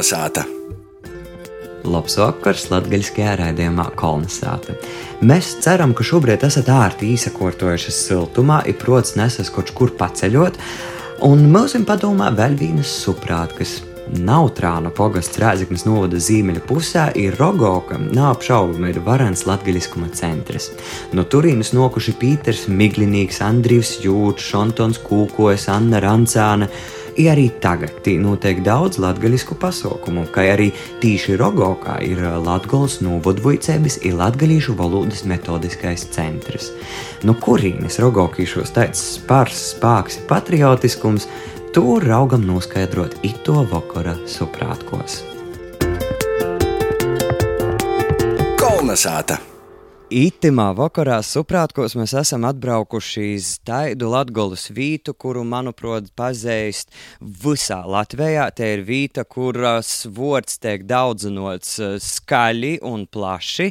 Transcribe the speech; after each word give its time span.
Kolnesāta! 0.00 0.46
Labs 1.84 2.14
vakars 2.16 2.62
latgaļiskajā 2.72 3.34
raidījumā 3.36 3.84
Kolnesāta. 4.00 4.72
Mēs 5.28 5.50
ceram, 5.60 5.92
ka 5.92 6.06
šobrīd 6.08 6.46
esat 6.46 6.70
ārti 6.72 7.10
īsakotojušas 7.12 7.98
siltumā, 8.06 8.62
ir 8.64 8.78
prots 8.80 9.12
nesas 9.20 9.52
kaut 9.52 9.74
kur 9.76 9.92
paceļot, 10.00 10.56
un 11.28 11.44
ir 11.52 11.84
padomā 11.84 12.30
vēl 12.32 12.56
vienas 12.56 12.94
suprātkas. 13.02 13.82
Nautrāna 14.16 14.88
pogasts 14.88 15.36
Rēzaknes 15.38 15.84
novada 15.84 16.16
ziemeļa 16.16 16.62
pusē 16.64 17.04
ir 17.20 17.36
Rogoka, 17.36 17.98
neapšaubami 18.00 18.94
ir 18.94 19.02
varens 19.04 19.44
latgaļiskuma 19.44 20.08
centrs. 20.16 20.70
No 21.12 21.26
turienes 21.28 21.74
nokuši 21.76 22.16
Pīters 22.16 22.64
Miglinīgs, 22.72 23.42
Andrijs 23.44 23.98
Jūts, 24.00 24.48
Šontons 24.48 25.02
Kūkojas, 25.04 25.68
Anna 25.76 26.00
Rancāna. 26.00 26.70
I 27.18 27.28
arī 27.32 27.48
tagad 27.62 28.06
notiek 28.20 28.62
daudz 28.66 29.00
latviešu 29.02 29.56
pasaukumu, 29.60 30.26
kā 30.34 30.46
arī 30.54 30.70
tīši 31.02 31.38
Rogokā 31.40 31.98
ir 32.06 32.22
Latvijas 32.44 33.00
novadvojcības 33.04 34.00
un 34.06 34.18
latviešu 34.20 34.74
valodas 34.78 35.24
metodiskais 35.24 36.06
centrs. 36.14 36.70
No 37.24 37.34
kurienes 37.34 37.98
Rogokīšos 38.02 38.74
tāds 38.76 39.02
spars, 39.18 39.74
spēks, 39.74 40.22
patriotiskums, 40.30 41.26
Tur 41.70 42.02
raugam 42.02 42.42
noskaidrot 42.42 43.12
ito 43.22 43.60
vakara 43.70 44.16
suprātkos. 44.26 45.20
Kolnesāta! 48.58 49.38
Itimā 50.10 50.72
vakarā 50.74 51.20
suprātkos 51.22 51.92
mēs 51.94 52.16
esam 52.18 52.42
atbraukuši 52.48 53.28
uz 53.36 53.50
tādu 53.62 54.08
latgolas 54.10 54.64
vītu, 54.74 55.12
kuru, 55.14 55.44
manuprāt, 55.46 56.08
pazīst 56.18 56.90
visā 57.22 57.78
Latvijā. 57.86 58.48
Te 58.50 58.72
ir 58.74 58.82
vīta, 58.88 59.22
kuras 59.22 60.08
vārds 60.10 60.58
tiek 60.58 60.82
daudzinots 60.90 61.76
eh, 61.78 61.92
skaļi 62.02 62.72
un 62.90 63.04
plaši, 63.06 63.68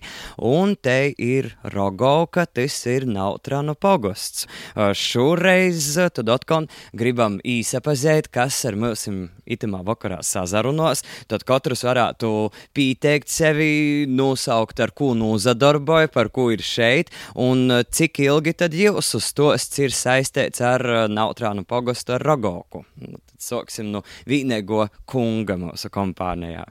un 0.47 0.77
te 0.79 1.11
ir 1.11 1.49
Rogovka, 1.75 2.45
tas 2.47 2.77
ir 2.87 3.03
Nautranu 3.03 3.75
pogosts. 3.75 4.47
Eh, 4.77 4.93
šoreiz 4.95 5.89
eh, 5.99 6.07
tad 6.07 6.31
atkal 6.31 6.69
gribam 6.95 7.41
īsapazēt, 7.43 8.31
kas 8.31 8.61
ar 8.63 8.79
mums 8.79 9.09
itimā 9.43 9.83
vakarā 9.83 10.21
sazarunos, 10.23 11.03
tad 11.27 11.43
katrs 11.43 11.83
varētu 11.83 12.31
pieteikt 12.71 13.27
sevi, 13.27 14.07
nosaukt, 14.07 14.79
ar 14.79 14.95
ko 14.95 15.11
nozadarboja, 15.19 16.07
par 16.15 16.28
par 16.29 16.35
ko 16.35 16.51
ir 16.51 16.61
šeit, 16.61 17.09
un 17.35 17.71
eh, 17.71 17.83
cik 17.83 18.19
ilgi 18.21 18.53
tad 18.53 18.73
jūsu 18.73 19.19
stosts 19.19 19.79
ir 19.79 19.91
saistīts 19.91 20.61
ar 20.61 20.81
eh, 20.85 21.07
Nautrānu 21.09 21.65
pogostu 21.65 22.13
ar 22.13 22.21
Rogoku. 22.21 22.85
Nu, 23.01 23.17
tad 23.17 23.39
sāksim 23.39 23.91
no 23.91 24.03
vīnego 24.27 24.87
kunga 25.05 25.57
mūsu 25.57 25.89
kompānijā. 25.89 26.65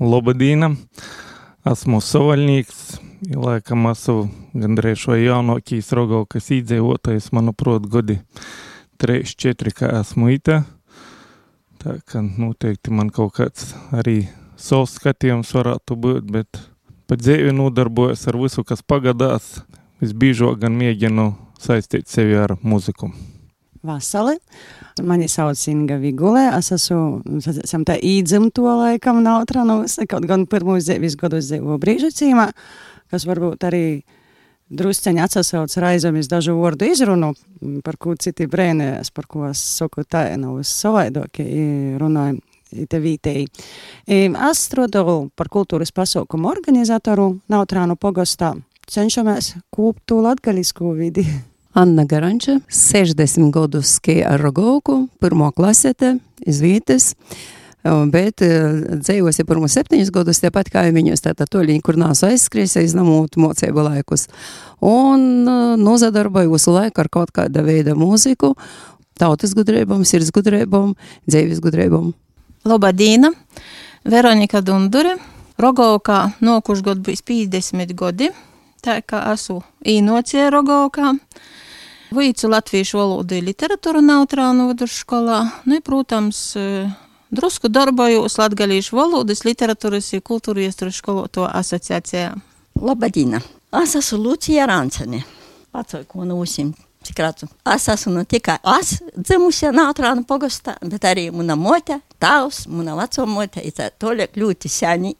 Labadīna! 0.00 0.72
Esmu 1.62 2.00
savaļnieks, 2.02 2.78
laikam 3.38 3.86
esmu 3.86 4.24
gandrīz 4.54 5.04
šo 5.04 5.14
jaunākīs 5.14 5.92
Rogokas 5.94 6.50
iedzīvotājs, 6.50 7.30
manuprāt, 7.34 7.86
gadi 7.86 8.18
3-4, 8.98 9.74
kā 9.78 9.92
esmu 10.00 10.32
ita. 10.34 10.64
Tā 11.82 11.98
kā 12.06 12.22
noteikti 12.22 12.94
man 12.94 13.10
kaut 13.14 13.36
kāds 13.38 13.72
arī 13.94 14.24
savs 14.58 14.98
skatījums 14.98 15.54
varētu 15.54 15.98
būt, 15.98 16.34
bet 16.34 16.62
pa 17.06 17.18
dzīvi 17.18 17.52
nodarbojos 17.56 18.26
ar 18.30 18.38
visu, 18.40 18.64
kas 18.66 18.82
pagadās. 18.82 19.58
Visbiežāk 20.02 20.58
gan 20.64 20.74
mēģinu 20.74 21.28
saistīt 21.62 22.10
sevi 22.10 22.34
ar 22.38 22.56
muziku. 22.62 23.12
Vasali. 23.82 24.36
Mani 25.02 25.26
sauc 25.30 25.58
Inga 25.70 25.98
Vigulē. 26.02 26.48
Es 26.58 26.70
esmu, 26.74 27.22
esam 27.64 27.86
tā 27.86 27.96
īdzimto 27.98 28.66
laikam 28.66 29.22
nautranos, 29.24 29.98
kaut 30.10 30.26
gan 30.30 30.46
pirmos 30.50 30.86
dzīves 30.86 31.18
gadus 31.18 31.48
dzīvo 31.50 31.78
brīžu 31.82 32.12
cīmā, 32.14 32.50
kas 33.10 33.26
varbūt 33.26 33.66
arī 33.66 33.84
drusceņi 34.72 35.22
atsasauc 35.22 35.74
raizomis 35.82 36.30
dažu 36.30 36.54
vārdu 36.60 36.88
izrunu, 36.92 37.32
par 37.84 37.98
ko 38.00 38.14
citi 38.16 38.46
brēnējas, 38.50 39.10
par 39.14 39.28
ko 39.30 39.48
es 39.50 39.60
saku 39.80 40.06
tā, 40.06 40.28
nav 40.40 40.62
savaidoki 40.66 41.46
runājumi 42.00 42.51
te 42.88 43.00
vītēji. 43.02 43.46
Es 44.08 44.66
strādāju 44.66 45.30
par 45.36 45.50
kultūras 45.52 45.92
pasaukumu 45.94 46.50
organizatoru 46.50 47.38
Nautrānu 47.52 47.96
pogostā. 48.00 48.54
Cenšamies 48.90 49.54
kūpt 49.72 50.04
to 50.10 50.20
latgaļisku 50.24 50.92
vidi. 50.98 51.24
Anna 51.72 52.04
Garanča, 52.04 52.58
60 52.68 53.48
gadus 53.54 53.94
skeja 53.96 54.34
ar 54.34 54.42
Rogovku, 54.44 55.06
pirmo 55.22 55.46
klasete, 55.56 56.18
izvītes, 56.44 57.14
bet 58.12 58.44
dzīvosi 58.44 59.46
pirmo 59.48 59.70
septiņus 59.72 60.10
gadus 60.12 60.42
tepat 60.42 60.68
kaimiņos, 60.74 61.24
tātad 61.24 61.48
toļiņi, 61.54 61.80
kur 61.82 61.96
nāc 61.96 62.20
aizskries, 62.28 62.76
aiznamūt 62.76 63.40
mocību 63.40 63.86
laikus. 63.88 64.26
Un 64.84 65.48
nozadarboju 65.80 66.52
visu 66.52 66.76
laiku 66.76 67.00
ar 67.02 67.08
kaut 67.16 67.32
kāda 67.34 67.64
veida 67.64 67.96
mūziku, 67.96 68.52
tautas 69.16 69.56
gudrībām, 69.56 70.04
sirds 70.04 70.28
gudrībām, 70.34 70.92
dzīves 71.24 71.64
gudrībām. 71.64 72.12
Lobadīna, 72.68 73.32
Veronika 74.06 74.60
Dundure, 74.62 75.16
Rogovkā 75.58 76.18
nokuši 76.42 76.84
gadu 76.86 77.02
bijis 77.08 77.22
50 77.26 77.94
gadi, 77.98 78.28
tā 78.82 79.00
kā 79.02 79.24
esmu 79.32 79.60
īnocie 79.82 80.48
Rogovkā. 80.50 81.12
Vīcu 82.12 82.50
latviešu 82.52 82.98
valodu 83.00 83.40
literatūru 83.40 84.02
neutrānu 84.04 84.68
vidusskolā, 84.70 85.40
nu, 85.64 85.78
i, 85.80 85.82
protams, 85.82 86.42
drusku 87.32 87.70
darbojos 87.72 88.36
latgalīšu 88.38 88.98
valodas, 88.98 89.46
literatūras 89.48 90.12
un 90.18 90.22
kultūra 90.22 90.66
iesturu 90.66 90.92
skoloto 90.92 91.48
asociācijā. 91.48 92.34
Labadīna! 92.78 93.40
Es 93.82 93.96
esmu 93.96 94.20
Lucija 94.26 94.68
Rancene, 94.68 95.24
pacoju, 95.72 96.04
ko 96.10 96.28
nūsim. 96.28 96.74
Cik 97.02 97.18
redzu, 97.18 97.48
es 97.74 97.88
esmu 97.90 98.12
ne 98.14 98.24
tikai 98.28 98.60
es 98.76 98.92
dzimusi 99.16 99.72
Nātrāna 99.74 100.20
nu, 100.20 100.26
pogostā, 100.28 100.76
bet 100.86 101.02
arī 101.08 101.30
mana 101.34 101.56
mote, 101.58 101.98
tavs, 102.22 102.66
mana 102.70 102.94
veco 102.98 103.26
mote, 103.26 103.62
ir 103.64 103.74
tā 103.74 103.88
toliek 103.90 104.36
ļoti 104.38 104.70
seni, 104.70 105.16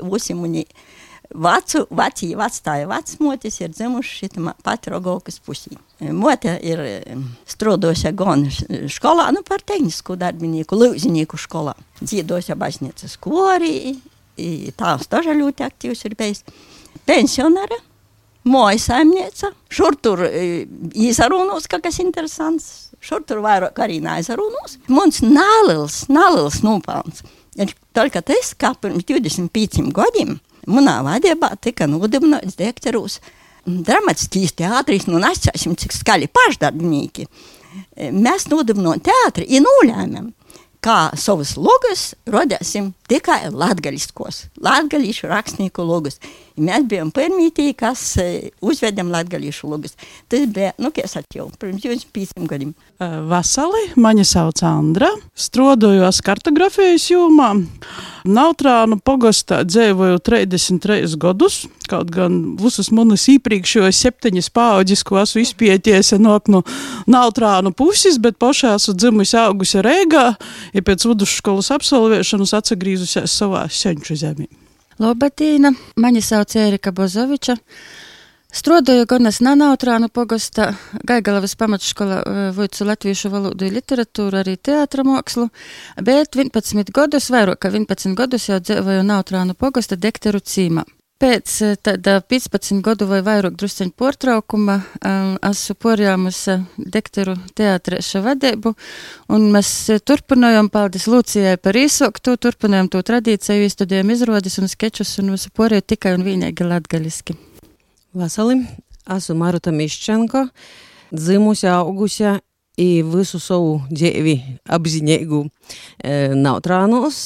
būsi 0.00 0.36
muni 0.38 0.64
vacu, 1.28 1.84
veci, 1.92 2.30
vectāja 2.38 2.88
vecmotis 2.88 3.60
ir 3.60 3.72
dzimuši 3.74 4.14
šitā 4.22 4.54
pat 4.64 4.88
Rogaukas 4.88 5.36
pusī. 5.44 5.76
Mote 6.00 6.54
ir 6.64 6.80
strūdoša 7.48 8.14
gan 8.16 8.46
skolā, 8.88 9.28
nu 9.36 9.44
par 9.44 9.60
tehnisku 9.60 10.16
darbinieku, 10.16 10.78
lūzinīku 10.78 11.40
skolā. 11.40 11.76
Dzīdoša 12.00 12.56
baznīcas 12.56 13.18
korī, 13.20 13.98
tās 14.78 15.08
taža 15.10 15.36
ļoti 15.36 15.66
aktīvs 15.68 16.06
ir 16.08 16.16
bijis. 16.16 16.44
Pensionāra 17.08 17.76
moja 18.44 18.78
saimniece. 18.82 19.50
Šur 19.70 19.96
tur 20.02 20.22
izarūnos, 20.28 21.66
ka 21.70 21.80
kas 21.84 22.00
interesants. 22.04 22.88
Šur 23.00 23.22
tur 23.26 23.42
vairāk 23.44 23.78
arī 23.82 24.00
neaizarūnos. 24.02 24.78
Mums 24.90 25.22
nālils, 25.22 26.04
nālils 26.10 26.62
nopelns. 26.66 27.22
Ir 27.58 27.74
tikai 27.94 28.22
tas, 28.22 28.54
ka 28.58 28.74
pirms 28.78 29.06
25 29.06 29.90
gadiem 29.94 30.38
manā 30.68 30.98
vadībā 31.06 31.54
tika 31.62 31.88
nodibināts 31.90 32.58
direktorūs 32.58 33.18
dramatiskīs 33.68 34.54
teātris, 34.58 35.06
nu 35.10 35.20
nesāsim, 35.22 35.76
cik 35.78 35.94
skaļi 35.96 36.30
pašdarbinieki. 36.32 37.28
Mēs 38.14 38.48
nodibinām 38.50 39.02
teātri 39.04 39.48
un 39.58 39.66
nolēmām, 39.66 40.30
kā 40.84 41.10
savas 41.18 41.56
logas 41.58 42.12
rodēsim 42.30 42.92
tikai 43.10 43.50
latgaļiskos, 43.52 44.46
latgaļīšu 44.64 45.30
rakstnieku 45.30 45.84
logus. 45.84 46.20
Mēs 46.58 46.86
bijām 46.90 47.12
pirmītī, 47.14 47.70
kas 47.78 48.02
uzvedam 48.64 49.12
latgaļīšu 49.14 49.70
logus. 49.70 49.94
Tas 50.30 50.46
bija, 50.50 50.72
nu, 50.82 50.90
kā 50.94 51.04
es 51.06 51.16
atļauju, 51.18 51.54
pirms 51.60 51.84
25 51.84 52.46
gadiem. 52.50 52.74
Vasali, 52.98 53.84
mani 54.00 54.24
sauc 54.26 54.62
Andra, 54.66 55.10
strodojos 55.38 56.20
kartografijas 56.26 57.06
jomā. 57.12 57.52
Nautrānu 58.28 58.98
pogastā 59.00 59.62
dzīvoju 59.64 60.20
33 60.26 61.14
gadus, 61.20 61.62
kaut 61.88 62.10
gan 62.12 62.40
visas 62.60 62.90
manas 62.92 63.24
iepriekšējos 63.32 64.02
septiņas 64.04 64.50
pauģis, 64.52 65.04
ko 65.06 65.22
esmu 65.22 65.44
izpēties, 65.46 66.12
nāk 66.20 66.50
no 66.52 66.64
Nautrānu 67.08 67.72
puses, 67.76 68.18
bet 68.20 68.40
pašā 68.42 68.74
esmu 68.76 68.96
dzimusi 68.98 69.38
augusi 69.40 69.84
Rēgā, 69.84 70.30
ja 70.74 70.84
pēc 70.84 71.08
vidusskolas 71.08 71.72
absolvēšanas 71.78 72.56
atsagrīzusies 72.60 73.38
savā 73.40 73.68
senču 73.72 74.18
zemē. 74.18 74.67
Lobatīna, 74.98 75.70
mani 76.02 76.18
sauc 76.26 76.56
Ērika 76.58 76.90
Bozoviča. 76.90 77.54
Strodoju 78.58 79.04
gan 79.06 79.30
es 79.30 79.38
Nanautrānu 79.44 80.08
pogastā, 80.10 80.72
Gaigalavas 81.06 81.54
pamatškola 81.60 82.18
vojcu 82.56 82.86
latviešu 82.88 83.30
valodu 83.30 83.68
un 83.68 83.76
literatūru, 83.76 84.40
arī 84.40 84.56
teātra 84.56 85.04
mākslu, 85.06 85.50
bet 86.02 86.34
11 86.34 86.90
gadus, 86.96 87.30
vairāk 87.30 87.62
kā 87.62 87.70
11 87.70 88.18
gadus 88.18 88.48
jau 88.50 88.58
dzīvoju 88.58 89.06
Nautrānu 89.06 89.54
pogasta 89.54 90.00
dekteru 90.00 90.42
cīmā. 90.42 90.82
Pēc 91.18 91.52
eh, 91.66 91.74
tāda 91.82 92.20
15 92.22 92.78
gadu 92.86 93.08
vai 93.10 93.18
vairāk 93.26 93.56
drusceņu 93.58 93.90
portraukuma 93.98 94.76
um, 94.78 95.32
esmu 95.48 95.74
porjāmusi 95.82 96.54
dektoru 96.78 97.34
teātrēša 97.58 98.22
vadību, 98.22 98.70
un 99.34 99.48
mēs 99.50 99.72
turpinājām, 100.06 100.70
paldies 100.70 101.08
Lūcijai 101.10 101.56
par 101.58 101.74
īsoktu, 101.80 102.36
turpinājām 102.38 102.92
to 102.94 103.02
tradīciju, 103.10 103.66
studējām 103.74 104.14
izrādis 104.14 104.60
un 104.62 104.70
skečus 104.70 105.16
un 105.18 105.34
visu 105.34 105.50
porēju 105.58 105.88
tikai 105.90 106.14
un 106.20 106.22
vienīgi 106.28 106.70
latgaliski. 106.70 107.34
Vasali, 108.14 108.60
esmu 109.10 109.40
Maruta 109.42 109.74
Miščenko, 109.74 110.46
dzimusi, 111.10 111.66
augusi 111.74 112.36
i 112.78 112.90
visu 113.02 113.42
savu 113.42 113.80
dzīvi 113.90 114.38
apzinīgu 114.70 115.48
e, 115.48 116.28
nautrānos. 116.38 117.18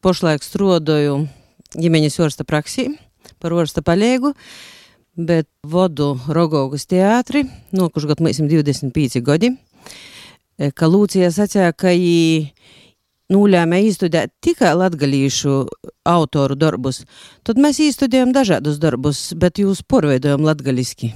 Pošlaik 0.00 0.46
strodoju 0.46 1.26
ģimeņas 1.76 2.18
orsta 2.24 2.46
praksī 2.48 2.88
par 3.42 3.52
orsta 3.52 3.82
palīgu, 3.84 4.32
bet 5.18 5.48
vodu 5.66 6.14
Rogaugas 6.30 6.86
teātri, 6.88 7.44
nokušgot 7.76 8.22
mēs 8.24 8.40
25 8.40 9.20
gadi, 9.26 9.52
e, 10.58 10.70
ka 10.70 10.88
Lūcija 10.88 11.30
sacīja, 11.34 11.74
ka 11.74 11.92
viņi 11.92 12.52
nulēmē 13.32 13.82
izstudēt 13.84 14.32
tikai 14.40 14.72
latgalīšu 14.78 15.56
autoru 16.08 16.56
darbus, 16.56 17.02
tad 17.44 17.60
mēs 17.60 17.80
izstudējam 17.84 18.32
dažādus 18.32 18.78
darbus, 18.80 19.32
bet 19.36 19.60
jūs 19.60 19.82
porveidojam 19.84 20.46
latgaliski. 20.46 21.12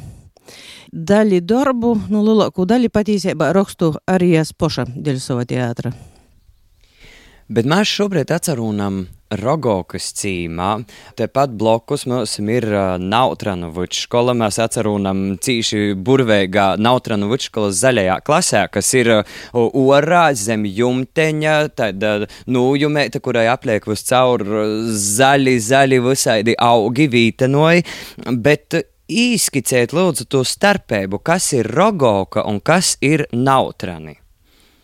Daļi 0.92 1.40
darbu, 1.48 1.94
nu, 2.12 2.20
lielāko 2.26 2.66
daļu 2.68 2.90
patiesībā 2.92 3.52
rakstu 3.56 3.94
arī 4.10 4.34
es 4.42 4.52
poša 4.52 4.84
dēļ 4.92 5.20
sava 5.22 5.46
teātra. 5.48 5.94
Bet 7.52 7.68
mēs 7.68 7.88
šobrīd 7.88 8.32
atcerunam 8.34 9.06
Rogokas 9.40 10.10
cīmā. 10.18 10.70
Tepat 11.18 11.54
blokus 11.58 12.04
mums 12.10 12.36
ir 12.42 12.66
Nautranovičs 13.00 14.04
skola. 14.06 14.34
Mēs 14.36 14.58
atcerunam 14.62 15.38
cīši 15.42 15.94
burveigā 15.96 16.72
Nautranovičs 16.82 17.50
skolas 17.50 17.80
zaļajā 17.80 18.18
klasē, 18.26 18.62
kas 18.72 18.92
ir 18.98 19.12
orā 19.52 20.24
zem 20.38 20.66
jumteņa, 20.68 21.56
tāda 21.78 22.14
nūjumēta, 22.46 23.22
kurai 23.24 23.48
apliek 23.52 23.88
uz 23.88 24.04
caur 24.08 24.44
zaļi, 25.02 25.58
zaļi 25.68 26.00
visaidi 26.06 26.56
augi 26.60 27.08
vītenoji. 27.12 27.86
Bet 28.44 28.82
īskicēt 29.12 29.92
lūdzu 29.96 30.28
to 30.30 30.42
starpību, 30.46 31.20
kas 31.24 31.52
ir 31.56 31.68
Rogoka 31.72 32.46
un 32.48 32.60
kas 32.64 32.96
ir 33.04 33.26
Nautrani. 33.32 34.18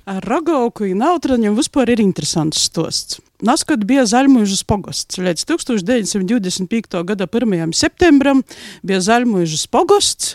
Ar 0.09 0.25
Rogauku 0.25 0.87
un 0.89 1.03
Nautraņiem 1.03 1.57
vispār 1.59 1.93
ir 1.93 2.01
interesants 2.01 2.63
stosts. 2.71 3.19
Naskot 3.39 3.85
bija 3.87 4.03
Zaļmuižas 4.03 4.65
pogosts. 4.67 5.21
Līdz 5.23 5.45
1925. 5.47 7.05
gada 7.07 7.29
1. 7.31 7.71
septembram 7.71 8.41
bija 8.83 8.99
Zaļmuižas 8.99 9.69
pogosts, 9.71 10.33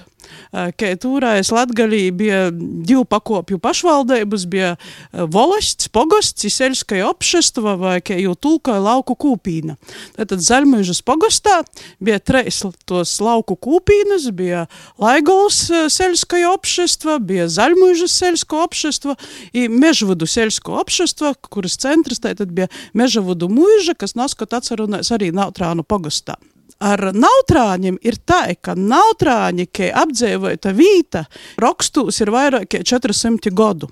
ka 0.51 0.91
tūrājas 1.01 1.51
Latgalī 1.53 2.07
bija 2.15 2.47
divu 2.53 3.03
pakopju 3.09 3.59
pašvaldības, 3.63 4.45
bija 4.49 4.73
volosts, 5.11 5.89
pogosts, 5.93 6.45
iseļskaja 6.49 7.07
opšestva 7.09 7.75
vai, 7.79 7.95
kā 8.05 8.17
jau 8.19 8.35
tulkoja, 8.35 8.81
lauku 8.83 9.15
kūpīna. 9.19 9.77
Tātad 10.17 10.43
Zaļmuižas 10.43 11.03
pogostā 11.05 11.61
bija 12.03 12.19
treis 12.23 12.61
tos 12.89 13.15
lauku 13.23 13.57
kūpīnas, 13.57 14.29
bija 14.35 14.65
Laigols 15.01 15.65
seļskaja 15.93 16.53
opšestva, 16.53 17.19
bija 17.23 17.49
Zaļmuižas 17.51 18.17
seļsko 18.21 18.63
opšestva 18.67 19.17
i 19.53 19.67
Mežvudu 19.71 20.29
seļsko 20.29 20.79
opšestva, 20.83 21.35
kuras 21.49 21.77
centrs 21.81 22.23
tātad 22.23 22.53
bija 22.55 22.69
Mežvudu 22.93 23.49
muiža, 23.51 23.97
kas 23.97 24.17
naskot 24.19 24.55
atcerunās 24.55 25.11
arī 25.15 25.33
Nautrānu 25.35 25.85
pogostā 25.87 26.37
ar 26.83 27.09
nautrāņiem 27.15 27.97
ir 28.05 28.17
tā, 28.27 28.41
ka 28.61 28.75
nautrāņi, 28.77 29.67
ka 29.71 29.89
apdzīvota 30.03 30.73
vīta, 30.75 31.25
rakstūs 31.61 32.21
ir 32.23 32.33
vairāk 32.33 32.69
kā 32.73 32.83
400 32.93 33.53
gadu. 33.55 33.89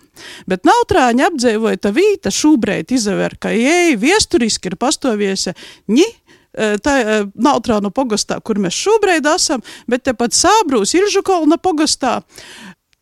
Bet 0.49 0.67
nautrāņi 0.67 1.27
apdzīvota 1.29 1.93
vīta 1.95 2.33
šobrīd 2.33 2.91
izaver, 2.95 3.37
ka 3.39 3.53
jēji 3.55 3.99
viesturiski 4.01 4.71
ir 4.71 4.77
pastāviesi 4.81 5.55
ni 5.91 6.05
e, 6.05 6.75
tā 6.83 6.97
e, 6.99 7.17
Nautrānu 7.35 7.93
pogastā, 7.95 8.41
kur 8.43 8.59
mēs 8.61 8.77
šobrīd 8.77 9.29
esam, 9.31 9.63
bet 9.89 10.05
tepat 10.09 10.35
Sābrūs 10.37 10.95
Ilžukolna 10.99 11.59
pogastā 11.61 12.19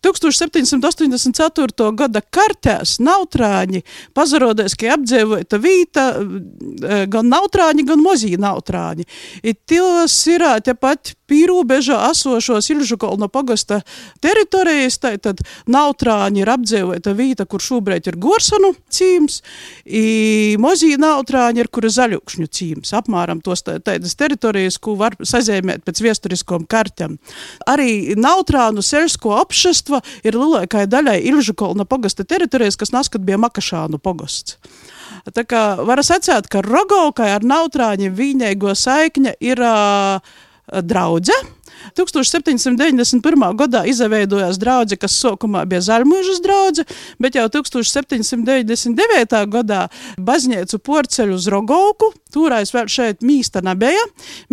1784. 0.06 1.92
gada 2.00 2.22
kartēs 2.24 2.98
nautrāņi 3.04 3.84
pazarodēs, 4.16 4.76
ka 4.80 4.96
apdzīvota 4.96 5.60
vīta 5.60 6.06
e, 6.16 7.02
gan 7.12 7.32
nautrāņi, 7.32 7.88
gan 7.90 8.04
mozī 8.04 8.36
nautrāņi. 8.40 9.08
I 9.44 9.56
tos 9.68 10.16
ir 10.32 10.46
tepat 10.64 11.19
pīrūbežā 11.30 11.98
esošos 12.12 12.70
Ilžukolna 12.76 13.30
pagasta 13.32 13.82
teritorijas, 14.24 15.00
tātad 15.04 15.42
nautrāņi 15.70 16.44
ir 16.44 16.54
apdzīvota 16.54 17.16
vīta, 17.18 17.48
kur 17.50 17.64
šobrīd 17.64 18.12
ir 18.12 18.20
Gorsanu 18.22 18.76
cīms, 18.94 19.42
i 19.86 20.06
mozī 20.62 20.94
nautrāņi 21.02 21.64
ir, 21.64 21.72
kur 21.74 21.90
ir 21.90 21.96
zaļukšņu 21.96 22.50
cīms. 22.60 22.94
Apmēram 23.00 23.42
tos 23.46 23.66
tādas 23.66 24.16
teritorijas, 24.20 24.78
ko 24.78 24.96
var 25.00 25.18
sazīmēt 25.18 25.86
pēc 25.88 26.04
viesturiskom 26.06 26.70
kartēm. 26.70 27.18
Arī 27.70 28.16
nautrānu 28.20 28.84
seļsko 28.86 29.38
apšest 29.40 29.80
pagastva 29.80 30.02
ir 30.24 30.36
lielākai 30.36 30.88
daļai 30.88 31.22
Ilžukolna 31.30 31.86
pagasta 31.86 32.24
teritorijas, 32.24 32.78
kas 32.78 32.92
naskat 32.92 33.22
bija 33.22 33.38
Makašānu 33.38 34.00
pagasts. 34.00 34.58
Tā 35.34 35.44
kā 35.44 35.84
var 35.84 36.00
sacēt, 36.04 36.48
ka 36.48 36.62
Rogaukai 36.62 37.32
ar 37.34 37.44
nautrāņiem 37.44 38.14
viņēgo 38.16 38.74
saikņa 38.76 39.36
ir 39.42 39.60
uh, 39.60 40.22
draudze. 40.84 41.34
1791. 41.98 43.56
gadā 43.58 43.84
izveidojās 43.90 44.60
drauga, 44.62 44.98
kas 45.00 45.16
sākumā 45.24 45.66
bija 45.70 45.82
Zaļmužas 45.88 46.42
drauga, 46.44 46.86
bet 47.20 47.38
jau 47.40 47.48
1799. 47.50 49.40
gadā 49.50 49.88
baznīcu 50.18 50.80
porceļu 50.86 51.38
uz 51.40 51.48
Rogovku. 51.50 52.12
Tūrais 52.30 52.70
vēl 52.70 52.86
šeit 52.92 53.24
mīsta 53.26 53.64
nebija. 53.66 54.04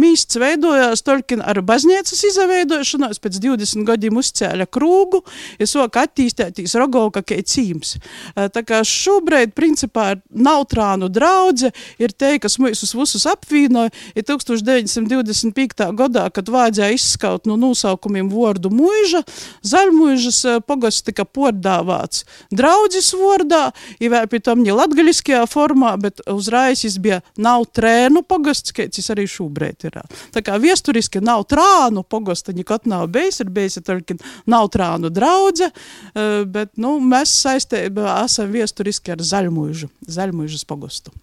Mīsts 0.01 0.39
veidojās 0.41 1.05
tolkin 1.05 1.43
ar 1.45 1.61
baznīcas 1.61 2.23
izveidošanos, 2.31 3.21
pēc 3.21 3.37
20 3.45 3.85
gadiem 3.85 4.17
uzcēla 4.17 4.65
krūgu, 4.73 5.21
ja 5.61 5.69
soka 5.69 6.07
attīstītīs 6.07 6.77
Rogovka 6.81 7.21
kā 7.27 7.37
cīms. 7.45 7.99
Tā 8.33 8.63
kā 8.65 8.81
šobrīd, 8.81 9.53
principā, 9.57 10.15
nautrānu 10.33 11.11
draudze 11.13 11.73
ir 12.01 12.17
te, 12.17 12.39
kas 12.41 12.57
mūsus 12.63 12.97
visus 12.97 13.29
apvienoja, 13.29 13.93
ir 14.17 14.25
1925. 14.25 15.93
gadā, 16.01 16.31
kad 16.33 16.49
vajadzēja 16.49 16.97
izskatīt 16.97 17.26
izskaut 17.27 17.47
no 17.47 17.57
nosaukumiem 17.57 18.29
vārdu 18.31 18.71
muiža. 18.71 19.23
Zaļmuižas 19.67 20.45
eh, 20.47 20.61
pogosts 20.67 21.05
tika 21.07 21.25
pordāvāts 21.25 22.25
draudzes 22.51 23.13
vārdā, 23.15 23.73
ir 24.01 24.11
vēl 24.11 24.29
pie 24.31 24.41
tam 24.41 24.63
ne 24.63 24.73
latgaļiskajā 24.73 25.45
formā, 25.51 25.97
bet 25.99 26.21
uzreiz 26.31 26.85
jis 26.85 26.99
bija 26.99 27.21
nav 27.37 27.67
trēnu 27.75 28.23
pogosts, 28.23 28.73
kāds 28.73 29.11
arī 29.11 29.27
šobrīd 29.27 29.89
ir. 29.89 30.01
Tā 30.33 30.43
kā 30.43 30.59
viesturiski 30.59 31.21
nav 31.21 31.47
trānu 31.51 32.05
pogosta 32.05 32.53
nekad 32.53 32.87
nav 32.87 33.09
bijis, 33.09 33.41
ir 33.41 33.51
bijis 33.51 33.81
tikai 33.81 34.19
nav 34.47 34.71
trānu 34.71 35.11
draudze, 35.11 35.71
eh, 36.15 36.45
bet, 36.47 36.77
nu, 36.77 36.99
mēs 37.01 37.35
saistībā 37.43 38.23
esam 38.25 38.53
viesturiski 38.53 39.15
ar 39.17 39.23
zaļmuižu, 39.23 39.91
zaļmuižas 40.07 40.67
pogostu. 40.67 41.15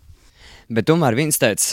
Bet 0.72 0.88
tomēr 0.88 1.16
viens 1.18 1.40
tāds 1.42 1.72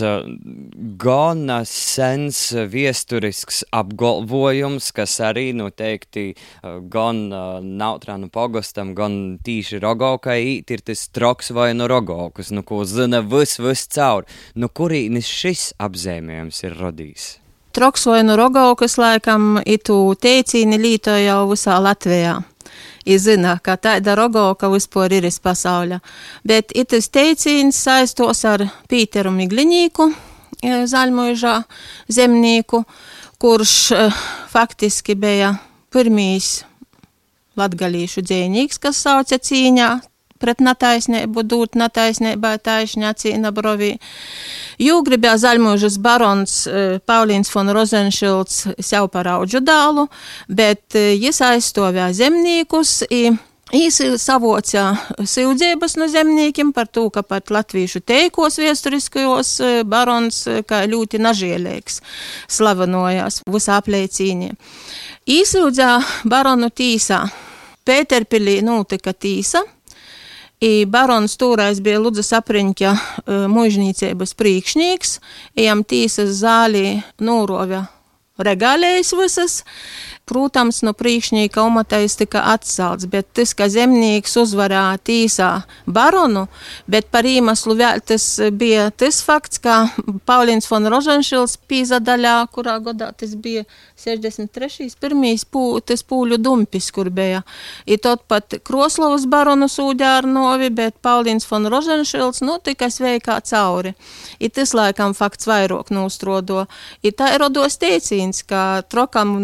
gana 1.01 1.61
sens 1.69 2.41
viesturisks 2.73 3.63
apgalvojums, 3.77 4.91
kas 4.97 5.19
arī 5.25 5.51
noteikti 5.57 6.33
gan 6.91 7.23
Nautrānu 7.65 8.31
pogostam, 8.33 8.95
gan 8.99 9.39
tīši 9.47 9.83
Rogaukai 9.83 10.41
īt, 10.57 10.75
ir 10.75 10.83
tas 10.87 11.07
troks 11.15 11.53
vai 11.55 11.71
no 11.77 11.87
Rogaukas, 11.91 12.51
nu 12.55 12.65
ko 12.67 12.83
zina 12.89 13.23
vis, 13.23 13.59
vis 13.63 13.87
caur. 13.95 14.27
Nu 14.55 14.69
kurīnis 14.69 15.29
šis 15.31 15.71
apzīmējums 15.81 16.65
ir 16.67 16.79
rodījis? 16.81 17.29
Troks 17.77 18.09
vai 18.11 18.25
no 18.27 18.35
Rogaukas 18.35 18.97
laikam 18.99 19.61
itu 19.63 20.01
teicīni 20.19 20.81
līto 20.83 21.15
jau 21.15 21.45
visā 21.53 21.79
Latvijā 21.79 22.41
izzina, 23.05 23.59
ka 23.63 23.77
tāda 23.77 24.15
rogoka 24.19 24.71
vispār 24.73 25.13
ir 25.19 25.29
pasaulē. 25.43 26.01
Bet 26.45 26.73
itis 26.75 27.09
teicīns 27.09 27.77
saistos 27.77 28.45
ar 28.45 28.67
Pīteru 28.89 29.33
Migliņīku, 29.35 30.11
e, 30.63 30.87
zaļmuižā 30.87 31.57
zemnieku, 32.09 32.85
kurš 33.39 33.93
e, 33.93 34.11
faktiski 34.51 35.15
bija 35.15 35.55
pirmīs 35.93 36.65
latgalīšu 37.57 38.23
dzēnīgs, 38.23 38.79
kas 38.79 39.01
sauca 39.03 39.39
cīņā 39.39 39.91
pret 40.41 40.63
netaisnību, 40.65 41.45
dūt 41.47 41.77
netaisnībā 41.81 42.57
taisņā 42.65 43.13
cīna 43.21 43.53
brovī. 43.55 43.93
Jū 44.81 45.01
gribēja 45.07 45.37
zaļmužas 45.45 46.01
barons 46.03 46.57
e, 46.67 46.87
Paulīns 47.07 47.53
von 47.55 47.71
Rozenšilds 47.77 48.65
sev 48.81 49.11
par 49.13 49.29
audžu 49.37 49.61
dālu, 49.65 50.09
bet 50.49 50.97
jis 50.97 51.45
aizstāvēja 51.45 52.13
zemniekus. 52.25 52.99
Īsi 53.71 54.09
savoca 54.19 54.97
sūdzības 55.23 55.95
no 56.01 56.09
zemniekiem 56.11 56.73
par 56.75 56.89
to, 56.91 57.05
ka 57.15 57.23
pat 57.23 57.53
latviešu 57.55 58.01
teikos 58.03 58.59
viesturiskajos 58.59 59.51
e, 59.63 59.69
barons 59.87 60.41
e, 60.51 60.57
kā 60.67 60.83
ļoti 60.91 61.21
nažielīgs 61.23 62.01
slavenojās 62.51 63.45
visā 63.47 63.77
apliecīnī. 63.79 64.51
Īsūdzā 65.31 65.93
baronu 66.27 66.73
tīsā. 66.75 67.21
Pēterpilī 67.87 68.59
notika 68.67 69.15
tīsa. 69.15 69.63
I 70.61 70.85
barons 70.85 71.39
toreiz 71.41 71.79
bija 71.81 72.01
Ludzas 72.03 72.35
apriņķa 72.37 72.91
uh, 72.93 73.47
mužnīcības 73.49 74.35
priekšnieks, 74.37 75.15
ejam 75.57 75.81
tīsas 75.89 76.35
zālī 76.43 76.99
nūrovja 77.17 77.87
regālējas 78.45 79.15
visas, 79.17 79.55
Protams, 80.31 80.85
no 80.87 80.93
priekšnieka 80.95 81.65
umatais 81.67 82.15
tika 82.15 82.45
atcelts, 82.53 83.09
bet 83.11 83.27
tas, 83.35 83.51
ka 83.59 83.67
zemnieks 83.67 84.37
uzvarēja 84.39 85.01
tīsā 85.03 85.49
baronu, 85.91 86.45
bet 86.87 87.09
par 87.11 87.27
īmaslu 87.27 87.75
vēl 87.81 87.99
tas 88.07 88.27
bija 88.55 88.93
tas 88.95 89.19
fakts, 89.27 89.59
ka 89.59 89.89
Paulins 90.31 90.71
von 90.71 90.87
Roženšils 90.87 91.57
pīzadaļā, 91.67 92.37
kurā 92.55 92.77
godā 92.85 93.11
tas 93.19 93.35
bija 93.35 93.65
63. 93.99 94.87
pirmīs 95.03 95.43
pū, 95.51 95.65
tas 95.83 96.07
pūļu 96.07 96.39
dumpis, 96.39 96.93
kur 96.95 97.11
bija. 97.11 97.43
I 97.91 97.99
tot 97.99 98.23
pat 98.31 98.61
Kroslovas 98.63 99.27
baronu 99.27 99.67
sūdē 99.67 100.13
ar 100.21 100.31
novi, 100.31 100.71
bet 100.71 101.01
Paulins 101.03 101.49
von 101.51 101.67
Roženšils, 101.75 102.45
nu, 102.47 102.61
tika 102.63 102.87
sveikā 102.87 103.41
cauri. 103.51 103.97
I 104.39 104.53
tas 104.55 104.77
laikam 104.79 105.19
fakts 105.19 105.51
vairāk 105.51 105.91
nostrodo. 105.91 106.69
I 107.03 107.11
tā 107.11 107.35
ir 107.35 107.43
rodos 107.43 107.81
teicīns, 107.83 108.45
ka 108.47 108.87
trokam 108.87 109.37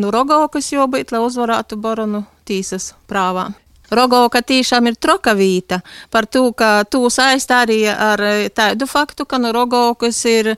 nu 0.00 0.10
rogu 0.16 0.29
Rogaukas 0.30 0.68
jobūt, 0.70 1.10
lai 1.10 1.18
uzvarētu 1.26 1.74
baronu 1.82 2.20
tīsas 2.46 2.92
prāvā. 3.10 3.48
Rogauka 3.90 4.38
tiešām 4.46 4.86
ir 4.86 4.94
trokavīta 4.94 5.80
par 6.14 6.28
to, 6.30 6.44
ka 6.54 6.84
tu 6.86 7.00
saist 7.10 7.50
arī 7.50 7.80
ar 7.90 8.22
tādu 8.54 8.86
faktu, 8.86 9.26
ka 9.26 9.40
no 9.42 9.50
Rogaukas 9.50 10.20
ir 10.30 10.52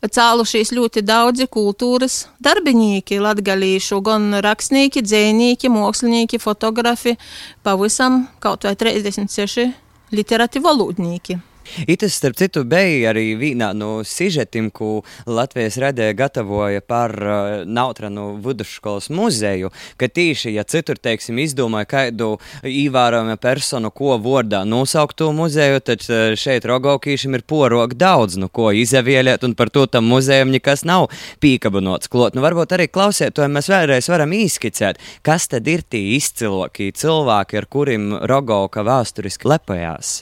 cēlušies 0.00 0.72
ļoti 0.72 1.04
daudzi 1.04 1.50
kultūras 1.52 2.30
darbinieki, 2.40 3.20
latgalīšu, 3.20 4.00
gan 4.08 4.40
rakstnieki, 4.40 5.04
dzēnīki, 5.04 5.68
mākslinieki, 5.68 6.40
fotografi, 6.40 7.18
pavisam 7.60 8.22
kaut 8.40 8.64
vai 8.64 8.72
36 8.72 9.68
literati 10.16 10.64
valodnieki. 10.64 11.42
Itas, 11.86 12.14
starp 12.18 12.36
citu, 12.36 12.64
bija 12.68 13.10
arī 13.12 13.34
vienā 13.38 13.70
no 13.76 14.00
sižetim, 14.06 14.70
ko 14.74 15.02
Latvijas 15.26 15.78
redē 15.80 16.10
gatavoja 16.18 16.80
par 16.80 17.14
uh, 17.14 17.62
Nautranu 17.66 18.34
vidusskolas 18.42 19.10
muzeju, 19.14 19.70
ka 20.00 20.08
tīši, 20.10 20.54
ja 20.56 20.64
citur, 20.64 20.98
teiksim, 20.98 21.38
izdomāja 21.42 21.88
kādu 21.90 22.30
īvērojama 22.66 23.36
personu, 23.40 23.92
ko 23.94 24.16
vārdā 24.22 24.62
nosaukt 24.68 25.18
to 25.20 25.30
muzeju, 25.36 25.82
tad 25.84 26.06
uh, 26.08 26.32
šeit 26.38 26.66
Rogaukīšam 26.68 27.38
ir 27.38 27.46
porok 27.46 27.94
daudz, 27.98 28.38
nu 28.40 28.48
ko 28.48 28.70
izavieliet, 28.76 29.44
un 29.46 29.56
par 29.58 29.70
to 29.70 29.86
tam 29.86 30.08
muzejam 30.10 30.52
nekas 30.54 30.84
nav 30.88 31.08
pīkabanots 31.42 32.10
klot. 32.10 32.36
Nu, 32.36 32.44
varbūt 32.44 32.74
arī 32.76 32.88
klausietojiem 32.90 33.58
mēs 33.58 33.70
vēlreiz 33.72 34.10
varam 34.12 34.34
īskicēt, 34.36 35.00
kas 35.26 35.50
tad 35.52 35.68
ir 35.70 35.84
tie 35.86 36.16
izcilokī 36.16 36.90
cilvēki, 36.96 37.60
ar 37.60 37.70
kuriem 37.70 38.10
Rogauka 38.30 38.84
vēsturiski 38.86 39.50
lepojās. 39.50 40.20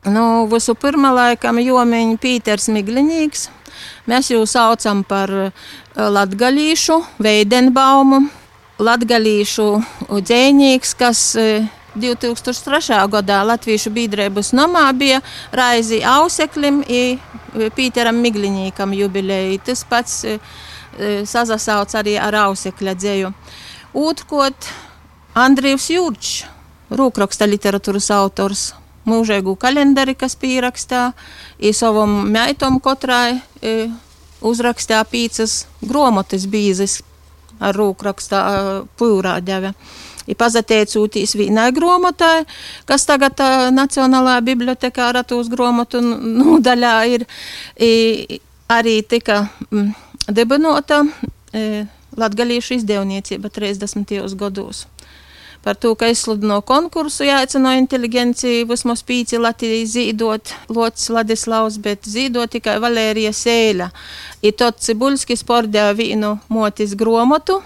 Nu, 0.00 0.46
visu 0.48 0.72
pirmā 0.80 1.10
laikam 1.12 1.58
jomiņa 1.60 2.16
Pīters 2.22 2.70
Miglinīgs. 2.72 3.50
Mēs 4.08 4.30
jau 4.32 4.46
saucam 4.48 5.02
par 5.04 5.28
eh, 5.28 5.50
latgalīšu 5.92 6.96
Veidenbaumu, 7.20 8.22
latgalīšu 8.80 9.66
dzēnīgs, 10.08 10.94
kas 10.96 11.20
2003. 11.36 12.80
Eh, 12.80 13.04
gadā 13.12 13.42
Latviešu 13.44 13.92
biedrības 13.92 14.54
nomā 14.56 14.86
bija 14.96 15.20
raizi 15.52 16.00
Auseklim 16.00 16.80
un 16.80 17.68
Pīteram 17.76 18.24
Miglinīkam 18.24 18.96
jubilēji. 18.96 19.60
Tas 19.68 19.84
pats 19.84 20.24
sazasauc 21.28 21.92
arī 22.00 22.16
ar 22.16 22.40
Ausekļa 22.48 22.96
dzēju. 22.96 23.36
Otrkot, 24.00 24.72
Andrijs 25.36 25.92
Jurčs, 25.92 26.44
rūkraksta 26.88 27.44
literatūras 27.50 28.08
autors 28.16 28.70
mūžīgu 29.10 29.56
kalendari, 29.60 30.14
kas 30.18 30.36
pierakstā, 30.38 31.10
i 31.58 31.72
savam 31.76 32.22
meitom 32.30 32.78
kotrai 32.82 33.40
e, 33.62 33.90
uzrakstā 34.40 35.02
pīcas 35.10 35.64
gromotas 35.84 36.46
bīzes 36.50 37.00
ar 37.60 37.76
rūkrakstā 37.76 38.42
pūrā 38.98 39.36
ģeve. 39.44 39.74
I 40.30 40.36
pazateicūtīs 40.38 41.34
vienai 41.34 41.70
gromotai, 41.74 42.44
kas 42.86 43.06
tagad 43.08 43.40
uh, 43.42 43.66
Nacionālajā 43.74 44.44
bibliotekā 44.46 45.08
ratūs 45.16 45.48
gromotu 45.50 45.98
nodaļā 46.04 46.94
ir, 47.16 47.24
i, 47.82 48.38
arī 48.70 49.00
tika 49.10 49.42
mm, 49.70 49.88
debinota 50.30 51.02
e, 51.50 51.82
latgalīšu 52.20 52.78
izdevniecība 52.78 53.50
30. 53.50 54.14
gados 54.38 54.84
par 55.64 55.76
to, 55.76 55.94
ka 55.94 56.08
izsludino 56.08 56.60
konkursu, 56.66 57.26
jāicino 57.28 57.72
inteligenciju, 57.78 58.68
vismaz 58.70 59.02
pīci 59.06 59.40
Latvijas 59.40 59.94
zīdot, 59.96 60.54
Lots 60.72 61.10
Ladislavs, 61.12 61.76
bet 61.82 62.08
zīdot 62.08 62.54
tikai 62.56 62.78
Valērija 62.80 63.34
Sēļa. 63.36 63.90
I 64.42 64.54
tot 64.56 64.80
Cibuļskis 64.80 65.44
pordēja 65.44 65.92
vīnu 65.98 66.36
motis 66.48 66.96
gromotu, 66.96 67.60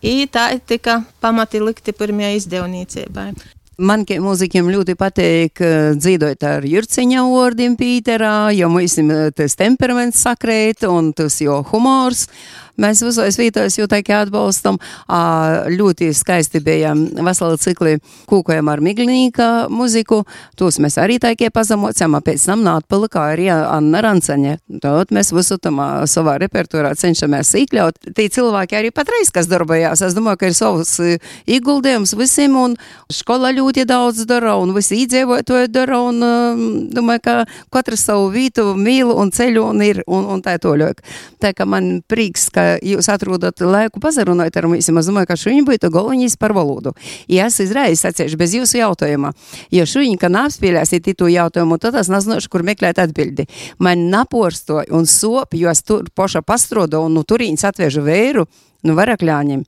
i 0.00 0.24
tā 0.30 0.50
tika 0.64 1.02
pamati 1.20 1.60
likti 1.60 1.92
pirmajai 1.92 2.40
izdevniecībai. 2.40 3.30
Man 3.78 4.02
kā 4.02 4.16
mūzikiem 4.18 4.66
ļoti 4.74 4.96
patīk 4.98 5.60
dzīvot 5.94 6.42
ar 6.48 6.64
Jurciņa 6.66 7.20
vārdiem 7.30 7.76
Pīterā, 7.78 8.48
jo 8.56 8.66
mums 8.72 8.96
tas 9.38 9.54
temperaments 9.54 10.24
sakrēt 10.24 10.82
un 10.88 11.12
tas 11.14 11.36
jo 11.44 11.60
humors. 11.70 12.24
Mēs 12.78 13.02
visos 13.02 13.38
vītos 13.40 13.74
jau 13.78 13.88
tā 13.90 13.98
kā 14.06 14.22
atbalstam. 14.22 14.78
Ļoti 15.74 16.12
skaisti 16.14 16.60
bija 16.62 16.92
vesela 16.94 17.58
cikli 17.58 17.96
kūkojam 18.30 18.70
ar 18.70 18.82
Miglinīka 18.84 19.48
muziku. 19.72 20.20
Tos 20.58 20.78
mēs 20.82 20.98
arī 21.02 21.18
tā 21.22 21.32
kā 21.38 21.50
pazemocam, 21.54 22.14
pēc 22.22 22.44
tam 22.46 22.62
nātpalika 22.66 23.24
arī 23.32 23.48
Anna 23.50 24.02
Ranceņa. 24.06 24.54
Tad 24.84 25.10
mēs 25.14 25.32
visu 25.34 25.58
tam 25.62 25.80
savā 26.06 26.36
repertuārā 26.42 26.94
cenšamies 26.98 27.50
iekļaut. 27.64 27.98
Tie 28.14 28.28
cilvēki 28.32 28.78
arī 28.78 28.92
patreiz, 28.94 29.32
kas 29.34 29.50
darbojās, 29.50 30.04
es 30.06 30.14
domāju, 30.14 30.38
ka 30.38 30.52
ir 30.52 30.56
savs 30.58 30.94
ieguldījums 31.50 32.14
visiem 32.18 32.54
un 32.60 32.78
skola 33.10 33.50
ļoti 33.56 33.88
daudz 33.88 34.22
dara 34.28 34.54
un 34.60 34.70
visi 34.76 35.02
iedzīvotāji 35.02 35.72
dara 35.74 35.98
un 36.06 36.22
domāju, 36.94 37.24
ka 37.26 37.36
katrs 37.74 38.06
savu 38.06 38.30
vītu 38.34 38.70
mīl 38.78 39.10
un 39.10 39.34
ceļu 39.34 39.66
un 39.72 39.82
ir 39.82 40.02
un, 40.06 40.30
un 40.36 40.46
tā 40.46 40.58
toļok. 40.62 41.02
Tā 41.42 41.52
kā 41.58 41.66
man 41.66 41.98
prieks, 42.06 42.48
ka 42.54 42.67
jūs 42.84 43.08
atrodat 43.12 43.60
laiku 43.64 44.00
pazarunāt 44.02 44.56
ar 44.56 44.68
mums, 44.70 44.88
es 44.88 45.10
domāju, 45.10 45.30
ka 45.30 45.38
šodien 45.38 45.66
būtu 45.68 45.90
galvenais 45.94 46.36
par 46.40 46.54
valodu. 46.56 46.94
Ja 47.30 47.48
es 47.48 47.58
izreiz 47.64 48.02
sacīšu 48.04 48.38
bez 48.40 48.54
jūsu 48.58 48.80
jautājuma, 48.80 49.32
ja 49.74 49.86
šodien, 49.88 50.18
ka 50.20 50.30
neapspēlēsiet 50.32 51.10
to 51.18 51.28
jautājumu, 51.32 51.80
tad 51.82 51.98
es 52.00 52.10
nezināšu, 52.12 52.50
kur 52.52 52.64
meklēt 52.66 53.00
atbildi. 53.02 53.48
Man 53.82 54.08
naporstoja 54.12 54.88
un 54.94 55.06
sop, 55.06 55.56
jo 55.58 55.70
es 55.72 55.82
tur 55.82 56.08
poša 56.14 56.42
pastrodu 56.46 57.02
un 57.06 57.18
nu 57.18 57.24
turīņas 57.26 57.68
atvežu 57.72 58.04
vēru, 58.06 58.46
nu 58.86 58.94
varakļāņiem, 58.98 59.64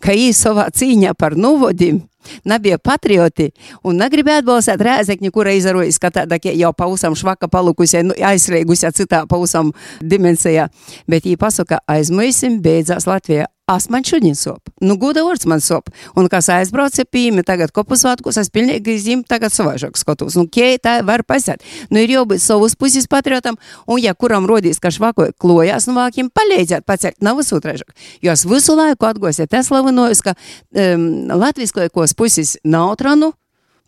ka 0.00 0.16
ī 0.16 0.32
savā 0.36 0.68
cīņā 0.74 1.14
par 1.18 1.36
nuvodim 1.36 2.02
nebija 2.44 2.78
patrioti 2.78 3.50
un 3.84 3.98
negribēja 4.00 4.42
atbalstīt 4.42 4.84
Rēzekņu, 4.84 5.32
kura 5.34 5.54
izarojis, 5.56 6.00
ka 6.00 6.12
tāda 6.14 6.38
jau 6.40 6.72
pausam 6.76 7.16
švaka 7.18 7.48
palukusie, 7.52 8.02
nu, 8.06 8.16
aizslēgusi 8.16 8.92
citā 8.96 9.24
pausam 9.30 9.72
dimensijā, 10.00 10.68
bet 11.08 11.28
jī 11.28 11.36
pasaka, 11.40 11.82
aizmaisim, 11.88 12.60
beidzās 12.64 13.08
Latvijā. 13.10 13.50
As 13.66 13.88
man 13.88 14.04
šodien 14.04 14.34
sop. 14.36 14.68
Nu, 14.84 14.98
goda 15.00 15.22
vārds 15.24 15.46
man 15.48 15.62
sop. 15.64 15.86
Un 16.20 16.26
kas 16.28 16.50
aizbrauca 16.52 17.06
pīmi, 17.08 17.40
tagad 17.48 17.70
kopusvātkos, 17.72 18.36
es 18.42 18.50
pilnīgi 18.52 18.98
zim 19.00 19.22
tagad 19.24 19.54
savaižāk 19.54 19.96
skatos. 19.96 20.36
Nu, 20.36 20.44
kei 20.52 20.76
tā 20.76 20.98
var 21.00 21.24
pasēt. 21.24 21.64
Nu, 21.88 22.02
ir 22.02 22.12
jābūt 22.12 22.42
savus 22.44 22.76
puses 22.76 23.08
patriotam, 23.08 23.56
un 23.88 24.02
ja 24.04 24.12
kuram 24.12 24.44
rodīs, 24.50 24.82
ka 24.84 24.92
švako 24.92 25.30
klojās 25.40 25.88
no 25.88 25.94
vākiem, 25.96 26.28
palīdzēt 26.28 26.84
pacelt, 26.84 27.16
nav 27.24 27.40
visūtraižāk. 27.40 27.96
Jo 28.20 28.34
es 28.36 28.44
visu 28.44 28.76
laiku 28.76 29.08
atgosiet, 29.08 29.56
es 29.56 29.72
slavinojos, 29.72 30.20
ka 30.28 30.36
um, 30.36 31.08
latviskajos 31.32 32.12
puses 32.20 32.58
nautranu, 32.68 33.32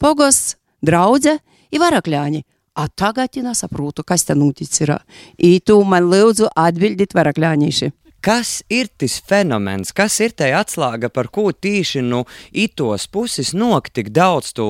pogosts, 0.01 0.57
draudze, 0.81 1.37
ir 1.69 1.85
varakļāņi. 1.85 2.47
A 2.81 2.89
tagad 2.89 3.37
es 3.37 3.61
saprotu, 3.61 4.05
kas 4.05 4.25
te 4.25 4.35
noticis. 4.35 4.89
Ir 5.37 5.61
tu 5.61 5.79
man 5.85 6.09
lūdzu 6.09 6.49
atbildīt 6.57 7.13
varakļāņīši. 7.17 7.93
Kas 8.27 8.65
ir 8.67 8.89
tas 8.99 9.21
fenomens, 9.23 9.93
kas 9.95 10.17
ir 10.19 10.33
tā 10.35 10.49
atslēga, 10.59 11.13
par 11.15 11.29
ko 11.31 11.45
tīši 11.55 12.01
nu 12.03 12.25
itos 12.51 13.05
puses 13.07 13.53
nok 13.55 13.87
tik 13.95 14.09
daudz 14.11 14.49
tu 14.57 14.65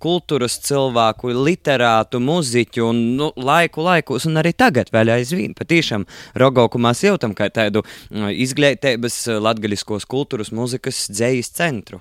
kultūras 0.00 0.54
cilvēku, 0.64 1.34
literātu, 1.36 2.22
muziķu 2.24 2.86
un 2.88 3.02
nu, 3.18 3.26
laiku 3.36 3.84
laikus, 3.84 4.24
un 4.30 4.40
arī 4.40 4.54
tagad 4.56 4.88
vēl 4.94 5.12
aizvien 5.12 5.52
patīšām 5.58 6.06
Rogauku 6.40 6.80
mēs 6.80 7.02
jūtam 7.04 7.34
kā 7.36 7.50
tādu 7.52 7.82
mm, 7.84 8.30
izglītības 8.46 9.18
latgaļiskos 9.44 10.08
kultūras 10.08 10.48
muzikas 10.56 11.04
dzējas 11.12 11.52
centru. 11.58 12.00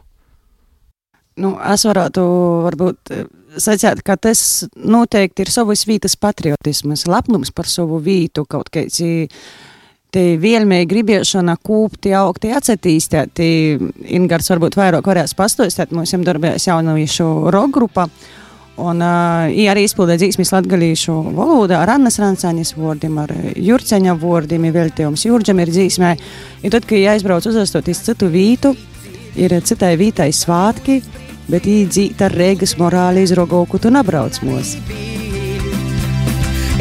Nu, 1.44 1.58
es 1.74 1.84
varētu 1.88 2.24
varbūt 2.70 3.12
sacīt, 3.60 4.00
ka 4.08 4.16
tas 4.16 4.64
noteikti 4.76 5.44
ir 5.44 5.52
savas 5.52 5.84
vietas 5.90 6.16
patriotisms, 6.16 7.04
lepnums 7.12 7.52
par 7.52 7.68
savu 7.68 8.00
vītu, 8.04 8.46
kaut 8.48 8.72
kāds 8.72 9.04
te 10.12 10.36
vielmēji 10.42 10.90
gribēšana 10.92 11.56
kūpti, 11.64 12.12
augti, 12.18 12.52
atsatīstēt. 12.56 13.42
Ingars 14.12 14.52
varbūt 14.52 14.78
vairāk 14.80 15.08
varēs 15.08 15.34
pastostāt, 15.38 15.94
mums 15.96 16.12
jau 16.14 16.22
darbēs 16.26 16.68
jaunavīšu 16.68 17.32
rock 17.54 17.76
grupa. 17.80 18.08
Un 18.82 19.04
uh, 19.04 19.52
arī 19.70 19.84
izpildīja 19.86 20.24
dzīsmis 20.24 20.54
latgalīšu 20.56 21.14
valodā 21.36 21.82
ar 21.84 21.92
Annas 21.98 22.18
Rancāņas 22.22 22.72
vārdiem, 22.80 23.20
ar 23.22 23.34
Jurceņa 23.60 24.16
vārdiem, 24.18 24.70
veltījums 24.74 25.26
Jurģam 25.28 25.60
ir 25.62 25.74
dzīsmē. 25.74 26.14
Un 26.64 26.74
tad, 26.74 26.88
kad 26.90 27.12
aizbrauc 27.14 27.46
uzastoties 27.52 28.02
citu 28.08 28.32
vītu, 28.32 28.74
ir 29.38 29.54
citai 29.68 29.94
vītai 30.02 30.32
svātki, 30.34 31.02
bet 31.52 31.68
īdzīt 31.70 32.24
ar 32.26 32.34
Rēgas 32.34 32.78
morāli 32.80 33.28
izrogoku 33.28 33.80
tu 33.84 33.92
nabrauc 33.94 34.40
mūs. 34.48 34.78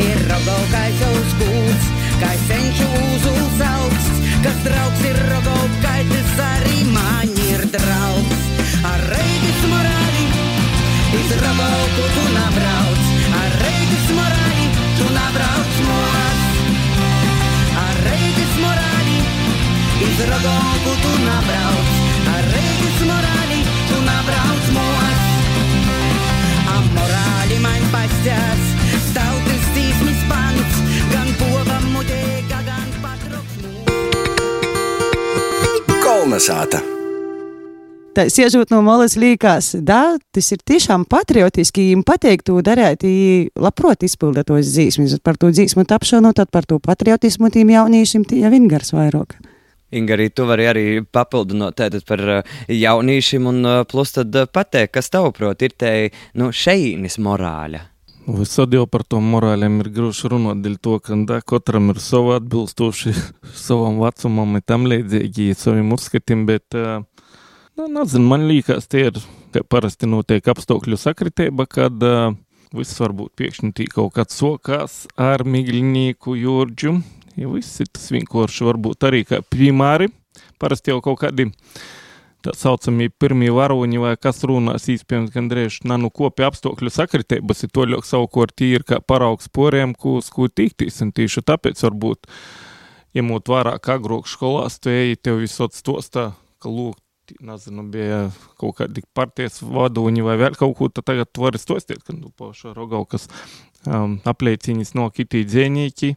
Ir 0.00 0.26
rogokais 0.30 1.06
uz 1.10 1.38
kūts, 1.42 1.94
kā 2.22 2.34
augsts, 2.48 3.09
kas 4.44 4.60
draugs 4.64 5.00
ir 5.04 5.18
rogokaitis, 5.28 6.30
arī 6.44 6.84
man 6.94 7.32
ir 7.50 7.64
draugs. 7.74 8.44
Ar 8.88 9.02
Rēgas 9.10 9.64
morāli 9.68 10.24
izrogoku 11.18 12.06
tu 12.14 12.24
nabrauc, 12.36 13.10
ar 13.40 13.56
Rēgas 13.64 14.06
morāli 14.16 14.68
tu 14.98 15.08
nabrauc 15.16 15.74
mūs. 15.88 16.46
Ar 17.84 18.00
Rēgas 18.06 18.54
morāli 18.64 19.18
izrogoku 20.08 20.96
tu 21.04 21.12
nabrauc, 21.26 21.92
ar 22.36 22.50
Rēgas 22.54 23.04
morāli 23.10 23.60
tu 23.90 24.00
nabrauc 24.08 24.72
mūs. 24.78 25.28
Amorāli 26.78 27.60
man 27.66 27.88
pastās, 27.92 28.59
Kolnesāta! 36.30 36.78
Tā 38.14 38.28
siežot 38.30 38.70
no 38.70 38.78
malas 38.86 39.16
līkās, 39.18 39.72
da, 39.82 40.14
tas 40.30 40.50
ir 40.54 40.60
tiešām 40.62 41.02
patriotiski, 41.10 41.88
viņiem 41.88 42.04
pateikt 42.06 42.46
to 42.46 42.60
darēt, 42.62 43.02
labprot 43.58 44.06
izpildīt 44.06 44.46
tos 44.46 44.70
dzīsmis, 44.70 45.16
par 45.26 45.40
to 45.42 45.50
dzīsmu 45.50 45.82
tapšanu, 45.90 46.30
tad 46.38 46.52
par 46.54 46.70
to 46.70 46.78
patriotismu 46.78 47.50
tiem 47.50 47.74
jauniešiem 47.74 48.28
tie 48.30 48.44
jau 48.44 48.52
ingars 48.54 48.94
vairāk. 48.94 49.40
Inga, 49.90 50.14
arī 50.14 50.30
tu 50.30 50.46
vari 50.46 50.70
arī 50.70 50.86
papildināt 51.02 51.80
tātad 51.82 52.06
par 52.06 52.22
uh, 52.22 52.58
jauniešiem, 52.70 53.50
un 53.50 53.64
uh, 53.66 53.82
plus 53.90 54.14
tad 54.14 54.30
uh, 54.38 54.46
pateikt, 54.46 54.94
kas 55.00 55.10
tavuprāt 55.10 55.66
ir 55.66 55.74
te 55.74 55.94
nu, 56.38 56.52
šeīnis 56.54 57.18
morāļa. 57.18 57.88
Visad 58.26 58.74
jau 58.74 58.84
par 58.86 59.02
to 59.08 59.18
morāliem 59.24 59.78
ir 59.80 59.88
grūti 59.94 60.28
runāt, 60.28 60.60
dēļ 60.60 60.74
to, 60.84 60.98
ka 61.00 61.16
da, 61.26 61.38
katram 61.40 61.88
ir 61.92 62.00
savi 62.04 62.34
atbilstoši 62.36 63.14
savam 63.56 63.96
vecumam, 64.02 64.58
un 64.58 64.64
tam 64.66 64.84
līdzīgi 64.90 65.54
saviem 65.56 65.94
uzskatiem, 65.96 66.44
bet, 66.48 66.76
uh, 66.76 67.00
nu, 67.78 67.88
nezinu, 67.88 68.28
man 68.28 68.44
liekas, 68.50 68.90
tie 68.92 69.06
ir, 69.08 69.22
ka 69.54 69.64
parasti 69.64 70.10
notiek 70.10 70.52
apstākļu 70.52 71.00
sakritība, 71.00 71.64
kad 71.70 71.96
uh, 72.04 72.36
viss 72.76 73.00
varbūt 73.00 73.32
pēkšņi 73.40 73.72
tī 73.78 73.88
kaut 73.90 74.12
kāds 74.18 74.36
sokās 74.36 75.00
ar 75.18 75.46
Migļņīku 75.48 76.36
Jurģu, 76.42 76.94
ja 77.40 77.50
viss 77.54 77.80
ir 77.80 77.88
tas 77.88 78.10
vienkārši 78.12 78.68
varbūt 78.68 79.08
arī 79.08 79.24
kā 79.26 79.40
primāri, 79.48 80.10
parasti 80.60 80.92
jau 80.92 81.00
kaut 81.08 81.22
kādi 81.24 81.48
tā 82.44 82.54
saucamie 82.56 83.10
pirmie 83.10 83.50
varoņi 83.54 84.00
vai 84.02 84.14
kas 84.20 84.42
runās 84.48 84.88
īspējams 84.92 85.32
gandrīz 85.34 85.80
nanu 85.88 86.10
kopi 86.14 86.46
apstākļu 86.46 86.92
sakritības, 86.94 87.64
ir 87.64 87.72
to 87.74 87.86
ļoti 87.90 88.10
savukārt 88.10 88.64
ir 88.66 88.86
kā 88.88 89.00
paraugs 89.04 89.50
poriem, 89.52 89.94
ko 89.94 90.18
sku 90.24 90.48
tiktīs, 90.48 91.00
un 91.04 91.12
tieši 91.16 91.44
tāpēc 91.50 91.82
varbūt, 91.86 92.30
iemot 93.16 93.50
vērā, 93.50 93.76
kā 93.82 93.98
agrāk 94.00 94.30
skolās, 94.30 94.78
tu 94.80 94.92
eji 94.92 95.20
tev 95.20 95.40
visot 95.42 95.76
stostā, 95.76 96.30
ka 96.62 96.72
lūk, 96.72 96.98
nezinu, 97.44 97.84
bija 97.92 98.22
kaut 98.58 98.80
kādi 98.80 99.04
partijas 99.14 99.60
vadoņi 99.62 100.24
vai 100.26 100.38
vēl 100.40 100.56
kaut 100.58 100.74
ko, 100.78 100.88
tad 100.90 101.06
tagad 101.12 101.30
tu 101.30 101.44
vari 101.44 101.60
stostīt, 101.62 102.02
ka 102.06 102.16
nu 102.16 102.32
paša 102.34 102.72
rogaukas 102.74 103.28
um, 103.86 104.18
aplieciņas 104.26 104.96
no 104.98 105.06
kitī 105.14 105.44
dzēnīki, 105.46 106.16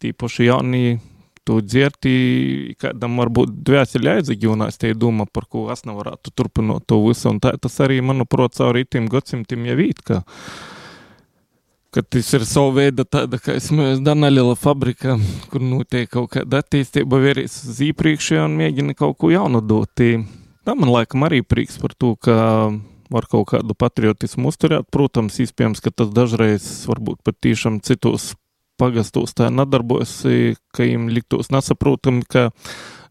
tīpaši 0.00 0.48
jaunī 0.48 0.86
dzirti, 1.64 2.74
kādam 2.80 3.18
varbūt 3.22 3.52
dvēseli 3.66 4.16
aizagūnās, 4.16 4.78
tie 4.82 4.94
domā, 4.98 5.26
par 5.30 5.46
ko 5.50 5.66
es 5.72 5.84
nevarētu 5.88 6.32
turpinot 6.34 6.86
to 6.90 7.00
visu, 7.04 7.28
un 7.30 7.40
tā 7.42 7.54
tas 7.60 7.78
arī, 7.84 8.00
manuprāt, 8.04 8.56
caur 8.58 8.78
itim 8.80 9.06
gadsimtiem 9.12 9.68
jau 9.70 9.76
vīt, 9.78 10.02
ka, 10.06 10.22
ka 11.94 12.02
tas 12.02 12.32
ir 12.36 12.46
savu 12.48 12.74
veidu 12.78 13.06
tāda, 13.08 13.40
kā 13.42 13.56
es 13.60 13.70
mēs 13.74 14.02
Danaliela 14.04 14.56
fabrika, 14.58 15.18
kur 15.52 15.64
notiek 15.64 16.10
kaut 16.10 16.32
kāda 16.34 16.64
attīstība 16.64 17.22
vērīs 17.22 17.62
uz 17.70 17.80
īpriekšējo 17.90 18.48
un 18.48 18.58
mēģina 18.58 18.98
kaut 18.98 19.16
ko 19.22 19.32
jaunu 19.34 19.62
dot. 19.64 20.02
Tā 20.66 20.74
man 20.74 20.90
laikam 20.90 21.24
arī 21.28 21.44
prieks 21.46 21.78
par 21.78 21.94
to, 21.94 22.16
ka 22.18 22.36
var 23.10 23.26
kaut 23.30 23.52
kādu 23.52 23.76
patriotismu 23.78 24.50
uzturēt. 24.50 24.88
Protams, 24.90 25.38
iespējams, 25.44 25.82
ka 25.84 25.92
tas 25.94 26.10
dažreiz 26.14 26.66
varbūt 26.90 27.22
pat 27.26 27.38
tiešām 27.44 27.78
citos 27.86 28.32
pagastos 28.80 29.34
tā 29.36 29.50
nedarbojas, 29.52 30.18
ka 30.74 30.84
viņiem 30.84 31.08
liktos 31.16 31.52
nesaprotami, 31.54 32.24
ka 32.28 32.50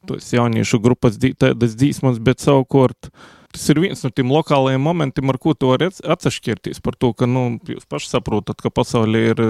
tos 0.06 0.30
jauniešu 0.34 0.80
grupas 0.84 1.18
dī, 1.22 1.34
tādas 1.38 1.76
dzīsmas, 1.80 2.22
bet 2.24 2.44
savukārt 2.44 3.10
tas 3.56 3.66
ir 3.72 3.80
viens 3.80 4.02
no 4.04 4.12
tiem 4.12 4.32
lokālajiem 4.34 4.84
momentiem, 4.84 5.32
ar 5.32 5.40
ko 5.42 5.54
tu 5.56 5.70
vari 5.72 5.88
atsašķirties 5.90 6.82
par 6.84 6.98
to, 7.00 7.12
ka, 7.18 7.28
nu, 7.30 7.46
jūs 7.72 7.88
paši 7.90 8.12
saprotat, 8.12 8.60
ka 8.62 8.72
pasaulē 8.74 9.22
ir, 9.32 9.42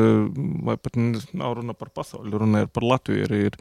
vai 0.67 0.77
pat 0.77 0.97
nav 0.97 1.57
runa 1.57 1.73
par 1.77 1.89
pasauli, 1.95 2.33
runa 2.37 2.65
ir 2.65 2.69
par 2.73 2.85
Latviju, 2.85 3.25
ir, 3.25 3.35
ir 3.49 3.57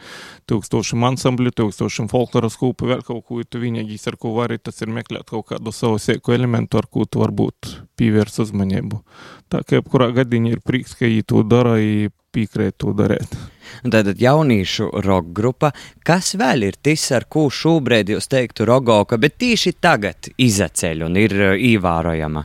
tūkstošiem 0.50 1.08
ansambļu, 1.10 1.54
tūkstošiem 1.62 2.10
folkloras 2.12 2.58
kūpu, 2.60 2.90
vēl 2.92 3.04
kaut 3.06 3.24
ko, 3.24 3.40
tu 3.48 3.62
vienīgīs, 3.62 4.04
ar 4.12 4.20
ko 4.20 4.34
vari, 4.36 4.60
tas 4.60 4.84
ir 4.84 4.92
meklēt 4.92 5.30
kaut 5.32 5.48
kādu 5.54 5.72
savu 5.74 6.00
sieku 6.02 6.36
elementu, 6.36 6.80
ar 6.80 6.90
ko 6.90 7.08
tu 7.08 7.24
varbūt 7.24 7.72
pīvērs 7.98 8.42
uzmanību. 8.44 9.00
Tā 9.52 9.64
kā 9.64 9.80
jebkurā 9.80 10.12
gadījumā 10.20 10.58
ir 10.58 10.64
prieks, 10.66 10.96
ka 10.98 11.08
viņi 11.08 11.26
to 11.32 11.44
dara, 11.48 11.78
piekrīt 12.34 12.76
to 12.82 12.92
darīt. 12.96 13.38
Tātad 13.84 14.20
jauniešu 14.20 14.90
roka 15.04 15.32
grupa, 15.36 15.70
kas 16.06 16.34
vēl 16.40 16.68
ir 16.70 16.78
tas, 16.82 17.06
ar 17.16 17.28
ko 17.30 17.46
šobrīd 17.52 18.14
jūs 18.14 18.30
teiktu 18.32 18.66
rogoka, 18.68 19.18
bet 19.20 19.38
tieši 19.42 19.76
tagad 19.82 20.30
izaceļ 20.36 21.06
un 21.08 21.18
ir 21.20 21.36
uh, 21.38 21.54
ievērojama? 21.56 22.44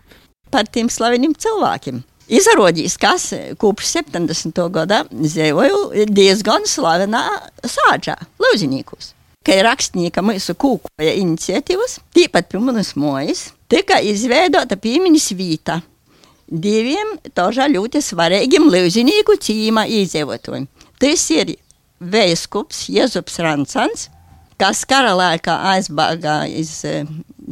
Par 0.49 0.69
tiem 0.71 0.89
slaveniem 0.89 1.35
cilvēkiem. 1.37 2.01
Izrādījās, 2.29 2.97
kas 3.01 3.31
kopš 3.57 3.87
70. 3.95 4.59
gada 4.73 5.01
dzīvoja 5.09 6.05
diezgan 6.13 6.67
slavenā 6.69 7.23
sāģā, 7.65 8.19
Lūzinīkos. 8.41 9.15
Kā 9.45 9.55
rakstnieka 9.65 10.21
mūsu 10.21 10.53
kūkoja 10.59 11.15
iniciatīvas, 11.17 11.97
tīpat 12.13 12.51
pie 12.51 12.61
manas 12.61 12.91
mojas, 12.99 13.47
tika 13.71 13.97
izveidota 14.05 14.77
piemiņas 14.77 15.31
vīta 15.39 15.79
diviem 16.49 17.15
tožā 17.37 17.69
ļoti 17.69 18.01
svarīgiem 18.03 18.67
lūzinīgu 18.73 19.37
cīma 19.41 19.85
iedzīvotājiem. 19.89 20.67
Tas 20.99 21.25
ir 21.31 21.55
Veiskups 21.99 22.85
Jēzus 22.91 23.39
Rancans, 23.43 24.09
kas 24.59 24.83
kara 24.87 25.13
laikā 25.15 25.55
aizbāga 25.73 26.41
iz 26.47 26.81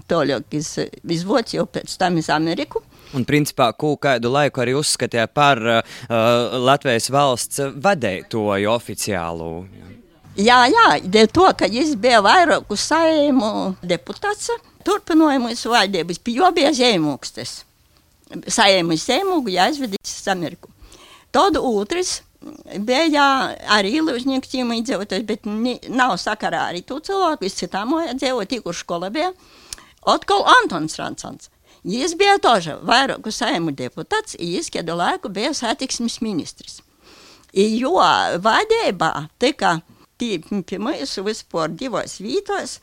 toļok 0.08 0.56
iz, 0.60 0.74
iz 1.08 1.24
Vāciju, 1.28 1.66
pēc 1.72 1.96
tam 2.00 2.20
iz 2.20 2.30
Ameriku. 2.34 2.84
Un, 3.16 3.24
principā, 3.28 3.70
kādu 3.72 4.32
laiku 4.34 4.62
arī 4.64 4.74
uzskatīja 4.76 5.30
par 5.32 5.62
uh, 5.64 5.98
Latvijas 6.60 7.08
valsts 7.12 7.62
vadētoju 7.80 8.72
oficiālu. 8.74 9.52
Jā, 10.38 10.60
jā, 10.70 10.88
dēļ 11.08 11.32
to, 11.34 11.48
ka 11.58 11.72
viņš 11.72 11.96
bija 12.04 12.20
vairāku 12.22 12.76
saimu 12.78 13.78
deputāts, 13.82 14.52
turpināja 14.86 15.40
mūsu 15.42 15.72
valdības, 15.72 16.20
jo 16.36 16.52
bija 16.54 16.76
zemūkstes 16.76 17.62
saēmu 18.52 18.98
sēmugu, 19.00 19.56
jāizvedīs 19.56 20.20
uz 20.20 20.28
Ameriku. 20.32 20.70
Tad 21.32 21.58
otrs 21.60 22.22
bija 22.88 23.26
arī 23.74 23.98
Lūžņieku 24.04 24.50
ķīma 24.52 24.80
iedzīvotājs, 24.80 25.26
bet 25.28 25.46
ni, 25.50 25.78
nav 25.90 26.16
sakarā 26.22 26.68
arī 26.72 26.84
tu 26.88 27.00
cilvēku, 27.04 27.48
es 27.48 27.58
citām 27.60 27.96
dzīvo 28.18 28.46
tiku 28.50 28.74
škola 28.76 29.12
bija. 29.14 29.32
Atkal 30.08 30.46
Antons 30.62 30.96
Rancans. 31.00 31.50
Jis 31.88 32.16
bija 32.20 32.38
toža 32.44 32.78
vairāku 32.84 33.32
saimu 33.32 33.72
deputāts, 33.72 34.36
jis 34.40 34.72
kādu 34.74 34.96
laiku 34.98 35.30
bija 35.32 35.54
satiksmes 35.56 36.20
ministrs. 36.22 36.82
Jo 37.54 37.96
vadībā 38.44 39.30
tika 39.40 39.80
mūsu 40.20 41.24
vispār 41.24 41.72
divos 41.72 42.18
vītos 42.20 42.80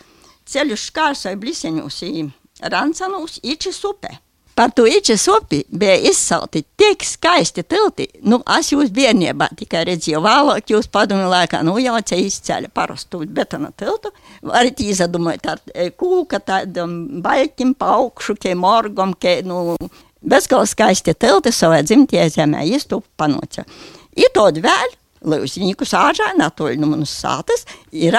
ceļu 0.47 0.77
škārsoja 0.79 1.37
bliseņus 1.41 2.03
į 2.07 2.31
Rancanus, 2.63 3.41
į 3.43 3.57
Čisupe. 3.59 4.24
Par 4.55 4.71
to 4.71 4.85
īčas 4.87 5.25
upi 5.33 5.65
bija 5.67 5.97
izsalti 6.11 6.63
tik 6.79 7.03
skaisti 7.03 7.65
tilti. 7.67 8.07
Nu, 8.23 8.39
es 8.59 8.71
jūs 8.71 8.93
bērnībā 8.95 9.49
tikai 9.59 9.83
redzēju 9.89 10.21
vēlāk, 10.23 10.71
jūs 10.71 10.87
padomju 10.95 11.27
laikā, 11.33 11.63
nu 11.67 11.75
jau 11.83 11.97
ce 12.07 12.21
izceļa 12.23 12.71
parastu 12.75 13.25
betona 13.27 13.73
tiltu. 13.75 14.13
Varat 14.47 14.83
izdomāt 14.85 15.49
ar 15.51 15.63
e, 15.75 15.89
kūka 15.99 16.39
tādam 16.47 16.95
baļķim 17.25 17.75
pa 17.79 17.97
augšu, 17.99 18.37
ke 18.39 18.55
morgom, 18.55 19.17
ke, 19.19 19.41
nu, 19.47 19.75
bezgalīgi 20.23 20.71
skaisti 20.71 21.15
tilti 21.19 21.51
savā 21.55 21.83
dzimtajā 21.83 22.29
zemē, 22.37 22.63
iztup 22.77 23.09
panoca. 23.19 23.67
I 24.15 24.29
tad 24.35 24.61
vēl, 24.63 24.95
lai 25.27 25.41
uz 25.43 25.57
viņu 25.59 25.89
sāžā, 25.89 26.31
natoļ 26.39 26.79
no 26.79 26.93
manas 26.93 27.17
sātas, 27.25 27.67
ir 27.91 28.15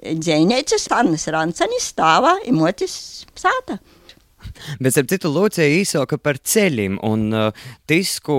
dzēnieces 0.00 0.88
Annas 0.94 1.28
Rancenis 1.32 1.92
stāvā 1.92 2.38
imotis 2.48 3.26
sāta. 3.36 3.76
Bet, 4.80 4.96
ap 4.98 5.08
citu, 5.10 5.30
Lūcija 5.32 5.66
īsoka 5.80 6.18
par 6.20 6.38
ceļiem, 6.38 6.98
un 7.06 7.26
uh, 7.34 7.66
tisku 7.88 8.36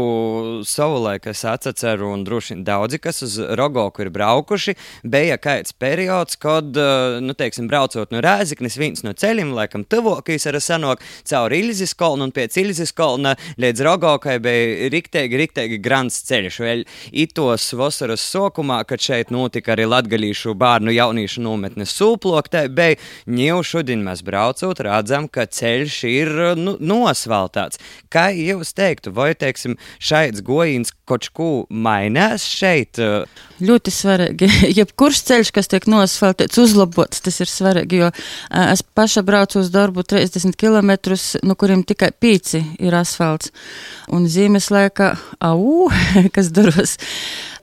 savulaik 0.67 1.27
es 1.31 1.43
atceru, 1.47 2.11
un 2.13 2.23
droši 2.27 2.55
vien 2.55 2.63
daudzi, 2.67 2.99
kas 3.01 3.23
uz 3.25 3.37
Rogoku 3.59 4.05
ir 4.05 4.11
braukuši, 4.13 4.75
bija 5.07 5.37
kāds 5.41 5.75
periods, 5.77 6.39
kad, 6.41 6.69
uh, 6.77 7.17
nu, 7.23 7.35
teiksim, 7.37 7.69
braucot 7.69 8.13
no 8.13 8.21
Rēziknes, 8.23 8.77
viens 8.79 9.03
no 9.05 9.13
ceļiem, 9.17 9.53
laikam, 9.57 9.85
tuvokīs 9.87 10.47
ar 10.49 10.59
sanok 10.63 11.03
cauri 11.27 11.61
Ilzis 11.63 11.95
kolnu, 11.97 12.27
un 12.27 12.35
pēc 12.35 12.57
Ilzis 12.63 12.93
kolna 12.97 13.35
līdz 13.61 13.85
Rogokai 13.87 14.37
bija 14.43 14.91
riktēgi, 14.93 15.41
riktēgi 15.43 15.81
grants 15.83 16.21
ceļš, 16.27 16.59
vēl 16.63 16.85
itos 17.11 17.69
vasaras 17.77 18.25
sokumā, 18.25 18.81
kad 18.87 19.03
šeit 19.03 19.31
notika 19.33 19.75
arī 19.75 19.87
latgalīšu 19.89 20.55
bārnu 20.57 20.93
jauniešu 20.95 21.43
nometnes 21.45 21.93
sūploktē, 21.97 22.67
bija 22.73 22.97
ņēvu 23.29 23.65
šodien 23.67 24.03
mēs 24.05 24.23
braucot, 24.25 24.81
redzam, 24.85 25.29
ka 25.31 25.47
ceļš 25.47 26.06
ir 26.09 26.31
nu, 26.59 26.75
nosvaltāts. 26.79 27.81
Kā 28.13 28.27
jūs 28.33 28.73
teiktu, 28.77 29.13
vai 29.15 29.31
teiksim, 29.37 29.77
šeit 29.99 30.41
gojīns 30.45 30.93
kaut 31.07 31.29
ko 31.35 31.49
mainās 31.69 32.45
šeit? 32.47 32.99
Ļoti 33.63 33.93
svarīgi. 33.93 34.49
Jebkurš 34.79 35.23
ceļš, 35.29 35.51
kas 35.55 35.71
tiek 35.71 35.87
nosvaltīts, 35.89 36.59
uzlabots, 36.61 37.23
tas 37.25 37.41
ir 37.43 37.51
svarīgi, 37.51 38.01
jo 38.03 38.11
es 38.67 38.83
paša 38.97 39.23
braucu 39.27 39.61
uz 39.63 39.71
darbu 39.73 40.05
30 40.07 40.57
km, 40.59 40.95
no 41.47 41.57
kuriem 41.59 41.83
tikai 41.87 42.11
5 42.13 42.57
ir 42.59 42.97
asfalts. 42.97 43.53
Un 44.13 44.27
zīmes 44.31 44.71
laika, 44.73 45.15
au, 45.43 45.89
kas 46.35 46.51
duros. 46.55 46.97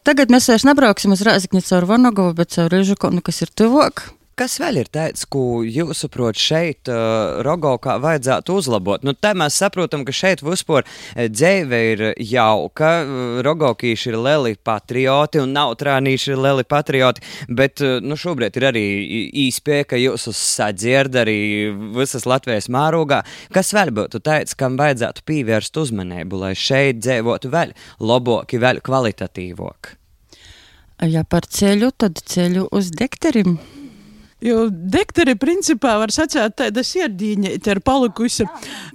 Tagad 0.04 0.28
mēs 0.28 0.50
vairs 0.50 0.66
nebrauksim 0.68 1.14
uz 1.14 1.22
Rāzikņu 1.24 1.62
caur 1.64 1.86
Vanagovu, 1.88 2.34
bet 2.36 2.52
caur 2.52 2.68
Rīžukonu, 2.72 3.24
kas 3.24 3.40
ir 3.46 3.52
tuvāk. 3.56 4.10
Kas 4.34 4.56
vēl 4.58 4.80
ir 4.80 4.88
tāds, 4.90 5.22
ko 5.30 5.62
jūsuprāt 5.62 6.38
šeit, 6.40 6.88
uh, 6.90 7.38
Rogokā, 7.46 8.00
vajadzētu 8.02 8.56
uzlabot? 8.58 9.04
Nu, 9.06 9.12
tā 9.14 9.30
mēs 9.38 9.54
saprotam, 9.60 10.02
ka 10.02 10.10
šeit 10.10 10.42
vispār 10.42 10.82
dzīve 11.14 11.78
ir 11.92 12.02
jauka, 12.18 12.90
Rogokīši 13.46 14.10
ir 14.10 14.18
lieli 14.18 14.56
patrioti 14.58 15.38
un 15.38 15.54
nautrānīši 15.54 16.32
ir 16.34 16.42
lieli 16.42 16.66
patrioti, 16.66 17.22
bet 17.46 17.82
nu, 18.02 18.18
šobrīd 18.18 18.58
ir 18.58 18.66
arī 18.72 18.84
īspēja, 19.44 19.86
ka 19.92 20.00
jūs 20.02 20.26
uz 20.32 20.40
sadzird 20.42 21.14
arī 21.22 21.38
visas 21.94 22.26
Latvijas 22.26 22.66
mārūgā. 22.74 23.22
Kas 23.54 23.70
vēl 23.76 23.94
būtu 23.94 24.18
tāds, 24.24 24.56
kam 24.58 24.74
vajadzētu 24.80 25.22
pievērst 25.30 25.78
uzmanību, 25.84 26.42
lai 26.42 26.56
šeit 26.58 26.98
dzīvotu 27.04 27.52
vēl 27.54 27.76
labāk, 28.02 28.58
vēl 28.58 28.82
kvalitatīvāk? 28.82 29.94
Ja 31.10 31.24
par 31.26 31.46
ceļu, 31.50 31.90
tad 31.98 32.20
ceļu 32.22 32.68
uz 32.74 32.90
dekterim. 32.94 33.58
Jo 34.44 34.66
dekteri 34.68 35.32
principā 35.40 35.94
var 35.96 36.12
sacīt, 36.12 36.52
tāda 36.58 36.82
sirdīņa 36.84 37.54
ir 37.56 37.80
palikusi. 37.84 38.44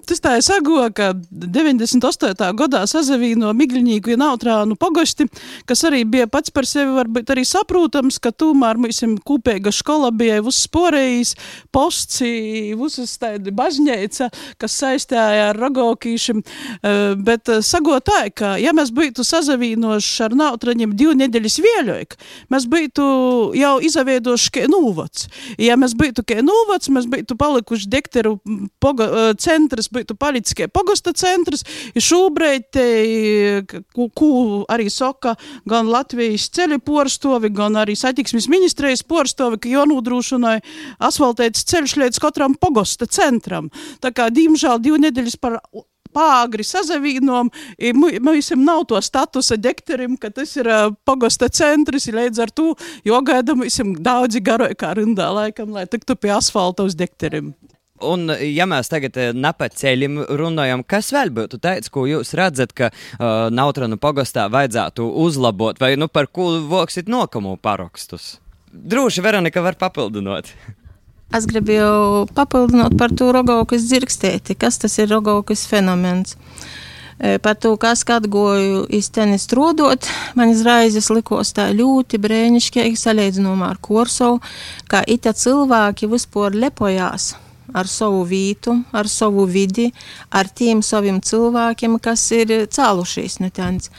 Tas 0.05 0.21
tā 0.21 0.35
ir 0.37 0.43
sago, 0.45 0.83
ka 0.93 1.11
98. 1.17 2.49
gadā 2.59 2.83
sazavīno 2.89 3.49
Migļņīgu 3.57 4.13
un 4.13 4.25
Autrānu 4.27 4.77
pagosti, 4.79 5.25
kas 5.69 5.81
arī 5.89 6.03
bija 6.05 6.27
pats 6.29 6.53
par 6.53 6.67
sevi 6.69 6.93
varbūt 6.93 7.33
arī 7.33 7.45
saprotams, 7.49 8.19
ka 8.21 8.29
tomēr 8.29 8.77
mums 8.77 9.01
kopīga 9.25 9.73
skola 9.73 10.11
bija 10.13 10.37
uzsporējis 10.45 11.33
posts, 11.73 12.21
tādi 13.21 13.53
bažņēca, 13.55 14.29
kas 14.61 14.77
saistēja 14.83 15.49
ar 15.49 15.59
ragokīšiem, 15.63 16.43
bet 17.25 17.49
sago 17.65 17.97
tā, 18.05 18.21
ka 18.29 18.53
ja 18.61 18.75
mēs 18.77 18.93
būtu 18.93 19.25
sazavīnoši 19.25 20.27
ar 20.27 20.37
Nautraņiem 20.39 20.93
divu 20.99 21.17
nedēļas 21.19 21.59
vieļoik, 21.65 22.15
mēs 22.53 22.69
būtu 22.69 23.09
jau 23.57 23.75
izaviedoši 23.89 24.55
kā 24.55 24.69
nūvots. 24.69 25.27
Ja 25.61 25.77
mēs 25.79 25.95
būtu 25.97 26.23
kā 26.27 26.39
novads, 26.45 26.89
mēs 26.93 27.07
būtu 27.09 27.37
palikuši 27.39 27.89
dekteru 27.91 28.37
poga, 28.81 29.33
centrs, 29.41 29.89
būtu 29.93 30.15
palicis 30.19 30.57
kā 30.57 30.69
pogosta 30.71 31.13
centrs, 31.17 31.65
ir 31.93 32.05
šobrīd, 32.05 32.79
ko 33.95 34.31
arī 34.71 34.89
saka 34.93 35.35
gan 35.69 35.89
Latvijas 35.91 36.49
ceļu 36.55 36.79
porstovi, 36.85 37.51
gan 37.53 37.77
arī 37.79 37.97
satiksmes 37.99 38.49
ministrijas 38.51 39.03
porstovi, 39.07 39.59
ka 39.61 39.71
jānodrošināja 39.71 40.63
asfaltēts 41.09 41.67
ceļš 41.69 41.97
līdz 42.03 42.23
katram 42.23 42.57
pogosta 42.59 43.07
centram. 43.09 43.69
Tā 44.03 44.13
kā, 44.15 44.29
diemžēl, 44.33 44.81
divu 44.83 44.99
nedēļas 45.01 45.39
par 45.41 45.59
pāri 46.15 46.65
sazavīnom, 46.65 47.51
mums 48.25 48.51
nav 48.57 48.85
to 48.89 49.01
statusa 49.03 49.57
dekterim, 49.57 50.17
ka 50.17 50.31
tas 50.33 50.55
ir 50.57 50.69
pogosta 51.07 51.49
centrs, 51.49 52.09
līdz 52.13 52.43
ar 52.45 52.53
to 52.53 52.73
jogaida 53.07 53.55
mums 53.57 53.79
daudzi 53.99 54.41
garoja 54.43 54.77
kā 54.77 54.93
rindā 54.97 55.29
laikam, 55.33 55.73
lai 55.75 55.87
tiktu 55.89 56.17
pie 56.19 56.33
asfalta 56.35 56.87
uz 56.87 56.97
dekterim. 56.99 57.53
Un, 58.05 58.31
ja 58.31 58.63
mēs 58.69 58.87
tagad 58.91 59.17
ne 59.35 59.49
par 59.57 59.73
ceļiem 59.75 60.21
runājam, 60.39 60.85
kas 60.87 61.11
vēl 61.11 61.33
būtu 61.35 61.59
tāds, 61.59 61.91
ko 61.91 62.05
jūs 62.07 62.31
redzat, 62.39 62.71
ka 62.71 62.91
uh, 62.93 63.49
Nautranu 63.51 63.99
pogastā 63.99 64.47
vajadzētu 64.51 65.03
uzlabot, 65.25 65.79
vai 65.81 65.95
nu 65.99 66.07
par 66.07 66.29
ko 66.31 66.53
voksit 66.69 67.11
nokamu 67.11 67.57
parakstus? 67.59 68.37
Droši 68.71 69.23
Veronika 69.25 69.63
var 69.65 69.75
papildināt. 69.81 70.53
Es 71.29 71.45
gribēju 71.45 72.25
papildināt 72.33 72.95
par 72.97 73.11
to 73.13 73.27
rogaukas 73.35 73.83
dzirkstēti, 73.85 74.55
kas 74.57 74.79
tas 74.81 74.97
ir 74.97 75.11
rogaukas 75.11 75.67
fenomens. 75.69 76.33
E, 77.19 77.37
par 77.43 77.53
to, 77.61 77.75
kas 77.77 78.01
atgoju 78.07 78.87
izteni 78.89 79.37
strādot, 79.37 80.07
man 80.39 80.49
izraizes 80.49 81.11
likos 81.13 81.53
tā 81.53 81.67
ļoti 81.75 82.17
brēnišķīgi 82.23 82.97
salīdzinājumā 82.97 83.69
ar 83.75 83.77
Korsovu, 83.77 84.41
kā 84.89 85.03
ita 85.05 85.35
cilvēki 85.35 86.09
vispār 86.09 86.57
lepojās 86.57 87.35
ar 87.77 87.85
savu 87.85 88.23
vītu, 88.25 88.79
ar 88.89 89.05
savu 89.05 89.45
vidi, 89.45 89.91
ar 90.33 90.49
tiem 90.49 90.81
saviem 90.81 91.19
cilvēkiem, 91.21 91.99
kas 92.01 92.23
ir 92.33 92.55
cēlušies 92.73 93.37
netens. 93.43 93.91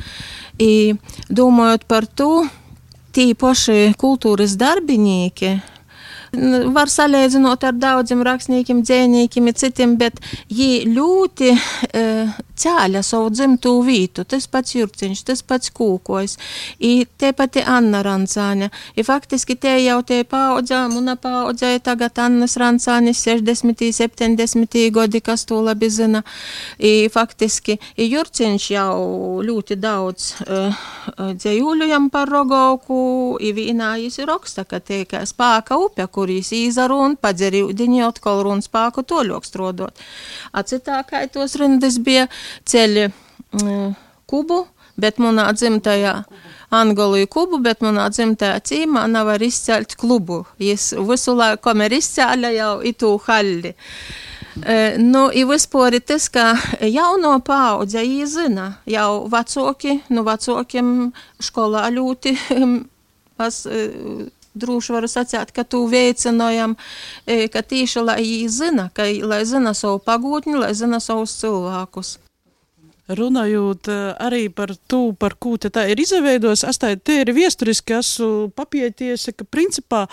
I, 0.58 0.96
domājot 1.30 1.86
par 1.86 2.10
to, 2.10 2.48
tie 3.14 3.34
paši 3.38 3.92
kultūras 4.00 4.56
darbinieki, 4.58 5.60
var 6.74 6.90
salīdzinot 6.90 7.64
ar 7.66 7.74
daudziem 7.74 8.22
rakstniekiem, 8.26 8.84
dzēniekiem, 8.86 9.50
citiem, 9.56 9.96
bet 9.98 10.20
viņi 10.50 10.92
ļoti 10.94 11.50
e, 11.50 12.04
cēļa 12.60 13.02
savu 13.04 13.30
dzimto 13.34 13.72
vītu. 13.84 14.24
Tas 14.28 14.46
pats 14.50 14.76
Jurciņš, 14.76 15.22
tas 15.26 15.42
pats 15.46 15.72
Kūkojs, 15.74 16.36
te 17.20 17.32
pati 17.36 17.64
Anna 17.66 18.02
Rancāņa. 18.06 18.70
I 18.96 19.06
faktiski 19.06 19.56
te 19.60 19.74
jau 19.82 20.00
te 20.06 20.22
paudzē, 20.28 20.82
muna 20.92 21.16
paudzē 21.20 21.72
tagad 21.84 22.18
Annas 22.22 22.56
Rancāņas 22.60 23.24
60. 23.26 23.90
70. 23.96 24.78
gadi, 24.94 25.20
kas 25.24 25.46
to 25.48 25.60
labi 25.64 25.90
zina. 25.90 26.22
I 26.78 27.08
faktiski 27.12 27.78
i 27.96 28.08
Jurciņš 28.10 28.70
jau 28.74 29.40
ļoti 29.44 29.76
daudz 29.80 30.30
uh, 30.46 30.84
dzējūļujam 31.18 32.10
par 32.12 32.30
Rogauku, 32.30 33.38
i 33.40 33.52
vīnā 33.56 33.94
jis 34.04 34.20
ir 34.20 34.30
raksta, 34.30 34.64
ka 34.68 34.80
te 34.84 35.02
kā 35.08 35.22
spāka 35.28 35.78
upe, 35.80 36.06
kurīs 36.20 36.52
padzeri 37.20 37.64
ūdiņi 37.64 38.04
atkal 38.04 38.44
run 38.44 38.60
spāku 38.62 39.02
toļok 39.02 39.48
strodot. 39.48 40.04
A 40.52 40.62
citā, 40.62 41.00
kā 41.08 41.24
tos 41.32 41.56
rindas 41.56 41.98
bija 41.98 42.28
ceļi 42.68 43.08
mm, 43.08 43.94
kubu, 44.28 44.66
bet 45.00 45.18
manā 45.18 45.50
dzimtajā 45.56 46.14
Angoliju 46.70 47.26
kubu, 47.26 47.58
bet 47.58 47.80
manā 47.82 48.06
dzimtajā 48.12 48.60
cīmā 48.62 49.06
nav 49.10 49.32
arī 49.32 49.48
izcelt 49.50 49.96
klubu. 49.98 50.44
Jis 50.62 50.92
visu 51.08 51.34
laiku, 51.34 51.64
kamēr 51.64 51.96
izcēla 51.98 52.52
jau 52.54 52.74
itu 52.86 53.16
halli. 53.26 53.72
E, 54.60 54.76
nu, 55.02 55.24
i 55.34 55.42
vispār 55.48 55.96
ir 55.98 56.04
tas, 56.06 56.28
ka 56.30 56.52
jauno 56.84 57.32
paudze 57.46 58.02
īzina, 58.06 58.68
jau 58.86 59.24
vecoki, 59.30 60.00
nu 60.14 60.24
vecokiem 60.26 61.10
skolā 61.42 61.88
ļoti 61.94 62.36
pas, 63.40 63.62
e, 63.66 64.30
droši 64.54 64.96
varu 64.96 65.10
sacīt, 65.10 65.52
ka 65.54 65.64
tu 65.64 65.84
veicinājam, 65.90 66.76
e, 67.26 67.46
ka 67.52 67.62
tieši 67.62 68.02
lai 68.04 68.18
viņi 68.22 68.48
zina, 68.48 68.88
ka, 68.94 69.06
lai 69.26 69.44
zina 69.44 69.74
savu 69.74 70.02
pagūtni, 70.04 70.58
lai 70.58 70.74
zina 70.74 71.00
savus 71.00 71.38
cilvēkus. 71.40 72.18
runājot 73.10 73.88
eh, 73.90 74.14
arī 74.22 74.48
par 74.54 74.72
to, 74.86 75.12
par 75.18 75.34
ko 75.38 75.56
tā 75.58 75.86
ir 75.90 76.00
izveidos, 76.00 76.64
es 76.64 76.78
tā 76.78 76.92
te 76.96 77.20
ir 77.22 77.32
viesturiski 77.34 77.96
esmu 77.98 78.50
papietiesi, 78.54 79.34
ka 79.34 79.44
principā 79.44 80.04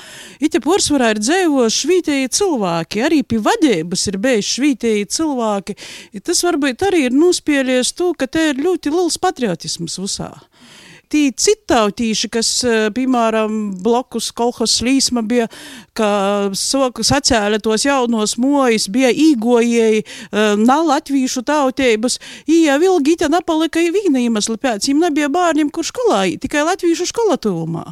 ite 0.42 0.62
porsvarā 0.64 1.12
ir 1.14 1.22
dzēvoši 1.22 1.78
švītēji 1.78 2.34
cilvēki, 2.40 3.04
arī 3.06 3.24
pie 3.24 3.38
vadības 3.44 4.08
ir 4.12 4.18
bijuši 4.24 4.54
švītēji 4.56 5.10
cilvēki. 5.18 5.78
Tas 6.26 6.44
varbūt 6.44 6.88
arī 6.90 7.08
ir 7.08 7.18
nospēlies 7.18 7.94
to, 7.94 8.14
ka 8.18 8.28
te 8.28 8.50
ir 8.52 8.64
ļoti 8.66 8.94
liels 8.94 9.20
patriotisms 9.22 10.00
visā 10.02 10.34
tī 11.12 11.24
citautīši, 11.32 12.30
kas, 12.34 12.50
piemēram, 12.96 13.58
blokus 13.84 14.30
kolhos 14.36 14.80
līsma 14.86 15.24
bija, 15.28 15.48
ka 15.98 16.10
soku 16.58 17.06
sacēla 17.06 17.60
tos 17.64 17.86
jaunos 17.88 18.36
mojas, 18.42 18.88
bija 18.94 19.10
īgojēji, 19.12 20.04
nav 20.62 20.86
latvīšu 20.92 21.44
tautības, 21.48 22.20
ija 22.50 22.78
vilgi 22.82 23.16
ita 23.18 23.30
napalika 23.32 23.82
vīna 23.82 24.22
iemesli 24.26 24.58
pēc, 24.62 24.90
viņam 24.90 25.08
nebija 25.08 25.30
bārņiem, 25.34 25.72
kur 25.74 25.88
skolā, 25.88 26.26
tikai 26.42 26.66
latvīšu 26.68 27.08
skolatūmā. 27.10 27.86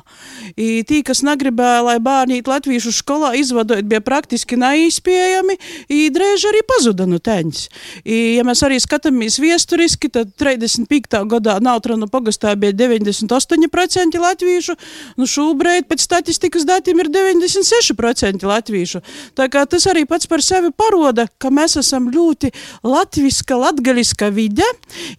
I 0.60 0.84
tī, 0.88 1.01
kas 1.06 1.23
negribēja, 1.25 1.82
lai 1.88 1.97
bārņi 2.04 2.43
latvīšu 2.45 2.93
skolā 2.99 3.34
izvadot, 3.39 3.86
bija 3.88 4.04
praktiski 4.06 4.60
neizpējami, 4.60 5.58
i 5.89 6.10
drēži 6.13 6.51
arī 6.51 6.62
pazuda 6.67 7.08
no 7.10 7.19
teņas. 7.23 7.67
I, 8.04 8.38
ja 8.38 8.45
mēs 8.47 8.62
arī 8.65 8.80
skatāmies 8.84 9.39
viesturiski, 9.41 10.12
tad 10.13 10.34
35. 10.41 11.21
gadā 11.32 11.58
Nautranu 11.63 12.10
pagastā 12.12 12.54
bija 12.60 12.75
9 12.75 13.04
98% 13.05 14.19
latviešu, 14.21 14.75
nu 15.19 15.27
šobrīd 15.29 15.87
pēc 15.89 16.05
statistikas 16.05 16.65
datiem 16.67 17.01
ir 17.03 17.11
96% 17.13 18.45
latviešu. 18.49 19.01
Tā 19.37 19.47
kā 19.51 19.65
tas 19.69 19.85
arī 19.91 20.05
pats 20.09 20.29
par 20.29 20.43
sevi 20.45 20.71
paroda, 20.75 21.27
ka 21.41 21.51
mēs 21.53 21.77
esam 21.81 22.09
ļoti 22.13 22.51
latviska, 22.85 23.57
latgaliska 23.59 24.29
vide, 24.33 24.67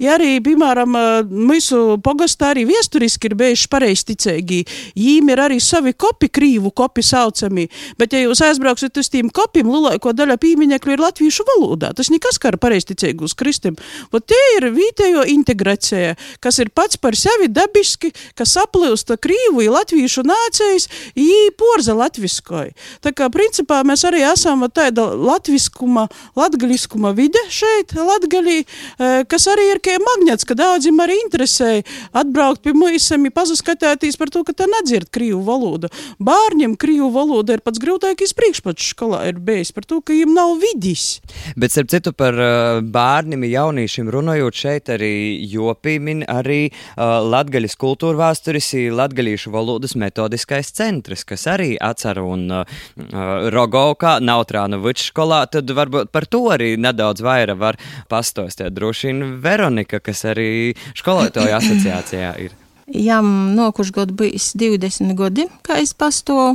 ja 0.03 0.17
arī, 0.17 0.37
piemēram, 0.45 0.97
mūsu 1.31 1.99
pogastā 2.05 2.53
arī 2.55 2.67
viesturiski 2.69 3.31
ir 3.31 3.37
bijuši 3.39 3.71
pareizticīgi, 3.73 4.61
jīm 4.99 5.33
ir 5.33 5.43
arī 5.47 5.61
savi 5.63 5.95
kopi, 5.97 6.31
krīvu 6.33 6.73
kopi 6.77 7.05
saucami, 7.07 7.69
bet 8.01 8.17
ja 8.17 8.23
jūs 8.25 8.43
aizbrauksiet 8.47 8.99
uz 9.01 9.11
tīm 9.13 9.31
kopiem, 9.35 9.71
lielāko 9.71 10.15
daļa 10.17 10.39
pīmiņekļu 10.43 10.97
ir 10.97 11.05
latviešu 11.05 11.47
valodā, 11.49 11.93
tas 11.97 12.11
nekas 12.13 12.41
kā 12.43 12.53
ar 12.53 12.61
pareizticīgu 12.63 13.27
uz 13.27 13.35
kristim. 13.39 13.77
Vot 14.13 14.27
tie 14.29 14.43
ir 14.57 14.69
vītējo 14.75 15.27
integrācija, 15.37 16.17
kas 16.43 16.61
ir 16.63 16.73
pats 16.75 17.01
par 17.01 17.17
sevi 17.19 17.49
dabiski 17.53 17.76
dabiski, 17.77 18.13
ka 18.35 18.45
saplūsta 18.49 19.17
krīvu 19.21 19.65
i 19.65 19.69
latviešu 19.69 20.25
nācijas 20.27 20.89
i 21.15 21.51
porza 21.57 21.95
latviskoj. 21.95 22.73
Tā 23.05 23.13
kā 23.13 23.29
principā 23.33 23.83
mēs 23.85 24.05
arī 24.09 24.23
esam 24.25 24.65
tāda 24.73 25.13
latviskuma, 25.15 26.09
latgaliskuma 26.37 27.13
vide 27.13 27.41
šeit, 27.51 27.93
latgalī, 27.97 28.65
e, 28.65 29.25
kas 29.29 29.47
arī 29.53 29.71
ir 29.75 29.81
kā 29.85 29.99
magnets, 30.01 30.45
ka 30.45 30.55
daudzim 30.55 30.99
arī 31.01 31.19
interesē 31.25 31.83
atbraukt 32.13 32.63
pie 32.63 32.73
mūsam, 32.73 33.29
pazaskatāties 33.31 34.17
par 34.17 34.31
to, 34.31 34.45
ka 34.45 34.53
tā 34.57 34.67
nedzird 34.71 35.11
krīvu 35.13 35.43
valodu. 35.45 35.91
Bārņiem 36.23 36.77
krīvu 36.77 37.11
valoda 37.13 37.57
ir 37.57 37.65
pats 37.65 37.81
grūtākais 37.83 38.33
priekšpats 38.37 38.93
skolā 38.95 39.27
ir 39.29 39.41
bijis 39.43 39.73
par 39.75 39.85
to, 39.85 40.01
ka 40.01 40.15
viņiem 40.15 40.35
nav 40.35 40.57
vidis. 40.63 41.21
Bet, 41.57 41.75
starp 41.75 41.91
citu, 41.93 42.13
par 42.17 42.37
uh, 42.39 42.81
bērniem, 42.81 43.45
jauniešiem 43.51 44.09
runājot 44.13 44.57
šeit 44.57 44.93
arī 44.95 45.13
jopīmin 45.51 46.25
arī 46.31 46.71
uh, 46.71 47.19
latgaļu 47.27 47.66
Latgaļas 47.67 47.81
kultūra 47.83 48.19
vēsturis 48.21 48.67
ir 48.79 48.93
latgaļīšu 48.95 49.51
valodas 49.51 49.97
metodiskais 49.99 50.71
centrs, 50.71 51.25
kas 51.27 51.47
arī 51.51 51.75
atcer 51.83 52.21
un 52.23 52.47
uh, 52.51 52.63
uh 52.63 53.51
Rogovkā, 53.51 54.21
Nautrāna 54.23 54.79
vidškolā, 54.79 55.47
tad 55.51 55.67
varbūt 55.67 56.13
par 56.13 56.27
to 56.31 56.47
arī 56.55 56.77
nedaudz 56.79 57.25
vairāk 57.27 57.59
var 57.59 57.77
pastostēt. 58.09 58.73
Droši 58.77 59.11
vien 59.11 59.41
Veronika, 59.43 59.99
kas 59.99 60.23
arī 60.31 60.77
skolotāju 60.95 61.59
asociācijā 61.59 62.31
ir. 62.47 62.66
Jām 62.87 63.55
nokuši 63.59 63.91
gadu 63.91 64.15
bijis 64.15 64.53
20 64.55 65.17
gadi, 65.19 65.49
kā 65.67 65.81
es 65.83 65.91
pastovu. 65.91 66.53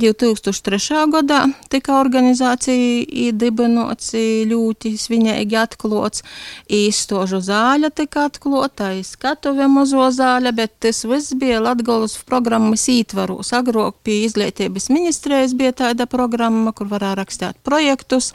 2003. 0.00 1.06
gadā 1.12 1.38
tika 1.72 1.94
organizācija 1.96 3.06
iedibinots, 3.08 4.10
ļoti 4.48 4.92
svinīgi 5.00 5.56
atklots, 5.56 6.20
īstožu 6.68 7.40
zāļa 7.44 7.90
tika 7.96 8.26
atklota, 8.28 8.90
skatuve 9.04 9.70
mazo 9.72 10.04
zāļa, 10.12 10.52
bet 10.56 10.74
tas 10.84 11.00
viss 11.08 11.32
bija 11.32 11.62
Latgolas 11.64 12.18
programmas 12.28 12.84
ītvaros. 12.92 13.54
Agrāk 13.56 14.02
pie 14.04 14.18
izglītības 14.26 14.90
ministrijas 14.92 15.56
bija 15.56 15.72
tāda 15.80 16.04
programma, 16.04 16.74
kur 16.76 16.92
varēja 16.92 17.22
rakstīt 17.22 17.60
projektus, 17.64 18.34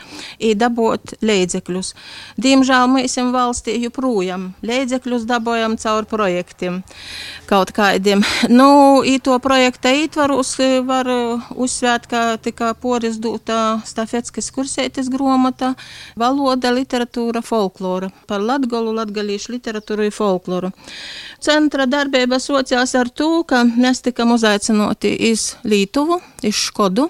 dabot 0.58 1.14
līdzekļus. 1.22 1.94
Diemžēl 2.42 2.90
mēs 2.98 3.22
valstī 3.38 3.78
joprojām 3.86 4.52
līdzekļus 4.66 5.30
dabojam 5.30 5.78
caur 5.82 6.10
projektiem 6.10 6.82
kaut 7.50 7.72
kādiem. 7.76 8.24
Nu, 8.50 9.02
to 9.24 9.38
projekta 9.40 9.92
ietvaros 9.94 10.56
var 10.86 11.10
uh, 11.10 11.46
uzsvērt, 11.56 12.08
ka 12.12 12.22
tika 12.42 12.74
poris 12.74 13.18
dūta 13.22 13.80
stafetskas 13.86 14.52
kursētas 14.56 15.10
gromata 15.14 15.74
valoda, 16.20 16.74
literatūra, 16.76 17.44
folklora 17.46 18.12
par 18.28 18.44
latgolu, 18.44 18.94
latgalīšu 18.96 19.56
literatūru 19.58 20.08
un 20.08 20.16
folkloru. 20.16 20.72
Centra 21.44 21.86
darbība 21.86 22.40
sociās 22.42 22.96
ar 22.98 23.10
to, 23.10 23.44
ka 23.48 23.64
mēs 23.70 24.04
tikam 24.06 24.34
uzaicinoti 24.36 25.14
iz 25.30 25.54
Lītuvu, 25.64 26.20
iz 26.44 26.58
Škodu. 26.68 27.10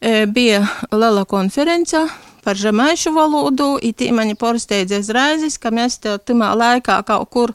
E, 0.00 0.26
bija 0.30 0.62
liela 0.92 1.24
konferencija 1.26 2.06
par 2.44 2.58
žemaišu 2.58 3.12
valodu, 3.14 3.76
it 3.82 4.02
mani 4.14 4.36
pārsteidzēs 4.38 5.10
raizes, 5.14 5.58
ka 5.60 5.72
mēs 5.74 5.98
timā 6.26 6.52
laikā 6.56 7.00
kaut 7.06 7.28
kur 7.32 7.52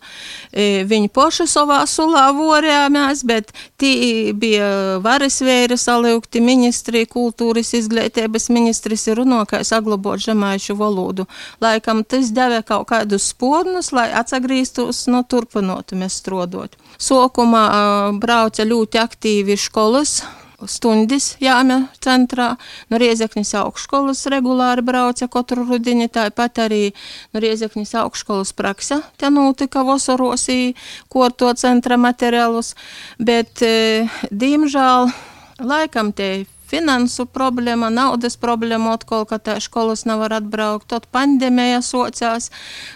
e, 0.51 0.83
viņi 0.89 1.09
poši 1.13 1.47
savā 1.49 1.81
sulā 1.89 2.25
vorējāmies, 2.35 3.23
bet 3.27 3.53
tī 3.79 4.33
bija 4.37 4.99
varas 5.03 5.39
vēra 5.43 5.77
saliukti 5.79 6.41
ministri, 6.43 7.05
kultūras 7.09 7.73
izglītības 7.77 8.49
ministris 8.53 9.07
ir 9.07 9.21
runā, 9.21 9.43
kā 9.49 9.63
saglabot 9.63 10.21
žemaišu 10.21 10.77
valodu. 10.79 11.27
Laikam 11.63 12.03
tas 12.03 12.31
deva 12.35 12.61
kaut 12.65 12.89
kādus 12.91 13.31
spornus, 13.33 13.91
lai 13.95 14.09
atsagrīstos 14.13 15.07
no 15.11 15.23
turpinotu 15.23 15.97
mēs 15.99 16.19
strodot. 16.21 16.77
Sokumā 17.01 17.65
brauca 18.21 18.65
ļoti 18.67 19.01
aktīvi 19.01 19.57
skolas, 19.59 20.21
stundas 20.69 21.34
jāmja 21.43 21.88
centrā. 22.04 22.54
No 22.91 22.99
Riezekņas 23.02 23.54
augšskolas 23.63 24.26
regulāri 24.32 24.86
brauca 24.86 25.28
katru 25.32 25.65
rudini, 25.67 26.10
tāpat 26.12 26.63
arī 26.65 26.82
no 27.34 27.43
Riezekņas 27.43 27.95
augšskolas 28.04 28.54
praksa 28.58 29.02
te 29.17 29.30
notika 29.34 29.84
vasarosī, 29.88 30.73
ko 31.10 31.30
to 31.30 31.54
centra 31.60 31.97
materiālus, 31.97 32.73
bet, 33.19 33.62
e, 33.62 34.08
diemžēl, 34.32 35.12
laikam 35.63 36.12
te 36.15 36.45
finansu 36.73 37.28
problēma, 37.30 37.91
naudas 37.93 38.38
problēma, 38.41 38.95
atkal, 38.97 39.28
ka 39.30 39.38
tā 39.38 39.60
skolas 39.62 40.06
nevar 40.10 40.39
atbraukt, 40.39 40.89
tad 40.93 41.06
pandēmija 41.13 41.84
socās. 41.86 42.49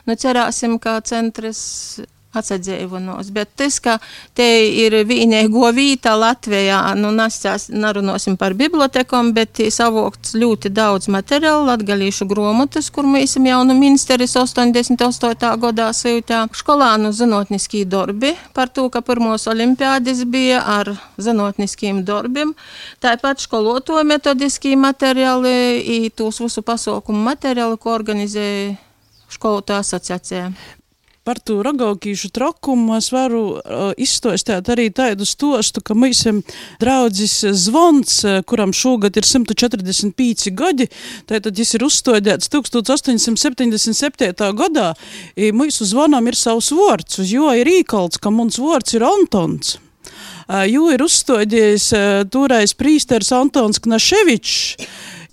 Nu, 0.08 0.18
cerāsim, 0.18 0.80
ka 0.82 0.98
centrs 1.06 2.00
atsadzēvanos, 2.36 3.30
bet 3.34 3.54
tas, 3.58 3.80
ka 3.84 3.98
te 4.38 4.46
ir 4.68 4.96
vienīgo 5.08 5.70
vīta 5.76 6.14
Latvijā, 6.20 6.80
nu, 7.00 7.12
nesās, 7.16 7.68
narunosim 7.72 8.38
par 8.40 8.56
bibliotekom, 8.58 9.32
bet 9.38 9.62
savokts 9.74 10.36
ļoti 10.38 10.72
daudz 10.76 11.10
materiālu, 11.14 11.68
latgalīšu 11.72 12.28
gromotas, 12.30 12.90
kur 12.94 13.08
mēs 13.08 13.38
jau 13.38 13.62
nu 13.68 13.78
ministeris 13.78 14.36
88. 14.38 15.54
gadā 15.64 15.90
sūtā. 15.96 16.46
Skolānu 16.58 17.14
zinotniskī 17.16 17.86
darbi 17.88 18.34
par 18.54 18.72
to, 18.74 18.88
ka 18.94 19.02
pirmos 19.06 19.48
olimpiādes 19.50 20.24
bija 20.30 20.62
ar 20.78 20.92
zinotniskiem 21.22 22.04
darbiem, 22.08 22.54
tāpat 23.04 23.44
skoloto 23.44 24.02
metodiskī 24.04 24.76
materiāli, 24.80 26.10
tūs 26.18 26.42
visu 26.44 26.66
pasaukumu 26.66 27.24
materiālu, 27.32 27.80
ko 27.82 27.96
organizēja 27.96 28.76
skolotāju 29.32 29.84
asociācija 29.84 30.52
par 31.28 31.40
to 31.44 31.60
rogaukīšu 31.66 32.30
trokumu 32.36 32.96
es 32.98 33.10
varu 33.12 33.42
uh, 33.58 33.62
izstostēt 34.00 34.70
arī 34.72 34.88
tādu 34.96 35.26
stostu, 35.28 35.82
ka 35.84 35.96
esam 36.08 36.42
draudzis 36.80 37.42
zvons, 37.68 38.22
kuram 38.48 38.72
šogad 38.74 39.18
ir 39.20 39.26
145 39.28 40.52
gadi, 40.56 40.88
tātad 41.28 41.58
tas 41.58 41.74
ir 41.76 41.84
uzstādēts 41.84 42.50
1877. 42.54 44.54
gadā, 44.62 44.94
mūsu 45.58 45.86
zvanam 45.90 46.28
ir 46.30 46.36
savs 46.40 46.72
vārds, 46.76 47.20
uz 47.20 47.34
jo 47.34 47.52
ir 47.58 47.68
īkalts, 47.82 48.18
ka 48.22 48.30
mums 48.32 48.60
vārds 48.62 48.94
ir 48.96 49.04
Antons. 49.08 49.78
Jo 50.72 50.88
ir 50.94 51.02
uzstādījis 51.04 51.90
toreiz 52.32 52.74
prīsters 52.80 53.34
Antons 53.36 53.80
Knaševičs, 53.84 54.88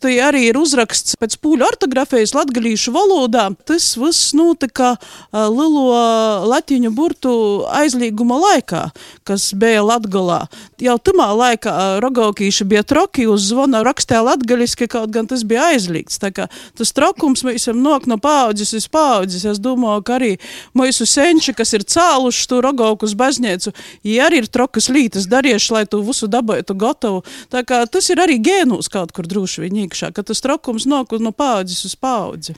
tie 0.05 0.19
arī 0.21 0.49
ir 0.51 0.59
uzraksts 0.61 1.17
pēc 1.21 1.39
pūļu 1.41 1.65
ortografijas 1.67 2.35
latgalīšu 2.37 2.93
valodā. 2.95 3.49
Tas 3.67 3.95
viss 4.01 4.35
notika 4.37 4.95
uh, 4.97 5.47
Lilo 5.49 6.45
latiņu 6.51 6.93
burtu 6.95 7.33
aizlīguma 7.73 8.39
laikā, 8.43 8.87
kas 9.25 9.51
bija 9.57 9.85
Latgalā. 9.85 10.45
Jau 10.83 10.97
tamā 11.01 11.31
laikā 11.33 11.75
rogaukīši 12.05 12.67
bija 12.69 12.85
troki 12.87 13.27
uz 13.31 13.49
zvona 13.49 13.83
rakstē 13.87 14.21
latgaliski, 14.25 14.89
kaut 14.91 15.13
gan 15.15 15.29
tas 15.31 15.45
bija 15.47 15.71
aizliegts. 15.73 16.21
Tas 16.21 16.95
trokums 16.97 17.45
mēs 17.47 17.63
esam 17.63 17.81
nok 17.85 18.09
no 18.11 18.19
paudzes 18.21 18.75
uz 18.77 18.89
paudzes. 18.91 19.47
Es 19.49 19.61
domāju, 19.63 20.05
ka 20.05 20.19
arī 20.19 20.33
mūsu 20.77 21.07
senči, 21.09 21.55
kas 21.57 21.73
ir 21.77 21.87
cēluši 21.89 22.49
to 22.51 22.61
rogauku 22.65 23.09
uz 23.09 23.17
baznīcu, 23.19 23.73
ja 24.05 24.29
arī 24.29 24.43
ir 24.43 24.51
trokas 24.53 24.91
lītas 24.93 25.29
darījuši, 25.31 25.73
lai 25.77 25.85
tu 25.89 26.03
visu 26.05 26.29
dabūtu 26.31 26.77
gatavu. 26.77 27.25
Tā 27.53 27.65
kā 27.67 27.85
tas 27.89 28.11
ir 28.13 28.21
arī 28.25 28.41
gēnūs 28.45 28.91
kaut 28.93 29.15
kur 29.17 29.29
droši 29.31 29.65
vien 29.65 29.85
iekšā, 29.95 30.11
ka 30.15 30.25
tas 30.27 30.43
trokums 30.43 30.89
nok 30.91 31.15
no 31.23 31.33
paudzes 31.33 31.85
uz 31.87 31.95
paudzi. 31.95 32.57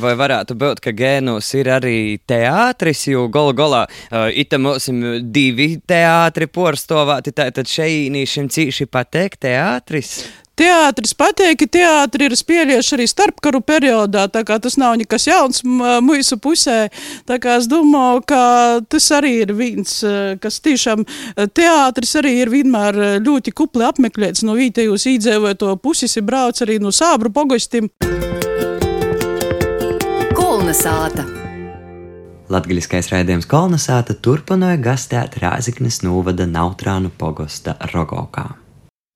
Vai 0.00 0.14
varētu 0.16 0.56
būt, 0.58 0.80
ka 0.80 0.94
gēnūs 0.96 1.52
ir 1.60 1.70
arī 1.76 2.18
teātris, 2.28 3.04
jo 3.12 3.28
galu 3.28 3.54
galā 3.56 3.84
uh, 3.86 4.28
itam 4.32 4.64
mūsim 4.68 5.02
divi 5.32 5.74
teātri 5.86 6.48
porstovāti, 6.48 7.36
tātad 7.36 7.68
šeit 7.68 8.08
cīši 8.50 8.88
pateikt 8.88 9.44
teātris? 9.44 10.22
Teātris 10.58 11.14
pateikti, 11.16 11.68
teātri 11.72 12.26
ir 12.28 12.34
spēlējuši 12.36 12.92
arī 12.96 13.06
starpkaru 13.08 13.62
periodā, 13.64 14.26
tā 14.28 14.42
kā 14.44 14.58
tas 14.60 14.76
nav 14.80 14.98
nekas 15.00 15.24
jauns 15.30 15.62
mūsu 15.64 16.36
pusē. 16.42 16.90
Tā 17.28 17.38
kā 17.40 17.56
es 17.60 17.68
domāju, 17.70 18.20
ka 18.28 18.42
tas 18.92 19.06
arī 19.16 19.38
ir 19.46 19.54
viens, 19.56 19.94
kas 20.42 20.60
tiešām 20.60 21.06
teātris 21.56 22.12
arī 22.20 22.34
ir 22.42 22.52
vienmēr 22.52 23.22
ļoti 23.24 23.56
kupli 23.56 23.88
apmeklēts 23.88 24.44
no 24.44 24.58
vietējos 24.60 25.08
īdzēvoto 25.14 25.72
puses, 25.80 26.18
ir 26.20 26.28
brauc 26.28 26.60
arī 26.60 26.76
no 26.82 26.92
sābru 26.92 27.32
pogostim. 27.32 27.88
Kolnesāta. 30.36 31.24
Latgaļiskais 32.50 33.12
raidījums 33.14 33.46
Kolnesāta 33.48 34.12
turpināja 34.18 34.76
gastēt 34.82 35.40
Rāziknes 35.40 36.02
novada 36.04 36.44
Nautrānu 36.50 37.14
pogosta 37.16 37.78
Rogovkā. 37.94 38.59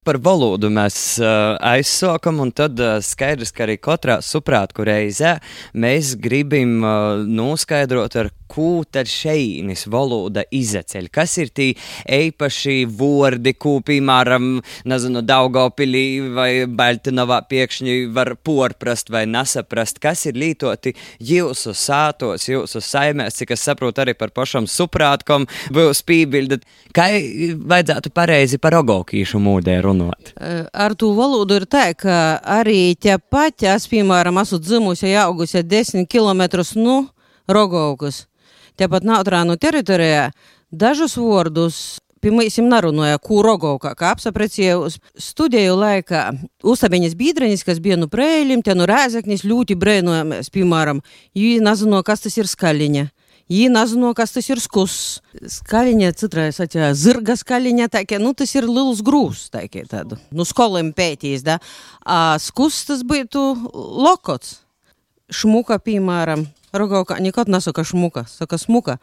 Par 0.05 0.19
valodu 0.21 0.69
mēs 0.69 1.17
uh, 1.17 1.55
aizsākam, 1.64 2.43
un 2.45 2.51
tad 2.53 2.77
uh, 2.77 2.99
skaidrs, 3.01 3.55
ka 3.57 3.64
arī 3.64 3.79
katrā 3.81 4.19
suprātku 4.21 4.85
reizē 4.85 5.38
mēs 5.81 6.12
gribam 6.21 6.75
uh, 6.85 7.23
noskaidrot, 7.25 8.19
ar 8.21 8.29
ko 8.55 8.85
tad 8.85 9.09
šeinis 9.09 9.87
valoda 9.90 10.45
izceļ. 10.53 11.09
Kas 11.09 11.38
ir 11.40 11.49
tie 11.57 11.71
īpaši 12.05 12.85
vārdi, 12.93 13.55
ko, 13.57 13.79
piemēram, 13.81 14.61
nezinu, 14.85 15.25
Daugopilī 15.25 16.05
vai 16.37 16.51
Baltinovā 16.69 17.40
piekšņi 17.49 17.97
var 18.14 18.35
porprast 18.45 19.09
vai 19.11 19.25
nesaprast, 19.31 20.03
kas 20.05 20.27
ir 20.29 20.37
lītoti 20.38 20.93
jūsu 21.25 21.73
sātos, 21.73 22.45
jūsu 22.51 22.85
saimēs, 22.85 23.40
cik 23.40 23.57
es 23.57 23.64
saprotu 23.64 24.05
arī 24.05 24.14
par 24.21 24.37
pašam 24.37 24.69
suprātkam, 24.69 25.49
būs 25.73 26.05
pībildi. 26.05 26.61
Kā 26.95 27.09
vajadzētu 27.57 28.12
pareizi 28.14 28.61
par 28.61 28.77
ogaukīšu 28.85 29.40
mūdē 29.40 29.81
runāt? 29.81 29.93
Ar 30.72 30.94
to 30.98 31.12
valodu 31.16 31.59
ir 31.61 31.66
tā, 31.70 31.87
ka 31.98 32.38
arī 32.57 32.94
ķepat, 33.00 33.66
es, 33.74 33.88
piemēram, 33.90 34.38
esmu 34.42 34.61
dzimusi, 34.62 35.12
augusi 35.20 35.62
10 35.62 36.09
km 36.11 36.44
no 36.80 36.96
Rogaukas. 37.48 38.24
Tepat 38.78 39.04
Nautrānu 39.07 39.59
teritorijā 39.61 40.30
dažus 40.74 41.14
vārdus 41.20 42.00
Piemēram, 42.24 42.70
narunāja, 42.72 43.18
ko 43.20 43.42
Rogovka, 43.44 43.90
kā 43.98 44.14
apsaprecēju 44.14 44.87
studiju 45.20 45.74
laikā. 45.76 46.22
Uztabeņas 46.64 47.16
bīdrenis, 47.20 47.64
kas 47.68 47.83
bija 47.85 47.98
nu 48.00 48.09
prēļim, 48.09 48.62
te 48.64 48.72
nu 48.72 48.87
rēzeknis, 48.88 49.44
ļoti 49.44 49.76
brēnojamies, 49.76 50.48
piemēram, 50.54 51.02
jī 51.37 51.59
nezino, 51.61 52.00
kas 52.07 52.24
tas 52.24 52.38
ir 52.40 52.48
skaļiņa. 52.48 53.04
Jī 53.44 53.66
nezino, 53.68 54.14
kas 54.16 54.33
tas 54.33 54.46
ir 54.48 54.61
skus. 54.62 54.94
Skaļiņa, 55.37 56.12
citrais 56.16 56.61
atjā, 56.64 56.88
zirga 56.96 57.37
skaļiņa, 57.37 57.90
tākie, 57.92 58.16
nu, 58.22 58.33
tas 58.33 58.54
ir 58.57 58.64
liels 58.64 59.02
grūs, 59.04 59.50
tākie 59.52 59.85
tādu, 59.90 60.16
nu, 60.33 60.46
skoliem 60.48 60.94
pētīs, 60.96 61.44
da. 61.44 61.59
A 62.09 62.38
skus 62.40 62.80
tas 62.88 63.04
būtu 63.04 63.42
lokots. 63.76 64.62
Šmuka, 65.28 65.76
piemēram, 65.80 66.46
Rogovka 66.74 67.20
nekad 67.20 67.52
nesaka 67.52 67.85
šmuka, 67.85 68.24
saka 68.28 68.57
smuka. 68.61 68.96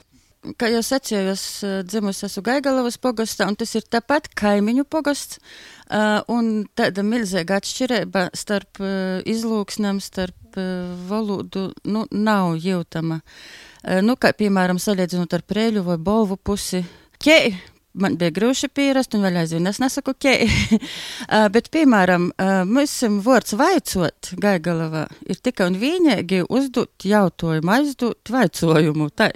Kā 0.58 0.71
jau 0.73 0.82
sacīju, 0.82 1.36
es 1.36 1.45
dzimusi 1.86 2.25
esmu 2.25 2.41
Gaigalavas 2.47 2.97
pogastā, 2.97 3.45
un 3.45 3.54
tas 3.58 3.75
ir 3.77 3.86
tāpat 3.86 4.32
kaimiņu 4.38 4.88
pogasts, 4.89 5.38
uh, 5.38 6.25
un 6.34 6.63
tāda 6.77 7.06
milzīga 7.06 7.60
atšķirība 7.62 8.32
starp 8.38 8.82
uh, 8.82 9.21
izlūksnēm, 9.30 10.01
starp 10.01 10.58
uh, 10.58 10.95
valodu, 11.10 11.69
nu, 11.86 12.08
nav 12.10 12.56
jūtama. 12.58 13.21
Uh, 13.21 13.70
nu, 14.06 14.15
kā, 14.20 14.34
piemēram, 14.38 14.80
salīdzinot 14.82 15.34
ar 15.38 15.44
prēļu 15.48 15.86
vai 15.86 15.98
bolvu 16.02 16.38
pusi. 16.38 16.84
Ķei, 17.22 17.52
man 17.94 18.15
bija 18.20 18.34
grūti 18.34 18.70
pierast, 18.72 19.15
un 19.17 19.26
vēl 19.26 19.41
aizvien 19.41 19.70
es 19.70 19.82
nesaku, 19.82 20.15
ok. 20.15 20.28
uh, 20.78 21.48
bet, 21.54 21.70
piemēram, 21.74 22.30
uh, 22.32 22.54
mums 22.70 22.96
vārds 23.26 23.56
vaicot 23.60 24.34
Gaigalavā 24.41 25.06
ir 25.30 25.41
tikai 25.44 25.70
un 25.72 25.80
vienīgi 25.82 26.44
uzdot 26.50 27.08
jautājumu, 27.08 27.76
aizdot 27.78 28.34
vaicojumu. 28.34 29.12
Tā. 29.17 29.32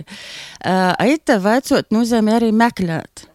Aita 0.66 1.40
vaicot 1.44 1.92
nozīmē 1.94 2.40
arī 2.40 2.52
meklēt. 2.56 3.28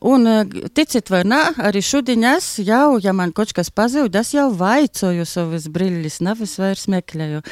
Un, 0.00 0.24
ticit 0.72 1.10
vai 1.12 1.20
nē, 1.28 1.38
arī 1.60 1.82
šodien 1.84 2.22
es 2.30 2.46
jau, 2.64 2.96
ja 3.04 3.12
man 3.12 3.34
kaut 3.36 3.50
kas 3.52 3.68
pazūd, 3.68 4.14
es 4.16 4.30
jau 4.32 4.46
vaicoju 4.56 5.26
savas 5.28 5.66
brīļus, 5.68 6.22
nevis 6.24 6.54
vairs 6.56 6.86
meklēju. 6.88 7.42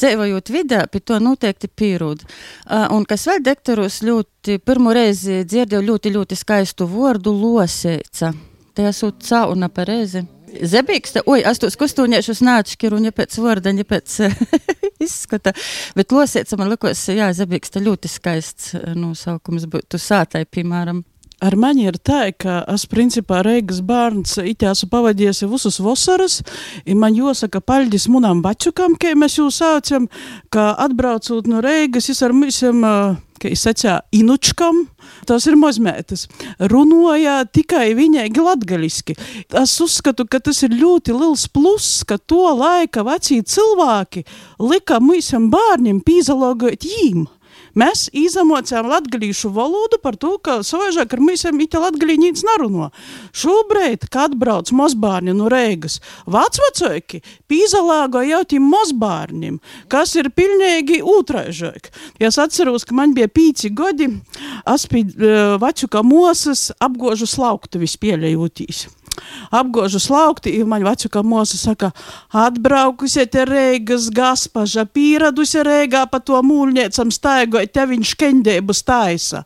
Dzīvojot 0.00 0.52
vidē, 0.54 0.86
pie 0.88 1.02
to 1.04 1.18
noteikti 1.20 1.68
pierūd. 1.68 2.24
Uh, 2.24 2.86
un 2.96 3.04
kas 3.08 3.26
vēl 3.28 3.42
dektoros 3.44 4.00
ļoti, 4.08 4.56
pirmo 4.64 4.94
reizi 4.96 5.42
dzirdēju 5.44 5.84
ļoti, 5.84 6.14
ļoti 6.16 6.38
skaistu 6.40 6.88
vārdu 6.88 7.34
losēca. 7.36 8.32
Te 8.72 8.88
esot 8.88 9.20
cauna 9.28 9.68
pareizi. 9.68 10.24
Zebīgsta, 10.48 11.26
oi, 11.28 11.42
es 11.44 11.60
tos 11.60 11.76
kustūniešus 11.76 12.40
neatšķiru, 12.46 13.02
ne 13.04 13.12
pēc 13.12 13.36
vārda, 13.44 13.74
ne 13.76 13.84
pēc 13.84 14.16
izskata, 15.04 15.52
bet 15.98 16.16
losēca 16.16 16.56
man 16.56 16.72
likos, 16.72 17.04
jā, 17.12 17.28
zebīgsta 17.36 17.84
ļoti 17.84 18.08
skaists 18.08 18.72
nosaukums 18.96 19.68
būtu 19.68 20.00
sātai, 20.00 20.46
piemēram. 20.48 21.04
Ar 21.38 21.54
mani 21.54 21.84
ir 21.86 21.94
tā, 22.02 22.32
ka 22.34 22.64
es 22.72 22.82
principā 22.90 23.44
Reigas 23.46 23.78
bērns 23.86 24.40
it 24.42 24.64
esmu 24.66 24.88
pavadījis 24.90 25.44
visus 25.46 25.76
vasaras, 25.78 26.40
un 26.82 26.98
man 26.98 27.14
jāsaka 27.14 27.60
paļģis 27.62 28.08
munam 28.10 28.40
bačukam, 28.42 28.96
kā 28.98 29.12
mēs 29.14 29.36
jau 29.38 29.46
saucam, 29.54 30.08
ka 30.50 30.72
atbraucot 30.82 31.46
no 31.46 31.62
Reigas, 31.62 32.10
es 32.10 32.24
ar 32.26 32.34
mūsiem, 32.34 32.82
kā 33.38 33.52
es 33.54 33.62
sacīju, 33.62 34.00
inučkam, 34.18 34.82
tas 35.30 35.46
ir 35.46 35.54
mazmētas, 35.62 36.26
runoja 36.74 37.44
tikai 37.46 37.92
viņai 37.94 38.26
latgaliski. 38.34 39.14
Es 39.62 39.78
uzskatu, 39.78 40.26
ka 40.26 40.42
tas 40.42 40.64
ir 40.66 40.74
ļoti 40.74 41.14
liels 41.14 41.46
pluss, 41.54 42.02
ka 42.02 42.18
to 42.18 42.50
laika 42.58 43.06
vecī 43.06 43.44
cilvēki 43.46 44.26
lika 44.58 44.98
mūsiem 44.98 45.52
bērniem 45.54 46.02
pīzalogot 46.02 46.82
jīm. 46.82 47.28
Mēs 47.78 48.06
izamocām 48.16 48.88
latgalīšu 48.88 49.50
valodu 49.54 49.98
par 50.02 50.16
to, 50.20 50.36
ka 50.42 50.60
savaižāk 50.66 51.14
ar 51.16 51.22
mīsiem 51.24 51.60
ite 51.64 51.80
latgalīņīts 51.82 52.44
naruno. 52.46 52.90
Šobrīd, 53.36 54.08
kad 54.12 54.36
brauc 54.38 54.72
mozbārņi 54.74 55.34
no 55.36 55.50
Reigas, 55.52 55.98
vecvecojki 56.28 57.22
pīzalāgo 57.50 58.22
jau 58.26 58.42
tiem 58.48 58.68
mozbārņiem, 58.72 59.58
kas 59.92 60.14
ir 60.18 60.30
pilnīgi 60.34 61.00
ūtraižāk. 61.02 61.90
Es 62.20 62.38
atceros, 62.40 62.86
ka 62.88 62.96
man 62.96 63.16
bija 63.16 63.30
pīci 63.32 63.72
godi, 63.74 64.10
es 64.68 64.88
pie 64.90 65.04
uh, 65.08 65.56
vačuka 65.60 66.04
mosas 66.06 66.68
apgožu 66.84 67.28
slauktu 67.28 67.82
vispieļajūtīs 67.82 68.86
apgožu 69.54 70.00
slaukti, 70.02 70.52
ir 70.58 70.68
man 70.68 70.84
vecāka 70.86 71.22
mūsa 71.26 71.58
saka, 71.60 71.92
atbraukusi 72.32 73.26
te 73.30 73.44
Reigas 73.48 74.08
gaspaža, 74.14 74.86
pieradusi 74.86 75.64
Reigā 75.66 76.06
pa 76.10 76.20
to 76.20 76.40
mūļniecam 76.44 77.12
staigot, 77.14 77.72
te 77.72 77.86
viņš 77.88 78.14
kendēbu 78.18 78.76
staisa. 78.76 79.44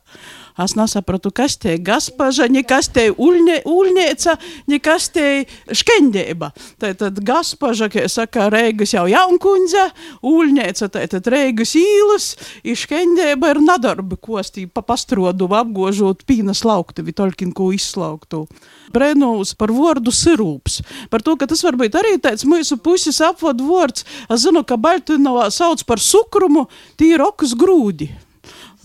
Es 0.60 0.74
nesapratu, 0.76 1.30
kas 1.32 1.56
te 1.56 1.76
ir 1.76 1.82
gaspaža, 1.84 2.48
nekas 2.52 2.90
te 2.92 3.06
ir 3.08 3.14
uļņēca, 3.16 4.34
nekas 4.68 5.08
te 5.14 5.24
ir 5.40 5.76
škendēba. 5.80 6.50
Tātad 6.82 7.20
gaspaža, 7.24 7.88
kā 7.92 8.04
saka, 8.12 8.50
Reigas 8.52 8.92
jau 8.92 9.06
jaunkundze, 9.08 9.86
uļņēca, 10.28 10.90
tātad 10.92 11.30
Reigas 11.32 11.72
īlas, 11.78 12.26
ir 12.64 12.76
škendēba 12.76 13.54
ir 13.54 13.62
nadarbi 13.64 14.18
kostī 14.20 14.66
pa 14.68 14.84
pastrodu 14.84 15.48
apgožot 15.56 16.26
pīnas 16.28 16.64
lauktuvi, 16.68 17.14
tolkin 17.16 17.54
ko 17.56 17.70
izslauktu. 17.72 18.44
Brēnūs 18.92 19.54
par 19.56 19.72
vārdu 19.72 20.12
sirūps. 20.12 20.82
Par 21.12 21.24
to, 21.24 21.38
ka 21.40 21.48
tas 21.48 21.64
var 21.64 21.78
būt 21.80 21.96
arī 21.96 22.18
tāds 22.20 22.44
mūsu 22.48 22.76
puses 22.82 23.22
apvadu 23.24 23.70
vārds. 23.70 24.04
Es 24.28 24.44
zinu, 24.44 24.64
ka 24.68 24.76
Baltinovā 24.76 25.48
sauc 25.54 25.84
par 25.88 26.02
sukrumu, 26.02 26.66
tie 27.00 27.14
ir 27.16 27.24
okas 27.24 27.56
grūdi. 27.56 28.10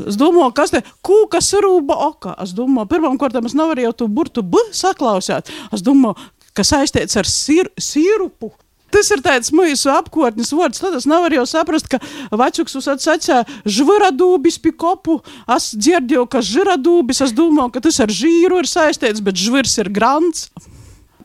Es 0.05 0.17
domāju, 0.19 0.51
kas 0.57 0.73
te 0.73 0.83
kūka 1.05 1.41
sarūba 1.43 1.97
oka. 2.10 2.36
Es 2.43 2.53
domāju, 2.57 2.89
pirmām 2.91 3.17
kārtām 3.21 3.49
es 3.49 3.57
nevaru 3.57 3.88
jau 3.88 3.95
to 4.03 4.07
burtu 4.12 4.43
B 4.45 4.62
saklausēt. 4.75 5.49
Es 5.73 5.83
domāju, 5.86 6.17
kas 6.57 6.73
saistīts 6.73 7.17
ar 7.19 7.29
sir, 7.29 7.71
sirupu. 7.81 8.51
Tas 8.93 9.10
ir 9.12 9.19
tāds 9.19 9.51
mūsu 9.51 9.89
apkārtnes 9.91 10.53
vārds. 10.55 10.79
Tad 10.79 10.95
es 10.95 11.07
nevaru 11.10 11.41
jau 11.41 11.47
saprast, 11.49 11.89
ka 11.91 11.99
vecāks 12.31 12.77
uzsacīja 12.79 13.41
žviradūbis 13.67 14.62
pie 14.63 14.71
kopu. 14.79 15.19
Es 15.57 15.73
dzirdēju, 15.75 16.23
ka 16.31 16.41
žviradūbis, 16.45 17.25
es 17.27 17.36
domāju, 17.36 17.73
ka 17.75 17.83
tas 17.89 17.99
ar 18.03 18.13
žīru 18.13 18.62
ir 18.63 18.69
saistīts, 18.71 19.23
bet 19.23 19.39
žvirs 19.39 19.76
ir 19.84 19.91
grants 19.93 20.47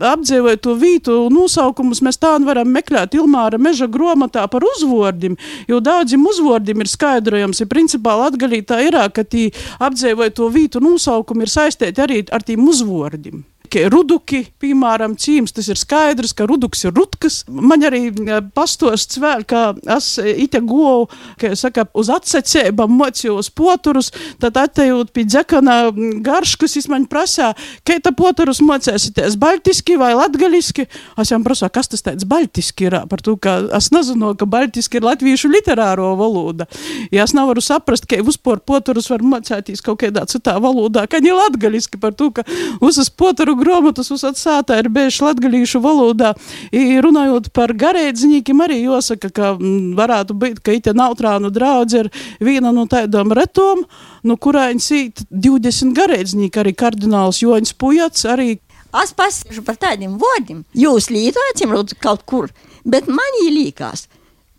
apdzīvot 0.03 0.63
to 0.65 0.75
vietu 0.79 1.17
nosaukumus, 1.33 2.03
mēs 2.05 2.21
tā 2.23 2.35
varam 2.45 2.71
meklēt 2.75 3.15
Ilmāra 3.19 3.61
meža 3.63 3.89
grāmatā 3.91 4.45
par 4.51 4.67
uzvārdiem. 4.67 5.37
Jo 5.71 5.81
daudziem 5.85 6.27
uzvārdiem 6.27 6.83
ir 6.83 6.91
skaidrojams, 6.91 7.63
ja 7.63 7.71
principā 7.71 8.19
atgalītā 8.27 8.83
ir, 8.89 8.99
ka 9.15 9.25
tī 9.25 9.49
apdzīvot 9.81 10.37
to 10.37 10.51
vietu 10.53 10.83
nosaukumi 10.83 11.47
ir 11.47 11.55
saistīti 11.55 12.03
arī 12.03 12.23
ar 12.33 12.45
tiem 12.47 12.69
uzvārdiem 12.69 13.45
tikai 13.73 13.89
ruduki, 13.89 14.43
piemēram, 14.61 15.15
cīms, 15.17 15.53
tas 15.57 15.69
ir 15.73 15.79
skaidrs, 15.81 16.35
ka 16.37 16.45
ruduks 16.49 16.85
ir 16.85 16.93
rutkas. 16.93 17.43
Man 17.49 17.81
arī 17.87 18.11
pastosts 18.55 19.17
vēl, 19.21 19.47
ka 19.49 19.73
es 19.97 20.19
ite 20.21 20.61
govu, 20.61 21.09
ka 21.41 21.55
saka, 21.57 21.87
uz 21.97 22.11
atsecībām 22.13 22.93
mocījos 22.93 23.49
poturus, 23.57 24.13
tad 24.43 24.59
atejot 24.61 25.13
pie 25.17 25.25
dzekana 25.25 25.93
garškas, 26.25 26.77
es 26.77 26.89
man 26.93 27.07
prasā, 27.09 27.53
ka 27.87 27.97
ta 28.03 28.13
poturus 28.17 28.61
mocēsities 28.61 29.39
baltiski 29.41 29.97
vai 30.01 30.13
latgaliski. 30.19 30.87
Es 31.21 31.33
jām 31.33 31.45
prasā, 31.47 31.71
kas 31.73 31.89
tas 31.89 32.05
tāds 32.05 32.29
baltiski 32.29 32.91
ir, 32.91 32.99
par 33.09 33.25
to, 33.25 33.39
ka 33.41 33.59
es 33.79 33.89
nezinu, 33.95 34.35
ka 34.37 34.49
baltiski 34.49 35.01
ir 35.01 35.09
latviešu 35.09 35.49
literāro 35.53 36.13
valoda. 36.21 36.69
Ja 37.15 37.25
es 37.25 37.33
nevaru 37.37 37.65
saprast, 37.65 38.09
ka 38.11 38.21
uzpor 38.21 38.61
poturus 38.67 39.09
var 39.13 39.25
mocēties 39.25 39.81
kaut 39.85 40.03
kādā 40.05 40.27
citā 40.29 40.59
valodā, 40.61 41.07
ka 41.09 41.23
ne 41.25 41.33
latgaliski 41.37 42.01
par 42.03 42.13
to, 42.19 42.31
ka 42.37 42.45
uzas 42.85 43.09
poturu 43.09 43.62
grāmatas 43.63 44.11
uzsākt 44.15 44.41
sātā 44.41 44.81
ir 44.83 44.91
bijuši 44.93 45.25
latgalīšu 45.27 45.81
valodā. 45.85 46.35
I 46.75 46.99
runājot 47.05 47.49
par 47.57 47.73
garēdziņīkiem, 47.79 48.65
arī 48.67 48.83
jāsaka, 48.83 49.31
ka 49.33 49.53
m, 49.57 49.95
varētu 49.99 50.37
būt, 50.37 50.61
ka 50.67 50.75
ite 50.77 50.95
nautrānu 50.99 51.53
draudz 51.55 51.97
ir 52.03 52.11
viena 52.43 52.75
no 52.75 52.85
tādām 52.91 53.33
retom, 53.39 53.87
no 54.27 54.37
kurām 54.37 54.83
sīt 54.83 55.25
20 55.31 55.97
garēdziņīgi, 55.97 56.61
arī 56.61 56.77
kardināls 56.77 57.43
Joņs 57.45 57.75
Pujats, 57.79 58.29
arī 58.29 58.59
Es 58.93 59.15
pasiešu 59.17 59.63
par 59.65 59.79
tādiem 59.81 60.19
vārdiem. 60.21 60.67
Jūs 60.77 61.09
lietojat, 61.09 61.63
lūdzu, 61.65 61.97
kaut 62.03 62.27
kur, 62.29 62.51
bet 62.85 63.09
man 63.09 63.39
īlīkās, 63.47 64.05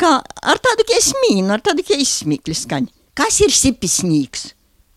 ka 0.01 0.15
ar 0.25 0.61
tādu 0.63 0.87
kā 0.89 0.97
smīnu, 1.05 1.51
ar 1.53 1.61
tādu 1.61 1.85
kā 1.85 1.99
izsmikli 2.01 2.57
skaņu. 2.57 2.89
Kas 3.13 3.37
ir 3.45 3.53
sipisnīgs? 3.53 4.47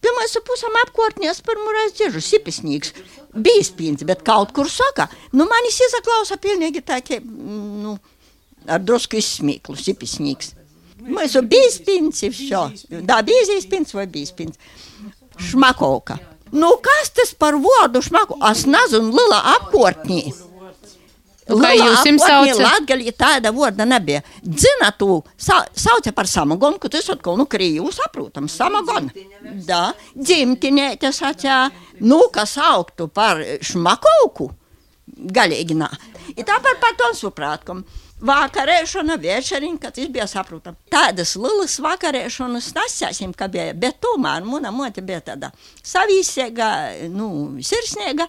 Ar 0.07 0.43
pusam 0.47 0.77
apkārtnēs 0.83 1.43
pirmo 1.47 1.73
reizi 1.75 1.97
dzirdu 2.01 2.23
sipisnīgs. 2.25 2.93
Bija 3.37 3.65
spīns, 3.67 4.05
bet 4.09 4.23
kaut 4.27 4.53
kur 4.57 4.69
saka, 4.71 5.09
nu 5.37 5.47
manis 5.49 5.81
izaklausa 5.89 6.39
pilnīgi 6.41 6.83
tā, 6.87 7.01
ka, 7.05 7.19
nu, 7.21 7.97
ar 8.69 8.81
drusku 8.85 9.19
izsmīklu, 9.21 9.77
sipisnīgs. 9.81 10.55
Mēs 11.07 11.37
jau 11.37 11.43
bija 11.47 11.69
spīns, 11.75 12.23
ir 12.27 12.35
šo. 12.35 12.65
Da, 13.07 13.21
bija 13.27 13.61
spīns 13.63 13.95
vai 13.95 14.07
bija 14.11 14.31
spīns. 14.31 14.59
Šmakovka. 15.51 16.19
Nu, 16.57 16.77
kas 16.83 17.11
tas 17.15 17.35
par 17.37 17.59
vārdu 17.61 18.01
šmaku? 18.03 18.39
Es 18.51 18.65
nezinu, 18.71 19.13
lila 19.15 19.43
apkārtnī. 19.57 20.31
Kā 21.47 21.71
jūs 21.77 22.03
jums 22.09 22.25
saucat? 22.27 22.59
Latgalī 22.59 23.13
tāda 23.15 23.53
vārda 23.55 23.87
nebija. 23.87 24.23
Dzina 24.43 24.91
tu, 24.99 25.21
sa, 25.39 25.61
sauca 25.79 26.11
par 26.17 26.27
samogonu, 26.27 26.81
ka 26.83 26.91
tas 26.91 27.07
atkal, 27.15 27.37
nu, 27.39 27.47
krīju 27.51 27.87
saprotam, 27.95 28.49
samogonu. 28.51 29.13
Da, 29.67 29.93
dzimtinē 30.19 30.97
tas 31.03 31.21
sacā, 31.23 31.67
nu, 32.03 32.25
kas 32.35 32.57
augtu 32.59 33.07
par 33.07 33.45
šmakovku, 33.63 34.49
galīgi 35.39 35.79
nā. 35.79 35.93
I 36.35 36.43
tāpēc 36.43 36.83
par 36.83 36.99
to 36.99 37.13
suprātkom. 37.15 37.85
Vakarēšana, 38.27 39.19
večeriņa, 39.21 39.79
kad 39.79 39.95
tas 39.99 40.09
bija 40.09 40.25
saprotam. 40.31 40.75
Tādas 40.91 41.35
lielas 41.37 41.77
vakarēšanas 41.85 42.71
nesāsim, 42.75 43.35
ka 43.37 43.47
bija, 43.53 43.75
bet 43.77 44.01
tomēr 44.01 44.43
mana 44.43 44.73
mote 44.73 45.05
bija 45.05 45.21
tāda 45.31 45.53
savīsēga, 45.85 46.71
nu, 47.13 47.29
sirsnēga. 47.61 48.27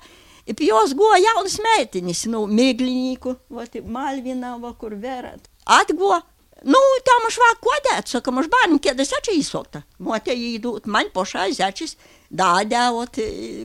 I 0.48 0.56
jos 0.64 0.94
guva 0.96 1.18
jaunas 1.20 1.58
meitinis, 1.60 2.24
nu, 2.32 2.46
mėglininkų, 2.48 3.34
va, 3.52 3.66
tai 3.68 3.82
Malvina, 3.84 4.54
va, 4.62 4.72
kur 4.80 4.96
vera. 4.96 5.34
Atguva, 5.68 6.22
nu, 6.64 6.80
tam 7.04 7.28
aš 7.28 7.40
va, 7.42 7.50
kodėl, 7.66 8.06
sakam, 8.08 8.40
aš 8.40 8.48
banim, 8.54 8.80
kėdas 8.80 9.12
čia 9.12 9.36
įsokta. 9.36 9.84
Motė 10.00 10.38
įdūt, 10.56 10.88
man 10.88 11.12
po 11.12 11.26
šai 11.28 11.50
zečiais. 11.58 11.98
Vot, 12.30 13.20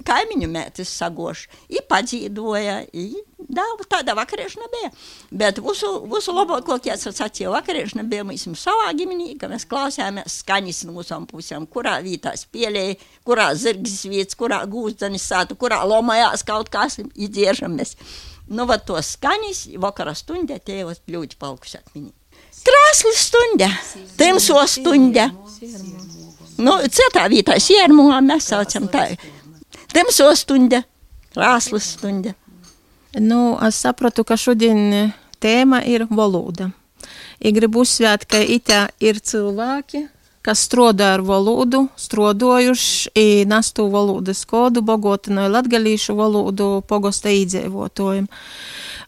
kaimiņu 0.07 0.49
mētis 0.49 0.91
sagoš. 0.99 1.49
I 1.69 1.83
padzīdoja, 1.89 2.87
i 2.93 3.13
dāva 3.49 3.87
tāda 3.89 4.15
vakarēšana 4.15 4.69
bija. 4.73 4.91
Bet 5.31 5.59
visu, 5.59 5.91
visu 6.07 6.33
labāko, 6.33 6.79
kā 6.83 6.95
es 6.95 7.03
sacīju, 7.05 7.51
vakarēšana 7.53 8.05
bija 8.09 8.25
mēs 8.25 8.47
savā 8.59 8.93
ģimenī, 8.95 9.37
ka 9.39 9.51
mēs 9.51 9.67
klausījāmies 9.67 10.41
skaņas 10.43 10.85
no 10.87 10.97
visām 11.01 11.27
pusēm, 11.27 11.67
kurā 11.67 11.99
vietā 12.05 12.35
spēlēja, 12.39 12.97
kurā 13.25 13.53
zirgs 13.55 14.05
vietas, 14.07 14.39
kurā 14.39 14.63
gūzdanis 14.67 15.27
sātu, 15.27 15.59
kurā 15.59 15.83
lomājās 15.85 16.47
kaut 16.47 16.71
kas 16.73 17.01
iedziežamies. 17.03 17.97
Nu, 18.53 18.67
va 18.67 18.77
to 18.79 18.99
skaņas, 18.99 19.69
vakara 19.81 20.15
stundē, 20.19 20.59
tēvas 20.63 21.03
ļoti 21.09 21.39
palkuši 21.41 21.79
atmiņā. 21.79 22.13
Krāsli 22.63 23.15
stundē, 23.19 23.69
temso 24.19 24.61
stundē. 24.71 25.31
Nu, 26.63 26.77
citā 26.87 27.27
vietā 27.33 27.59
siermū 27.61 28.09
mēs 28.23 28.51
saucam 28.53 28.87
tā. 28.93 29.09
Temso 29.93 30.31
stundē, 30.39 30.83
krāsli 31.35 31.81
stundē. 31.83 32.35
Nu, 33.21 33.59
es 33.67 33.81
sapratu, 33.83 34.25
ka 34.25 34.39
šodien 34.41 35.13
tēma 35.43 35.83
ir 35.85 36.07
valoda. 36.09 36.71
Es 37.43 37.53
gribu 37.53 37.83
uzsvērt, 37.83 38.25
ka 38.31 38.39
itā 38.41 38.87
ir 39.03 39.19
cilvēki, 39.19 40.07
kas 40.47 40.63
strādā 40.67 41.13
ar 41.17 41.25
valodu, 41.27 41.85
strādājuši 41.99 43.45
nastu 43.51 43.89
valodas 43.93 44.45
kodu, 44.49 44.83
bogotinoja 44.87 45.51
latgalīšu 45.59 46.17
valodu 46.19 46.71
pogosta 46.89 47.31
īdzēvotājiem. 47.35 48.31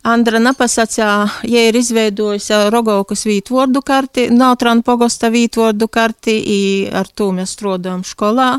Andra 0.04 0.36
napasacā, 0.36 1.12
ja 1.48 1.60
ir 1.64 1.78
izveidojusi 1.80 2.56
Rogaukas 2.68 3.22
vītvordu 3.24 3.80
karti, 3.80 4.26
Nautrāna 4.28 4.84
pogosta 4.84 5.30
vītvordu 5.32 5.88
karti, 5.88 6.34
i 6.44 6.58
ar 6.92 7.08
to 7.08 7.30
mēs 7.32 7.54
strādājam 7.56 8.02
skolā, 8.04 8.50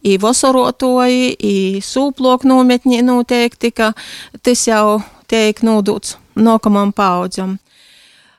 i 0.00 0.16
vasorotoji, 0.22 1.34
i 1.36 1.82
sūplok 1.84 2.46
nometņi 2.48 3.02
noteikti, 3.04 3.74
ka 3.76 3.90
tas 4.40 4.64
jau 4.64 5.02
tiek 5.28 5.60
nodots 5.60 6.16
nākamam 6.40 6.94
paudzam. 6.96 7.58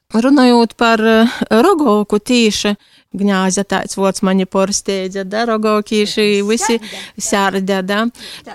Runājot 0.09 0.73
par 0.73 1.05
Rogauku 1.51 2.17
tīši, 2.17 2.73
Gņāza 3.15 3.63
tāds 3.67 3.97
vārds 3.99 4.23
mani 4.25 4.45
porsteidza, 4.49 5.23
da, 5.27 5.45
rogaukīši 5.49 6.43
visi 6.47 6.79
sārda, 7.17 7.81
da. 7.85 8.03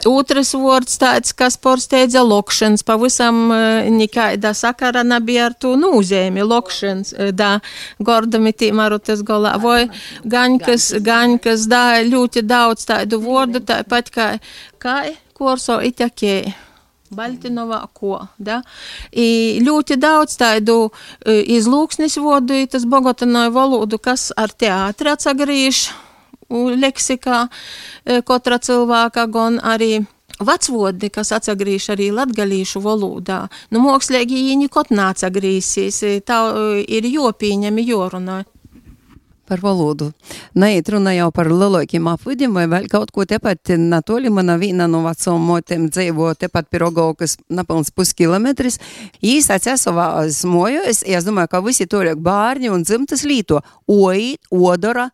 Otrs 0.09 0.55
vārds 0.59 0.99
tāds, 1.01 1.35
kas 1.37 1.57
porsteidza 1.61 2.23
lokšens, 2.27 2.85
pavisam 2.87 3.51
nikaida 3.97 4.53
sakara 4.57 5.05
nebija 5.07 5.51
ar 5.51 5.59
to 5.59 5.75
nūzēmi, 5.81 6.45
lokšens, 6.47 7.15
da, 7.37 7.57
gordami 7.99 8.53
tīmaru 8.53 9.01
tas 9.03 9.25
golā, 9.27 9.57
vai 9.63 9.85
gaņkas, 10.25 10.93
gaņkas, 11.05 11.69
da, 11.71 11.85
ļoti 12.07 12.45
daudz 12.47 12.89
tādu 12.89 13.23
vārdu, 13.25 13.65
tāpat 13.67 14.13
kā, 14.15 14.33
kā, 14.83 14.99
korso 15.37 15.81
itakēji. 15.85 16.70
Baltinovā, 17.11 17.81
ko, 17.95 18.21
da? 18.39 18.61
I 19.11 19.59
ļoti 19.65 19.97
daudz 19.99 20.37
tādu 20.39 20.77
izlūksnis 21.27 22.15
vodu, 22.23 22.55
i 22.55 22.69
tas 22.71 22.87
bogotanoja 22.87 23.51
valodu, 23.55 23.99
kas 23.99 24.31
ar 24.39 24.55
teātri 24.55 25.11
atsagrīž 25.11 25.89
leksikā 26.51 27.43
katra 28.27 28.59
cilvēka, 28.63 29.27
gan 29.31 29.59
arī 29.63 30.01
vecvodi, 30.41 31.11
kas 31.13 31.35
atsagrīž 31.37 31.91
arī 31.95 32.09
latgalīšu 32.15 32.81
valodā. 32.85 33.43
Nu, 33.75 33.83
mokslīgi 33.85 34.47
viņi 34.47 34.71
kot 34.73 34.95
nācagrīsīs, 34.95 36.01
tā 36.27 36.41
ir 36.87 37.11
jopīņami 37.11 37.87
jorunāja 37.91 38.47
par 39.51 39.63
valodu. 39.65 40.11
Neiet 40.55 40.89
runa 40.93 41.13
jau 41.17 41.29
par 41.35 41.51
lielākiem 41.51 42.09
apvidiem 42.13 42.55
vai 42.55 42.67
vēl 42.71 42.89
kaut 42.93 43.11
ko 43.15 43.27
tepat 43.29 43.75
natoļi. 43.81 44.33
Mana 44.35 44.57
viena 44.61 44.87
no 44.91 45.03
vecām 45.07 45.43
motēm 45.51 45.89
dzīvo 45.91 46.33
tepat 46.39 46.71
Pirogaukas 46.71 47.37
napilns 47.51 47.91
puskilometris. 47.95 48.79
Jīs 49.25 49.51
atcēs 49.51 49.89
savā 49.89 50.11
smojos. 50.35 51.03
Es 51.07 51.27
domāju, 51.27 51.53
ka 51.55 51.65
visi 51.67 51.89
to 51.91 52.05
liek 52.07 52.23
bārņi 52.23 52.71
un 52.73 52.87
dzimtas 52.87 53.27
līto. 53.27 53.61
Oīt, 53.91 54.47
odora, 54.55 55.11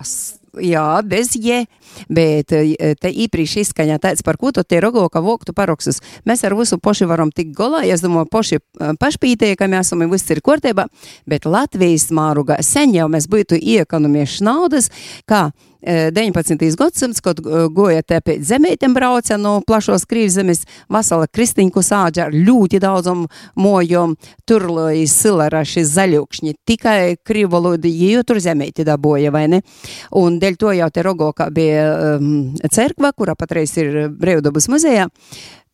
as 0.00 0.39
jā, 0.58 0.86
bez 1.06 1.34
je, 1.38 1.64
bet 2.10 2.50
te 2.50 3.10
īpriekš 3.10 3.56
izskaņā 3.64 3.98
tāds, 4.02 4.24
par 4.26 4.38
ko 4.40 4.52
tu 4.54 4.64
tie 4.64 4.80
rogoka 4.82 5.22
voktu 5.24 5.54
paroksus. 5.56 6.00
Mēs 6.28 6.44
ar 6.46 6.56
visu 6.58 6.78
poši 6.82 7.08
varam 7.10 7.32
tik 7.34 7.54
golā, 7.56 7.84
es 7.86 8.02
domāju, 8.04 8.28
poši 8.30 8.60
pašpītēja, 9.00 9.58
ka 9.60 9.70
mēs 9.70 9.90
esam 9.90 10.06
viss 10.10 10.30
ir 10.30 10.42
kārtībā, 10.44 10.86
bet 11.30 11.48
Latvijas 11.48 12.10
mārugā 12.14 12.60
sen 12.66 12.94
jau 12.96 13.08
mēs 13.12 13.28
būtu 13.30 13.58
iekonomieši 13.60 14.46
naudas, 14.46 14.90
kā 15.28 15.50
19. 15.82 16.76
gadsimts, 16.76 17.22
kad 17.24 17.40
goja 17.74 18.02
te 18.02 18.20
pēc 18.24 18.42
zemētiem 18.50 18.94
brauca 18.96 19.38
no 19.40 19.58
plašos 19.66 20.04
krīvzemes, 20.10 20.64
vasala 20.92 21.28
kristiņku 21.30 21.82
sāģa 21.84 22.26
ar 22.26 22.36
ļoti 22.36 22.80
daudzam 22.82 23.26
mojom, 23.56 24.16
tur 24.48 24.66
lai 24.70 25.06
silaraši 25.10 25.84
zaļukšņi, 25.88 26.56
tikai 26.68 27.16
krīvolodi, 27.26 27.92
jo 28.10 28.24
tur 28.28 28.42
zemēti 28.42 28.84
daboja, 28.88 29.32
vai 29.34 29.46
ne? 29.52 29.62
Un 30.20 30.40
dēļ 30.42 30.60
to 30.60 30.74
jau 30.76 30.90
te 30.92 31.06
Rogokā 31.06 31.48
bija 31.54 31.86
um, 32.18 32.52
cerkva, 32.68 33.14
kura 33.16 33.36
patreiz 33.38 33.72
ir 33.80 34.10
Brevdobas 34.12 34.68
muzejā. 34.72 35.08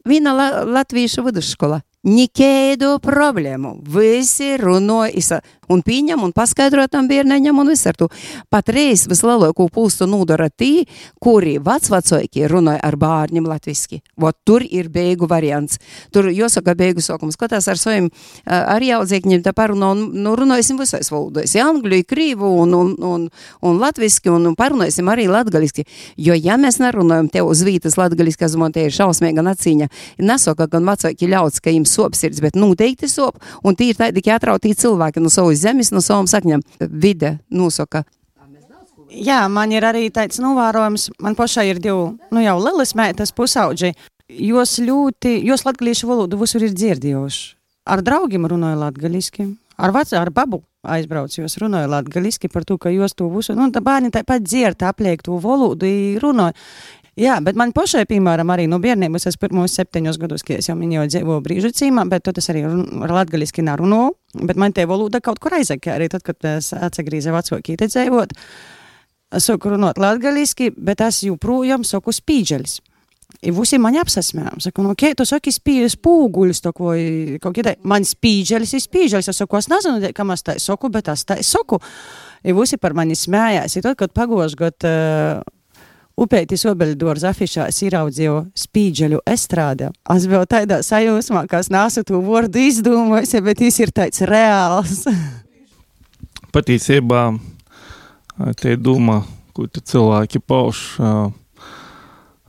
Viena 0.07 0.31
la 0.37 0.63
latviešu 0.63 1.25
vidusskola. 1.27 1.81
Nekēdu 2.07 3.01
problēmu. 3.03 3.73
Visi 3.91 4.53
runāja, 4.61 5.41
un 5.73 5.83
pieņem, 5.87 6.23
un 6.23 6.33
paskaidro 6.37 6.87
tam 6.91 7.09
bērnam, 7.11 7.59
un 7.59 7.71
visu 7.71 7.91
ar 7.91 7.99
to. 7.99 8.09
Patreiz 8.51 9.07
vislielāko 9.11 9.69
pulsu 9.73 10.07
nodara 10.09 10.49
tie, 10.51 10.87
kuri 11.23 11.57
vecvecāki 11.63 12.47
runāja 12.51 12.83
ar 12.87 12.97
bērniem 13.01 13.47
latviski. 13.47 14.01
Vot 14.21 14.37
tur 14.47 14.65
ir 14.65 14.89
beigu 14.93 15.29
variants. 15.31 15.81
Tur 16.15 16.31
jāsaka 16.33 16.77
beigu 16.79 17.05
sākums. 17.05 17.37
Skatās 17.37 17.69
ar 17.69 17.81
saviem 17.81 18.11
arī 18.47 18.93
audzīgņiem, 18.97 19.43
tā 19.45 19.53
parunā, 19.57 19.93
un 19.95 20.07
nu, 20.23 20.35
runāsim 20.39 20.79
visais 20.81 21.11
valodās. 21.13 21.55
Ja 21.57 21.69
angļu, 21.71 22.03
krīvu 22.09 22.53
un, 22.63 22.75
un, 22.77 22.93
un, 23.05 23.27
un 23.67 23.81
latviski, 23.83 24.31
un, 24.33 24.49
un 24.51 24.57
parunāsim 24.59 25.09
arī 25.13 25.27
latgaliski. 25.31 25.87
Jo, 26.17 26.37
ja 26.39 26.57
mēs 26.61 26.81
nerunājam 26.83 27.31
te 27.33 27.43
uz 27.45 27.63
vītas 27.67 27.99
latgaliski, 27.99 28.45
kas 28.45 28.57
man 28.61 28.75
te 28.75 28.87
ir 28.87 28.95
šausmīga 28.95 29.45
nacīņa, 29.47 29.89
nesaka 30.23 30.69
gan 30.73 30.87
vecāki 30.89 31.31
ļauts, 31.31 31.63
ka 31.65 31.75
jums 31.75 31.95
sop 31.97 32.17
sirds, 32.19 32.43
bet 32.45 32.59
noteikti 32.59 33.09
sop, 33.11 33.41
un 33.67 33.77
tī 33.79 33.91
ir 33.93 34.01
tādi, 34.01 34.23
ka 34.25 34.37
atrautī 34.39 34.75
cilvēki 34.77 35.23
no 35.23 35.33
savas 35.33 35.56
zemes, 35.59 35.93
no 35.95 36.03
savām 36.05 36.29
sakņām. 36.31 36.63
Vide 36.91 37.37
nosaka. 37.51 38.05
Jā, 39.11 39.45
man 39.49 39.73
ir 39.73 39.87
arī 39.87 40.09
tāds 40.13 40.41
novērojums. 40.43 41.11
Man 41.23 41.37
pašai 41.39 41.69
ir 41.71 41.81
divi, 41.83 42.11
nu 42.35 42.43
jau 42.43 42.57
lielas 42.61 42.95
meitas, 42.99 43.33
pusauģi. 43.37 43.95
Jos 44.27 44.79
ļoti, 44.83 45.37
jos 45.47 45.63
latgalīšu 45.67 46.09
valodu 46.11 46.39
visur 46.41 46.65
ir 46.67 46.75
dzirdējuši. 46.75 47.45
Ar 47.87 48.03
draugiem 48.03 48.49
runāju 48.51 48.81
latgaliski, 48.81 49.47
ar 49.79 49.93
vecā, 49.95 50.19
ar 50.19 50.33
babu 50.35 50.65
aizbraucu, 50.83 51.45
jos 51.45 51.55
runāju 51.63 51.91
latgaliski 51.93 52.51
par 52.51 52.67
to, 52.67 52.79
ka 52.83 52.91
jos 52.91 53.15
to 53.15 53.29
visu, 53.31 53.55
nu, 53.55 53.69
tā 53.71 53.83
bērni 53.85 54.11
tāpat 54.15 54.43
dzird, 54.43 54.83
apliek 54.87 55.23
to 55.23 55.39
valodu, 55.43 55.87
runāju. 56.23 56.59
Jā, 57.17 57.39
bet 57.41 57.57
man 57.57 57.71
pašai, 57.73 58.03
piemēram, 58.11 58.51
arī 58.53 58.67
no 58.69 58.77
bērnības, 58.77 59.25
es 59.31 59.39
pirmos 59.41 59.73
septiņos 59.79 60.19
gados, 60.21 60.43
kad 60.45 60.59
es 60.61 60.67
jau 60.69 60.75
minēju, 60.77 61.07
dzīvoju 61.15 61.45
brīžu 61.47 61.71
cīmā, 61.73 62.05
bet 62.13 62.27
tas 62.29 62.51
arī 62.53 62.67
ar 62.69 63.15
latgaliski 63.17 63.65
nerunāju, 63.65 64.13
bet 64.45 64.61
man 64.61 64.75
te 64.77 64.85
valoda 64.85 65.23
kaut 65.25 65.41
kur 65.41 65.57
aizaka, 65.57 65.95
arī 65.95 66.11
tad, 66.13 66.27
kad 66.27 66.45
es 66.51 66.75
atsagrīzu 66.77 67.33
vecāki 67.33 67.79
te 67.81 67.89
dzīvot. 67.89 68.37
Es 69.41 69.49
saku 69.49 69.73
runāt 69.73 69.97
latgaliski, 69.97 70.69
bet 70.77 71.01
es 71.09 71.23
joprojām 71.25 71.89
saku 71.89 72.13
spīģeļs. 72.13 72.77
I 73.49 73.51
visi 73.53 73.81
mani 73.81 73.99
apsasmējām. 74.01 74.61
Saku, 74.63 74.85
nu, 74.85 74.93
okay, 74.93 75.17
tu 75.17 75.25
saki, 75.29 75.51
spīļas 75.57 75.97
pūguļus, 76.05 76.63
to, 76.63 76.77
ko 76.77 76.93
kaut 77.43 77.57
kādā, 77.57 77.75
man 77.89 78.05
spīģelis 78.07 78.77
ir 78.77 78.85
spīģelis. 78.85 79.33
Es 79.33 79.41
saku, 79.41 79.59
es 79.59 79.73
nezinu, 79.73 80.13
kam 80.17 80.37
es 80.37 80.45
tā 80.47 80.61
saku, 80.63 80.93
bet 80.93 81.09
es 81.13 81.25
tā 81.29 81.41
saku. 81.45 81.81
I 82.47 82.55
visi 82.57 82.79
par 82.81 82.95
mani 82.97 83.17
smējās. 83.19 83.81
I 83.81 83.85
tad, 83.89 83.97
kad 83.99 84.15
pagošu 84.17 84.61
gadu 84.61 84.89
uh, 84.89 85.43
Upeitis 86.17 86.63
obeļdors 86.65 87.27
afišās 87.29 87.83
ieraudzīju 87.85 88.37
spīģeļu 88.57 89.19
estrāde. 89.29 89.91
Es 90.15 90.25
biju 90.25 90.47
tādā 90.49 90.79
sajūsmā, 90.81 91.43
ka 91.51 91.61
es 91.61 91.69
nesu 91.69 92.07
to 92.09 92.23
vārdu 92.25 92.63
izdomājis, 92.71 93.35
bet 93.45 93.61
viņš 93.61 93.81
ir 93.85 93.93
tāds 93.93 94.25
reāls. 94.25 95.03
Patiesībā 96.57 97.27
te 98.57 98.79
doma, 98.81 99.19
ko 99.53 99.69
te 99.69 99.85
cilvēki 99.85 100.41
pauž, 100.41 100.81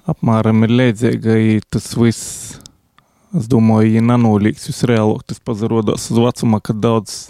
apmēram 0.08 0.64
ir 0.64 0.78
līdzīga, 0.86 1.36
ja 1.36 1.68
tas 1.68 1.92
viss, 2.00 2.56
es 3.36 3.52
domāju, 3.52 3.98
ja 3.98 4.08
nanolīgs 4.14 4.72
visreālāk, 4.72 5.28
tas 5.28 5.44
pazarodās 5.44 6.08
uz 6.08 6.24
vecumā, 6.24 6.64
kad 6.64 6.80
daudz 6.80 7.26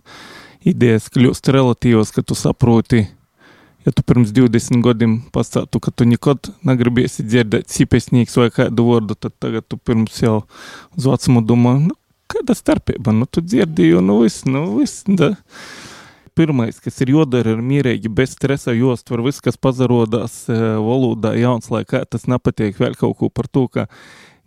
idejas 0.62 1.10
kļūst 1.10 1.50
relatīvas, 1.50 2.14
ka 2.14 2.22
tu 2.22 2.38
saproti, 2.38 3.08
ja 3.88 3.92
tu 3.96 4.04
pirms 4.04 4.34
20 4.36 4.84
gadiem 4.84 5.14
pastātu, 5.32 5.80
ka 5.80 5.94
tu 5.96 6.04
nekad 6.08 6.50
negribēsi 6.68 7.24
dzirdēt 7.24 7.72
sīpesnīgs 7.72 8.36
vai 8.36 8.50
kādu 8.52 8.84
vārdu, 8.90 9.16
tad 9.16 9.38
tagad 9.40 9.64
tu 9.72 9.80
pirms 9.80 10.20
jau 10.20 10.42
uz 10.98 11.08
vecumu 11.08 11.44
domā, 11.48 11.78
nu, 11.86 11.96
kāda 12.28 12.56
starpība, 12.58 13.16
nu, 13.16 13.30
tu 13.32 13.40
dzirdēji, 13.46 14.02
nu, 14.04 14.20
viss, 14.26 14.44
nu, 14.50 14.66
viss, 14.82 15.08
da. 15.08 15.32
Pirmais, 16.38 16.78
kas 16.84 17.00
ir 17.02 17.16
jodara, 17.16 17.56
ir 17.56 17.64
mierīgi, 17.66 18.12
bez 18.14 18.36
stresa 18.36 18.76
jostver, 18.76 19.24
viss, 19.26 19.42
kas 19.42 19.56
pazarodās 19.58 20.44
e, 20.52 20.58
valodā 20.84 21.32
jauns, 21.40 21.72
lai 21.74 21.82
kā 21.88 22.04
tas 22.06 22.28
nepatiek 22.30 22.78
vēl 22.78 22.94
kaut 23.00 23.16
ko 23.18 23.32
par 23.34 23.48
to, 23.50 23.64
ka 23.72 23.88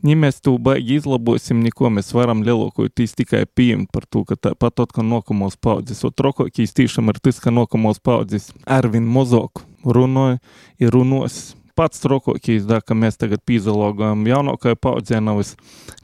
ja 0.03 0.17
mēs 0.17 0.41
to 0.45 0.57
baigi 0.63 0.99
izlabosim, 1.01 1.63
neko 1.65 1.91
mēs 1.93 2.13
varam 2.17 2.45
lielākoties 2.47 3.17
tikai 3.19 3.45
pieņemt 3.47 3.91
par 3.93 4.07
to, 4.09 4.25
ka 4.29 4.39
tāpat 4.49 4.79
tad, 4.81 4.95
ka 4.97 5.05
nākamos 5.07 5.59
paudzes, 5.61 6.03
un 6.07 6.17
trokākīs 6.17 6.77
tiešām 6.77 7.13
ir 7.13 7.21
tas, 7.23 7.41
ka 7.43 7.53
nākamos 7.55 8.03
paudzes. 8.03 8.51
Arvin 8.65 9.09
mozok 9.09 9.65
runāja, 9.85 10.41
ir 10.81 10.95
runos. 10.95 11.57
Pats 11.79 12.03
trokākīs, 12.03 12.67
da, 12.69 12.81
ka 12.85 12.93
mēs 12.99 13.17
tagad 13.17 13.41
pīzalogām 13.49 14.27
jaunākajai 14.29 14.77
paudzē 14.77 15.21
nevis, 15.25 15.55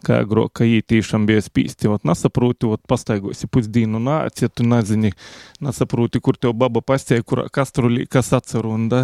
kā 0.07 0.23
agro, 0.23 0.47
ka 0.49 0.65
jī 0.65 0.79
tiešām 0.81 1.27
bija 1.29 1.43
spīsti, 1.45 1.91
ot 1.93 2.07
nesaproti, 2.09 2.71
ot 2.71 2.81
pastaigosi 2.89 3.51
pusdīnu 3.53 4.01
nāc, 4.01 4.41
ja 4.41 4.49
tu 4.49 4.65
nezini, 4.65 5.11
nesaproti, 5.61 6.23
kur 6.25 6.39
tev 6.41 6.55
baba 6.57 6.81
pastie, 6.81 7.19
kur 7.27 7.45
kastrulī, 7.53 8.07
kas 8.09 8.33
atceru, 8.39 8.73
un 8.79 8.89
da, 8.93 9.03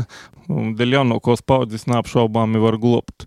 un 0.49 0.73
dēļ 0.79 0.97
jaunākos 1.01 1.45
paudzes 1.45 1.85
neapšaubāmi 1.91 2.63
var 2.63 2.81
globt 2.81 3.27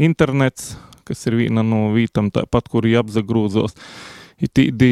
internets, 0.00 0.74
kas 1.10 1.26
ir 1.28 1.38
viena 1.42 1.66
no 1.66 1.88
vītām, 1.94 2.30
tāpat, 2.34 2.70
kur 2.72 2.88
jāapzagrūzos. 2.88 3.76
Ir 4.40 4.48
tīdi 4.56 4.90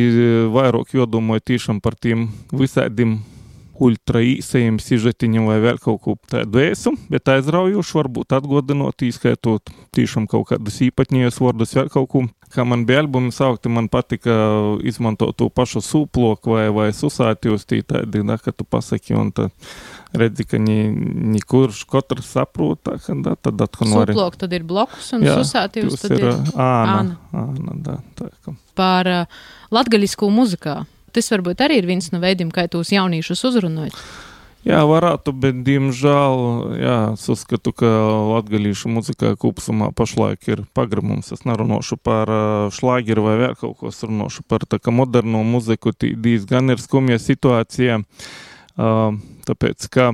vairāk 0.53 0.93
jodomāju 0.99 1.47
tiešām 1.55 1.81
par 1.81 1.97
tiem 1.97 2.27
visādiem 2.53 3.21
ultra 3.79 4.21
īsajiem 4.25 4.79
sižetiņiem 4.83 5.47
vai 5.49 5.59
vēl 5.63 5.79
kaut 5.83 6.01
ko 6.05 6.15
tādu 6.31 6.61
ēsu, 6.63 6.93
bet 7.13 7.31
aizraujoši 7.31 7.97
varbūt 7.99 8.35
atgodinot, 8.39 9.05
īskaitot 9.07 9.73
tiešām 9.97 10.27
kaut 10.31 10.51
kādus 10.51 10.81
īpatņējus 10.89 11.41
vārdus, 11.43 11.77
vēl 11.79 11.93
kaut 11.95 12.11
ko. 12.13 12.25
Kā 12.49 12.65
man 12.65 12.87
bija 12.89 13.03
albumi 13.03 13.29
saukti, 13.35 13.69
man 13.69 13.91
patika 13.93 14.33
izmantot 14.89 15.37
to 15.37 15.51
pašu 15.53 15.83
sūploku 15.85 16.55
vai, 16.55 16.69
vai 16.73 16.87
susātījus 16.97 17.69
tī 17.69 17.83
tādi, 17.85 18.23
da, 18.25 18.39
ka 18.41 18.55
tu 18.57 18.65
pasaki 18.65 19.13
un 19.19 19.35
tad 19.37 19.53
redzi, 20.13 20.45
ka 20.49 20.59
nekurš 20.59 21.83
katrs 21.91 22.31
saprot, 22.37 22.81
tā, 22.85 22.97
ka 23.03 23.17
da, 23.25 23.35
tad 23.37 23.61
atkal 23.65 23.91
var. 23.93 24.13
Sūplok 24.13 24.39
tad 24.41 24.55
ir 24.57 24.65
blokus 24.69 25.11
un 25.17 25.27
susātījus 25.27 25.99
tad 26.05 26.17
ir, 26.17 26.29
ir 26.31 26.55
āna. 26.55 27.19
āna 27.33 27.77
da, 27.85 27.99
tā, 28.19 28.31
ka. 28.45 28.55
Par 28.79 29.13
uh, 29.13 29.43
latgaļisku 29.75 30.31
muzikā. 30.33 30.81
Tas 31.13 31.31
varbūt 31.33 31.63
arī 31.65 31.81
ir 31.81 31.89
viens 31.89 32.11
no 32.13 32.21
veidiem, 32.23 32.51
kā 32.55 32.67
tos 32.71 32.93
jauniešus 32.93 33.47
uzrunājot. 33.49 34.01
Jā, 34.67 34.81
varētu, 34.85 35.33
bet, 35.39 35.61
diemžēl, 35.65 36.41
jā, 36.83 36.97
es 37.15 37.29
uzskatu, 37.31 37.73
ka 37.73 37.89
latgalīšu 38.35 38.91
muzikā 38.91 39.31
kopumā 39.41 39.93
pašlaik 39.97 40.51
ir 40.51 40.65
pagramums. 40.77 41.31
Es 41.33 41.47
nerunāšu 41.49 41.97
par 42.05 42.29
šlāgeru 42.75 43.25
vai 43.25 43.37
vēl 43.45 43.55
kaut 43.61 43.79
ko, 43.79 43.93
es 43.95 44.03
runāšu 44.05 44.45
par 44.51 44.67
tā 44.69 44.81
kā 44.83 44.93
moderno 44.93 45.41
muziku, 45.47 45.95
diezgan 45.97 46.75
ir 46.75 46.83
skumja 46.83 47.21
situācija, 47.23 48.03
uh, 48.03 48.48
tāpēc, 48.79 49.89
ka, 49.93 50.13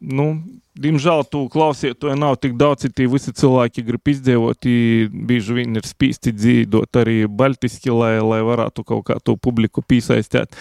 nu, 0.00 0.32
Diemžēl 0.72 1.26
tu 1.28 1.42
klausies, 1.52 1.92
to 2.00 2.08
nav 2.16 2.38
tik 2.40 2.54
daudz, 2.56 2.86
ja 2.88 3.08
visi 3.12 3.34
cilvēki 3.36 3.82
grib 3.84 4.08
izdzīvot, 4.08 4.64
bieži 5.12 5.56
vien 5.58 5.76
ir 5.76 5.84
spīsti 5.84 6.32
dzīvot 6.32 6.96
arī 6.96 7.16
baltiski, 7.28 7.92
lai, 7.92 8.14
lai 8.24 8.40
varētu 8.40 8.84
kaut 8.88 9.04
kā 9.10 9.18
to 9.20 9.36
publiku 9.36 9.84
piesaistīt. 9.84 10.56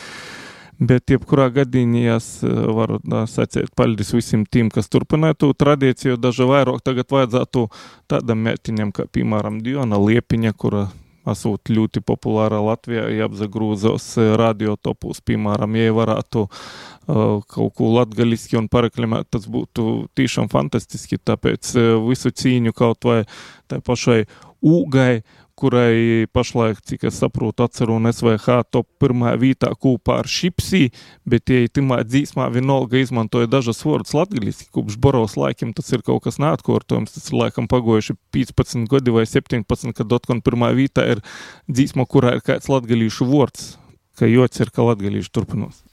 Bet, 0.81 1.13
jebkurā 1.13 1.47
gadījumā, 1.55 2.17
es 2.17 2.41
varu 2.43 2.97
da, 3.05 3.23
sacīt 3.29 3.71
paldies 3.77 4.11
visiem 4.11 4.43
tiem, 4.43 4.67
kas 4.73 4.91
turpināja 4.91 5.37
to 5.45 5.53
tradīciju. 5.55 6.19
Daži 6.19 6.49
vairāk 6.49 6.81
tagad 6.83 7.13
vajadzētu 7.13 7.67
tādam 8.11 8.43
mētiņam, 8.49 8.91
kā 8.91 9.05
piemēram 9.07 9.61
Diona 9.63 10.01
Liepiņa, 10.01 10.57
kura 10.57 10.89
esot 11.29 11.71
ļoti 11.71 12.01
populāra 12.05 12.61
Latvijā, 12.63 13.05
ja 13.13 13.27
apzagrūzos 13.29 14.07
radiotopus, 14.39 15.21
piemēram, 15.25 15.77
ja 15.77 15.95
varētu 15.95 16.45
uh, 16.47 17.41
kaut 17.45 17.75
ko 17.77 17.91
latgaliski 17.97 18.57
un 18.59 18.69
pareklamēt, 18.71 19.29
tas 19.33 19.45
būtu 19.51 20.07
tiešām 20.17 20.49
fantastiski, 20.51 21.21
tāpēc 21.21 21.75
uh, 21.77 21.91
visu 22.07 22.33
cīņu 22.33 22.73
kaut 22.77 23.05
vai 23.09 23.21
tai 23.71 23.81
pašai 23.85 24.23
ūgai, 24.61 25.21
kurai 25.61 26.27
pašlaik, 26.33 26.79
cik 26.87 27.05
es 27.09 27.19
saprotu, 27.21 27.65
atceru 27.67 27.97
un 27.99 28.09
SVH 28.09 28.63
top 28.73 28.87
pirmā 29.01 29.35
vietā 29.41 29.69
kopā 29.77 30.17
ar 30.21 30.29
Šipsī, 30.29 30.87
bet 31.29 31.51
ja 31.53 31.69
timā 31.69 32.01
dzīsmā 32.07 32.47
vienalga 32.53 33.01
izmantoja 33.01 33.49
dažas 33.51 33.83
vārdus 33.85 34.15
latgaliski, 34.17 34.71
kopš 34.73 34.97
Borovas 35.01 35.37
laikiem 35.39 35.75
tas 35.77 35.93
ir 35.93 36.05
kaut 36.07 36.25
kas 36.25 36.41
neatkārtojams, 36.41 37.13
tas 37.17 37.29
ir 37.29 37.37
laikam 37.43 37.69
pagojuši 37.71 38.17
15 38.33 38.89
gadi 38.91 39.13
vai 39.13 39.27
17, 39.29 39.93
kad 39.97 40.09
Dotkon 40.09 40.41
pirmā 40.45 40.73
vietā 40.77 41.05
ir 41.13 41.23
dzīsma, 41.69 42.07
kurā 42.09 42.37
ir 42.37 42.45
kāds 42.45 42.71
latgalīšu 42.71 43.29
vārds, 43.29 43.75
ka 44.17 44.29
jots 44.29 44.65
ir, 44.65 44.73
ka 44.73 44.89
latgalīšu 44.89 45.33
turpinos 45.33 45.85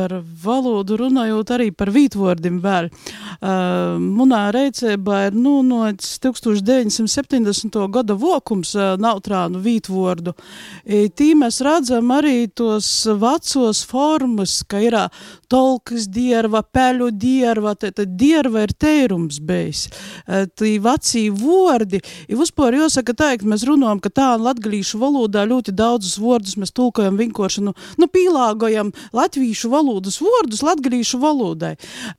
par 0.00 0.14
valodu 0.44 0.96
runājot, 1.00 1.50
arī 1.54 1.68
par 1.76 1.90
vītvārdiem 1.92 2.60
vēl. 2.64 2.88
Uh, 3.40 3.98
munā 4.00 4.46
reicībā 4.54 5.26
ir 5.28 5.36
nu, 5.36 5.60
no 5.66 5.82
1970. 5.92 7.78
gada 7.92 8.16
vokums 8.16 8.72
uh, 8.78 8.94
nautrānu 9.00 9.60
vītvordu. 9.64 10.34
I, 10.86 11.08
tī 11.12 11.34
mēs 11.38 11.60
redzam 11.66 12.12
arī 12.16 12.48
tos 12.56 12.88
vecos 13.20 13.84
formas, 13.88 14.60
ka 14.64 14.80
ir 14.84 14.96
tolkas 15.50 16.08
dierva, 16.10 16.62
peļu 16.62 17.10
dierva, 17.12 17.74
tad 17.74 18.00
dierva 18.18 18.64
ir 18.66 18.74
teirums 18.78 19.40
bijis. 19.44 19.86
Uh, 20.26 20.46
tī 20.56 20.76
vecī 20.82 21.26
vordi, 21.34 22.00
i 22.30 22.38
vispār 22.38 22.78
jāsaka 22.78 23.14
ka 23.20 23.48
mēs 23.48 23.64
runājam, 23.68 24.00
ka 24.00 24.10
tā 24.10 24.28
latgalīšu 24.40 25.00
valodā 25.00 25.44
ļoti 25.48 25.74
daudzus 25.76 26.18
vārdus 26.20 26.56
mēs 26.60 26.72
tulkojam 26.76 27.18
vienkārši, 27.20 27.64
nu, 27.66 27.74
nu 28.00 28.08
pīlāgojam 28.10 28.92
latviešu 29.16 29.70
valodas 29.72 30.20
vārdus 30.22 30.62
latgalīšu 30.66 31.20
valodai. 31.20 31.74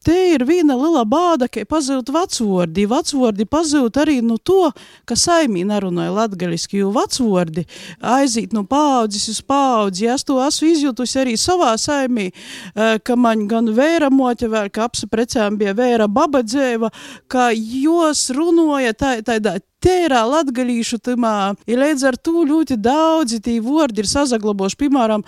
Te 0.06 0.16
ir 0.36 0.46
viena 0.48 0.78
liela 0.80 1.04
bāda, 1.08 1.50
ka 1.52 1.64
pazūt 1.70 2.12
vecvordi. 2.14 2.88
Vecvordi 2.90 3.48
pazūt 3.50 4.00
arī 4.02 4.20
no 4.26 4.38
to, 4.38 4.72
ka 5.06 5.18
saimī 5.18 5.64
nerunāja 5.68 6.14
latgaliski, 6.16 6.82
jo 6.82 6.92
vecvordi 6.96 7.66
aiziet 8.02 8.56
no 8.56 8.64
paudzes 8.68 9.28
uz 9.32 9.42
paudzi. 9.46 10.10
Es 10.12 10.26
to 10.28 10.40
esmu 10.44 10.72
izjutusi 10.72 11.22
arī 11.24 11.38
savā 11.40 11.74
saimī, 11.82 12.30
ka 12.76 13.18
man 13.22 13.48
gan 13.52 13.70
vēra 13.78 14.12
mote 14.14 14.50
vēl, 14.52 14.72
ka 14.74 14.88
apsaprecēm 14.90 15.60
bija 15.62 15.76
vēra 15.78 16.10
baba 16.12 16.42
dzēva, 16.46 16.92
ka 17.32 17.52
jos 17.56 18.30
runāja 18.36 18.96
tā, 18.98 19.20
tādā 19.26 19.60
tērā 19.82 20.22
latgalīšu 20.30 21.00
tamā, 21.06 21.54
ir 21.70 21.80
līdz 21.82 22.04
ar 22.12 22.18
to 22.22 22.44
ļoti 22.48 22.78
daudzi 22.82 23.42
tī 23.44 23.58
vordi 23.66 24.04
ir 24.04 24.10
sazaglaboši, 24.10 24.78
piemēram, 24.84 25.26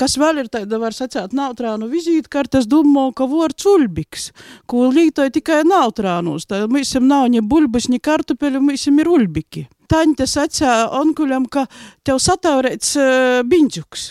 kas 0.00 0.16
vēl 0.20 0.44
ir 0.44 0.52
tāda, 0.52 0.80
var 0.80 0.96
sacēt, 0.96 1.34
nautrānu 1.36 1.90
vizītkartes, 1.90 2.68
domā, 2.70 3.10
ka 3.16 3.28
vords 3.30 3.66
ulbiks, 3.68 4.30
ko 4.70 4.88
lītoja 4.94 5.34
tikai 5.36 5.62
nautrānus, 5.68 6.48
tā 6.48 6.64
mēs 6.70 6.96
nav 7.00 7.28
ne 7.32 7.44
buļbas, 7.44 7.90
ne 7.92 8.00
kartupeļu, 8.00 8.64
mēs 8.70 8.88
ir 8.90 9.12
ulbiki. 9.12 9.68
Taņta 9.90 10.26
sacīja 10.30 10.74
onkuļam, 11.00 11.48
ka 11.50 11.66
tev 12.06 12.20
sataurēts 12.22 12.96
uh, 13.00 13.40
biņģuks. 13.50 14.04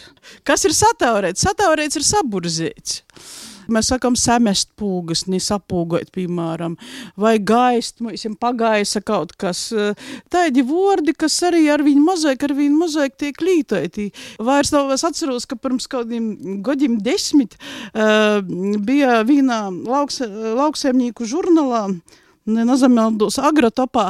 Kas 0.47 0.65
ir 0.67 0.75
sataurēts? 0.75 1.45
Sataurēts 1.47 1.99
ir 1.99 2.05
saburzēts. 2.05 3.03
Mēs 3.69 3.91
sakām, 3.91 4.15
samest 4.17 4.71
pūgas, 4.79 5.27
nesapūgot, 5.29 6.09
piemēram, 6.15 6.75
vai 7.19 7.35
gaist, 7.37 7.99
mums 8.01 8.25
ir 8.25 8.33
pagaisa 8.41 9.01
kaut 9.05 9.35
kas. 9.39 9.67
Tādi 10.33 10.63
vārdi, 10.65 11.13
kas 11.13 11.37
arī 11.45 11.67
ar 11.69 11.83
viņu 11.85 12.01
mozaik, 12.05 12.47
ar 12.47 12.55
viņu 12.57 12.79
mozaik 12.79 13.17
tiek 13.21 13.43
lītoti. 13.45 14.09
Vairs 14.41 14.73
nav, 14.73 14.89
es 14.95 15.05
atceros, 15.05 15.45
ka 15.49 15.59
pirms 15.61 15.85
kādiem 15.91 16.31
gadiem 16.65 16.97
desmit 17.05 17.59
uh, 17.59 18.41
bija 18.85 19.21
vienā 19.27 19.67
lauks, 19.69 20.23
lauksaimnieku 20.25 21.29
žurnālā, 21.29 21.85
nezameldos 22.49 23.39
agrotopā, 23.41 24.09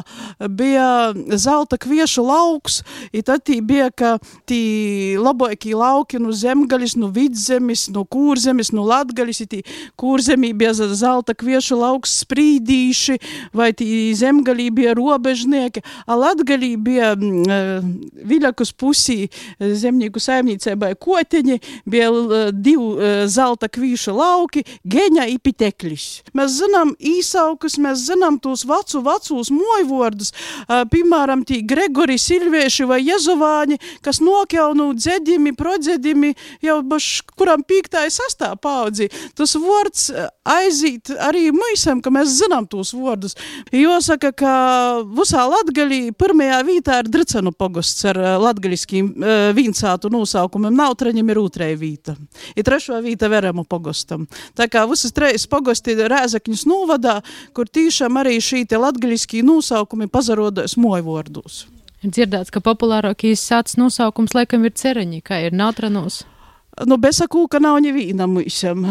bija 0.49 1.13
zelta 1.35 1.77
kviešu 1.81 2.23
lauks, 2.25 2.81
i 3.13 3.23
tad 3.25 3.43
tī 3.47 3.59
bija, 3.65 3.89
ka 3.91 4.17
tī 4.49 5.17
labākie 5.19 5.75
lauki 5.77 6.19
no 6.21 6.33
zemgaļas, 6.35 6.95
no 6.99 7.11
vidzemes, 7.13 7.87
no 7.93 8.05
kūrzemes, 8.05 8.71
no 8.75 8.85
latgaļas, 8.87 9.41
i 9.43 9.49
tī 9.49 9.61
kūrzemī 9.99 10.51
bija 10.57 10.73
zelta 10.75 11.35
kviešu 11.37 11.79
lauks 11.79 12.19
sprīdīši, 12.23 13.17
vai 13.55 13.71
tī 13.77 13.89
zemgaļī 14.17 14.69
bija 14.75 14.95
robežnieki, 14.97 15.83
a 16.05 16.17
latgaļī 16.19 16.71
bija 16.83 17.13
mm, 17.15 17.89
viļakus 18.29 18.73
pusī 18.79 19.19
zemnieku 19.59 20.21
saimniecībai 20.21 20.93
koteņi, 20.99 21.59
bija 21.89 22.51
divi 22.53 23.25
zelta 23.29 23.69
kviešu 23.71 24.13
lauki, 24.15 24.63
geņa 24.89 25.27
i 25.33 25.37
pitekļis. 25.41 26.07
Mēs 26.37 26.59
zinām 26.59 26.93
īsaukus, 26.99 27.77
mēs 27.81 28.05
zinām 28.09 28.28
zinām 28.29 28.39
tos 28.39 28.65
vecu, 28.65 29.01
vecus 29.01 29.49
mojvordus, 29.51 30.31
piemēram, 30.67 31.43
tī 31.45 31.63
Gregori 31.65 32.17
Silvieši 32.17 32.85
vai 32.85 33.01
Jezovāņi, 33.03 33.79
kas 34.01 34.19
nokjaunu 34.21 34.93
dzedimi, 34.93 35.55
prodzedimi 35.55 36.35
jau 36.61 36.81
baš, 36.83 37.23
kuram 37.35 37.63
pīktāja 37.63 38.09
sastā 38.11 38.55
paudzi. 38.55 39.09
Tas 39.35 39.55
vords 39.55 40.11
aizīt 40.45 41.09
arī 41.17 41.49
mūsam, 41.51 42.01
ka 42.01 42.09
mēs 42.11 42.37
zinām 42.39 42.67
tos 42.67 42.93
vordus. 42.93 43.35
Jāsaka, 43.71 44.31
ka 44.33 44.53
visā 45.03 45.45
Latgalī 45.49 46.11
pirmajā 46.13 46.61
vītā 46.67 46.99
ir 47.01 47.09
Dricenu 47.09 47.51
pogosts 47.51 48.05
ar 48.09 48.19
latgaļiskiem 48.39 49.13
vīncātu 49.57 50.11
nosaukumiem. 50.13 50.75
Nautraņam 50.75 51.29
ir 51.29 51.41
otrē 51.41 51.71
vīta. 51.79 52.15
Ir 52.55 52.67
trešo 52.67 52.99
vīta 53.01 53.29
Veremu 53.29 53.65
pogostam. 53.65 54.27
Tā 54.57 54.69
kā 54.69 54.85
visas 54.89 55.13
trejas 55.15 55.47
pogosti 55.49 55.95
ir 55.95 56.09
Rēzakņas 56.11 56.65
novadā, 56.69 57.19
kur 57.55 57.69
tīšām 57.69 58.18
arī 58.19 58.37
šī 58.43 58.65
latgaļiskie 58.69 59.43
nosaukumi 59.47 60.09
pazarodas 60.11 60.77
mojvordus. 60.77 61.65
Ir 61.99 62.13
dzirdēts, 62.15 62.51
ka 62.53 62.61
populārākais 62.63 63.41
sācis 63.43 63.79
nosaukums 63.79 64.35
laikam 64.35 64.63
ir 64.67 64.75
cereņi, 64.77 65.23
kā 65.25 65.41
ir 65.47 65.55
natranos. 65.55 66.23
Nu, 66.87 66.95
besakūka 67.01 67.59
nav 67.59 67.81
neviena 67.83 68.23
mūžam. 68.29 68.85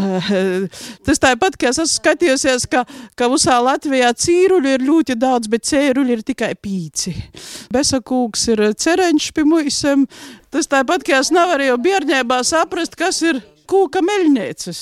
Tas 1.06 1.22
tāpat, 1.22 1.56
ka 1.56 1.70
es 1.70 1.78
esmu 1.80 1.94
skatījusies, 1.94 2.66
ka, 2.68 2.82
ka 3.16 3.28
visā 3.32 3.56
Latvijā 3.64 4.10
cīruļu 4.12 4.74
ir 4.76 4.84
ļoti 4.84 5.16
daudz, 5.16 5.48
bet 5.48 5.64
cēruļu 5.70 6.18
ir 6.18 6.24
tikai 6.26 6.52
pīci. 6.60 7.14
Besakūks 7.72 8.44
ir 8.52 8.64
cereņš 8.76 9.30
pie 9.32 9.46
mūžam. 9.48 10.04
Tas 10.52 10.68
tāpat, 10.68 11.06
ka 11.06 11.22
es 11.22 11.32
nevarēju 11.32 11.80
bērņēbā 11.86 12.42
saprast, 12.44 12.98
kas 12.98 13.22
ir 13.24 13.40
kūka 13.68 14.02
meļnieces. 14.04 14.78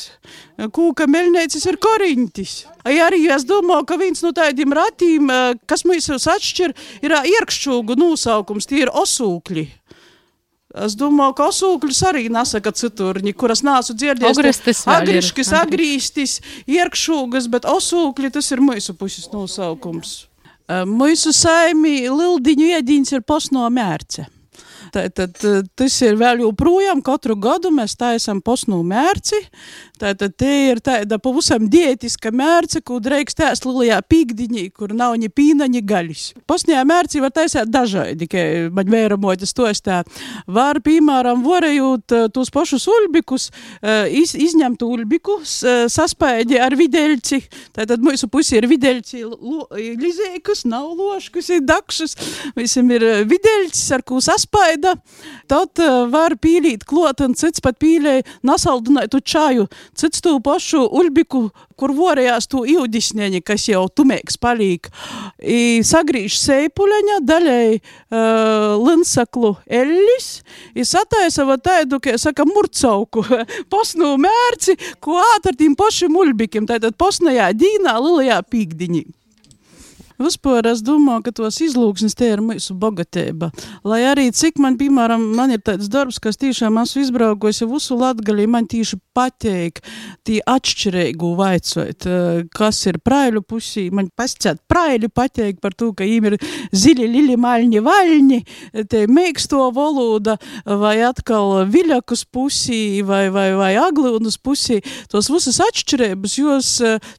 Kūka 0.75 1.07
meļnieces 1.11 1.67
ir 1.69 1.79
koriņtis. 1.83 2.53
Ja 2.95 3.09
arī 3.09 3.25
es 3.35 3.47
domāju, 3.49 3.87
ka 3.89 3.99
viens 4.01 4.23
no 4.25 4.33
tādiem 4.37 4.75
ratīm, 4.77 5.33
kas 5.69 5.85
mums 5.89 6.09
atšķir, 6.11 6.77
ir 7.05 7.17
iekšķūgu 7.33 7.99
nosaukums, 7.99 8.69
tie 8.71 8.85
ir 8.85 8.93
osūkļi. 8.95 9.67
Es 10.77 10.93
domāju, 10.99 11.33
ka 11.39 11.49
osūkļus 11.49 12.03
arī 12.11 12.27
nesaka 12.33 12.73
citurņi, 12.77 13.33
kuras 13.39 13.63
nācu 13.65 13.95
dzirdēt. 13.97 14.29
Agriškis, 14.93 15.53
agrīstis, 15.57 16.39
iekšūgas, 16.69 17.49
bet 17.53 17.69
osūkļi 17.71 18.33
tas 18.35 18.51
ir 18.53 18.61
mūsu 18.65 18.97
puses 18.99 19.31
nosaukums. 19.33 20.27
Mūsu 20.67 21.33
saimī 21.33 22.01
Lildiņu 22.11 22.73
iedīns 22.77 23.15
ir 23.15 23.23
posno 23.25 23.65
mērce. 23.73 24.27
Tātad 24.95 25.35
tas 25.77 25.97
ir 26.05 26.17
vēl 26.21 26.45
joprojām 26.45 27.03
katru 27.05 27.37
gadu 27.41 27.73
mēs 27.75 27.97
taisam 27.99 28.43
posnu 28.45 28.83
mērci. 28.87 29.41
Tātad 29.97 30.35
te 30.37 30.53
ir 30.71 30.81
tāda 30.85 31.17
pavisam 31.23 31.71
diētiska 31.73 32.31
mērce, 32.37 32.83
ko 32.85 32.99
drīkst 33.01 33.41
ēst 33.47 33.65
lielajā 33.65 34.03
pīkdiņī, 34.05 34.67
kur 34.77 34.93
nav 34.97 35.17
ni 35.21 35.31
pīna, 35.33 35.69
ni 35.73 35.81
gaļas. 35.81 36.35
Posnajā 36.49 36.83
mērci 36.85 37.23
var 37.25 37.33
taisīt 37.33 37.71
dažādi, 37.73 38.29
ka 38.29 38.43
man 38.77 38.91
vēramojas 38.93 39.57
to 39.57 39.71
stā. 39.77 40.03
Var, 40.47 40.83
piemēram, 40.85 41.41
varējot 41.47 42.17
tos 42.37 42.53
pašus 42.53 42.85
ulbikus, 42.93 43.49
iz, 44.13 44.35
izņemt 44.37 44.85
ulbikus, 44.85 45.59
saspēdi 45.93 46.61
ar 46.61 46.77
videļci. 46.77 47.41
Tātad 47.77 48.05
mūsu 48.05 48.29
pusi 48.33 48.59
ir 48.61 48.69
videļci 48.69 49.25
lizēkus, 50.03 50.67
nav 50.69 50.93
loškus, 50.93 51.51
ir 51.57 51.65
dakšus. 51.65 52.17
Visam 52.57 52.93
ir 52.93 53.07
videļcis, 53.25 53.87
ar 53.97 54.05
ko 54.05 54.21
saspēda. 54.77 54.97
Tad 55.49 55.79
var 56.11 56.37
pīlīt 56.37 56.85
klot 56.85 57.21
un 57.21 57.35
cits 57.35 57.61
pat 57.61 57.79
pīlēja 57.79 58.25
nasaldinātu 58.43 59.21
čāju 59.21 59.69
cits 59.95 60.21
to 60.21 60.41
pašu 60.41 60.89
ulbiku, 60.91 61.51
kur 61.77 61.93
vorējās 61.93 62.49
to 62.49 62.65
jūdisņēņi, 62.67 63.43
kas 63.43 63.69
jau 63.69 63.87
tumēks 63.89 64.39
palīk. 64.39 64.89
I 65.43 65.83
sagrīž 65.85 66.37
seipuļaņa, 66.41 67.21
daļai 67.23 67.77
uh, 67.77 68.77
linsaklu 68.81 69.57
ellis, 69.67 70.43
i 70.75 70.85
sataisa 70.85 71.45
va 71.47 71.59
taidu, 71.59 72.01
ka 72.01 72.17
saka, 72.19 72.45
murcauku, 72.45 73.25
posnu 73.73 74.17
mērci, 74.19 74.77
ko 75.01 75.21
ātr 75.37 75.57
tiem 75.57 75.77
pašiem 75.77 76.17
ulbikiem, 76.17 76.67
tātad 76.67 76.97
posnajā 76.99 77.53
dīnā, 77.55 77.95
lielajā 78.01 78.43
pīkdiņī. 78.51 79.07
Vispār 80.17 80.65
es 80.71 80.81
domāju, 80.85 81.27
ka 81.27 81.33
tos 81.37 81.59
izlūksnes 81.61 82.17
te 82.17 82.31
ir 82.33 82.41
mūsu 82.45 82.73
bogatība. 82.81 83.51
Lai 83.85 84.01
arī 84.09 84.31
cik 84.33 84.61
man, 84.63 84.79
piemēram, 84.81 85.23
man 85.37 85.53
ir 85.53 85.61
tāds 85.65 85.91
darbs, 85.93 86.19
kas 86.23 86.41
tiešām 86.41 86.79
esmu 86.81 87.03
izbraukojis 87.05 87.61
jau 87.63 87.69
visu 87.75 87.99
latgali, 88.01 88.47
man 88.49 88.65
tieši 88.71 88.97
pateik, 89.17 89.83
tie 90.27 90.39
atšķirīgu 90.41 91.33
vaicot, 91.37 92.09
kas 92.57 92.81
ir 92.89 93.01
praiļu 93.05 93.43
pusī. 93.45 93.87
Man 93.93 94.09
pasciet, 94.17 94.63
praiļi 94.71 95.11
pateik 95.13 95.61
par 95.61 95.77
to, 95.77 95.91
ka 95.97 96.07
viņiem 96.07 96.31
ir 96.31 96.39
ziļi, 96.73 97.11
lili, 97.13 97.37
maļņi, 97.41 97.85
vaļņi, 97.85 98.41
te 98.89 99.05
mēksto 99.11 99.69
valoda, 99.77 100.39
vai 100.65 100.97
atkal 101.05 101.67
viļakus 101.73 102.25
pusī, 102.33 102.81
vai, 103.07 103.27
vai, 103.35 103.51
vai 103.59 103.73
aglūnus 103.81 104.41
pusī. 104.41 104.81
Tos 105.13 105.29
visas 105.33 105.61
atšķirības, 105.69 106.39
jos 106.41 106.73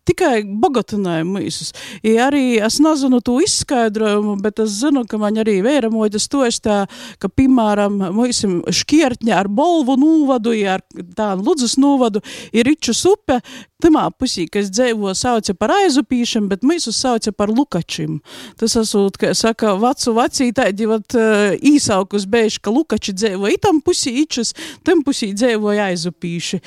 tikai 0.08 0.41
bogatināja 0.48 1.26
mūsus. 1.28 1.74
I 2.02 2.18
arī 2.26 2.45
es 2.64 2.82
nezinu 2.88 3.21
to 3.21 3.38
izskaidrojumu, 3.43 4.38
bet 4.41 4.59
es 4.63 4.79
zinu, 4.81 5.05
ka 5.09 5.19
man 5.21 5.38
arī 5.41 5.59
vēramoģa 5.65 6.21
stostā, 6.21 6.77
ka, 7.21 7.29
piemēram, 7.29 7.99
mums 8.15 8.43
šķiertņa 8.81 9.38
ar 9.38 9.49
Bolvu 9.51 9.97
nūvadu, 9.99 10.55
ar 10.67 10.83
tādu 11.17 11.47
Ludzas 11.47 11.77
nūvadu 11.79 12.23
ir 12.55 12.67
Ričus 12.67 13.03
upe, 13.09 13.41
Timā 13.77 14.07
pusī, 14.09 14.47
kas 14.49 14.71
dzīvo, 14.73 15.11
sauca 15.13 15.53
par 15.53 15.69
aizupīšiem, 15.75 16.47
bet 16.49 16.63
mēs 16.65 16.88
uz 16.89 16.97
sauca 16.97 17.29
par 17.29 17.51
lukačiem. 17.53 18.15
Tas 18.57 18.73
esot, 18.79 19.19
kā 19.21 19.35
saka, 19.38 19.75
vacu 19.77 20.15
vecī 20.17 20.47
tādi, 20.57 20.88
vat, 20.89 21.13
īsaukus 21.61 22.25
beiž, 22.25 22.57
ka 22.57 22.73
lukači 22.73 23.13
dzīvo 23.13 23.51
itam 23.53 23.77
pusī, 23.85 24.15
ičus, 24.23 24.55
tam 24.81 25.03
pusī 25.05 25.29
dzīvoja 25.38 25.91
aizupīši. 25.91 26.61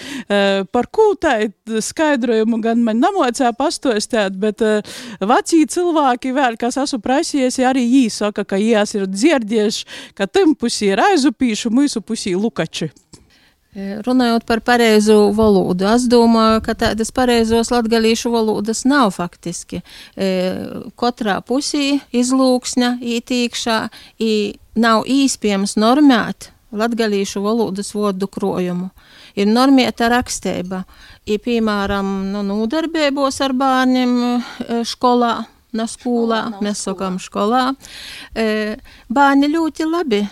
Par 0.71 0.91
ko 0.95 1.09
tā 1.19 1.35
skaidrojumu 1.83 2.61
gan 2.63 2.87
man 2.87 3.03
namocā 3.03 3.51
pastostēt, 3.59 4.39
bet 4.39 4.63
uh, 4.63 4.79
vecī 5.19 5.65
cilvēki 6.11 6.33
vēl, 6.35 6.57
kas 6.59 6.77
esmu 6.77 7.01
prasījies, 7.01 7.59
arī 7.63 7.85
jī 7.85 8.11
saka, 8.11 8.45
ka 8.45 8.57
jās 8.57 8.95
ir 8.95 9.07
dzirdieši, 9.07 9.87
ka 10.15 10.27
tam 10.27 10.55
pusī 10.55 10.93
ir 10.93 10.99
aizupīši, 10.99 11.71
mūsu 11.71 12.01
pusī 12.03 12.35
lukači. 12.35 12.91
E, 13.73 14.03
runājot 14.03 14.45
par 14.47 14.61
pareizo 14.61 15.31
valodu, 15.33 15.87
es 15.87 16.09
domāju, 16.11 16.61
ka 16.63 16.75
tādas 16.75 17.13
pareizos 17.13 17.71
latgalīšu 17.71 18.31
valodas 18.33 18.85
nav 18.85 19.13
faktiski. 19.15 19.83
E, 20.17 20.31
katrā 20.99 21.41
pusī 21.41 22.01
izlūksņa, 22.11 22.99
ītīkšā, 23.01 23.79
nav 24.75 25.07
īspējams 25.07 25.77
normēt 25.77 26.51
latgalīšu 26.71 27.43
valodas 27.43 27.95
vodu 27.95 28.27
krojumu. 28.31 28.91
Ir 29.39 29.47
normieta 29.47 30.09
raksteiba, 30.11 30.85
i, 31.27 31.39
piemēram, 31.39 32.33
nu, 32.33 32.43
nūdarbībos 32.47 33.41
ar 33.43 33.55
bērniem 33.55 34.15
e, 34.19 34.83
skolā, 34.87 35.45
na 35.77 35.87
skolā, 35.91 36.45
mēs 36.65 36.85
sakām 36.87 37.19
skolā. 37.23 37.71
Bērni 38.35 39.51
ļoti 39.53 39.89
labi 39.89 40.23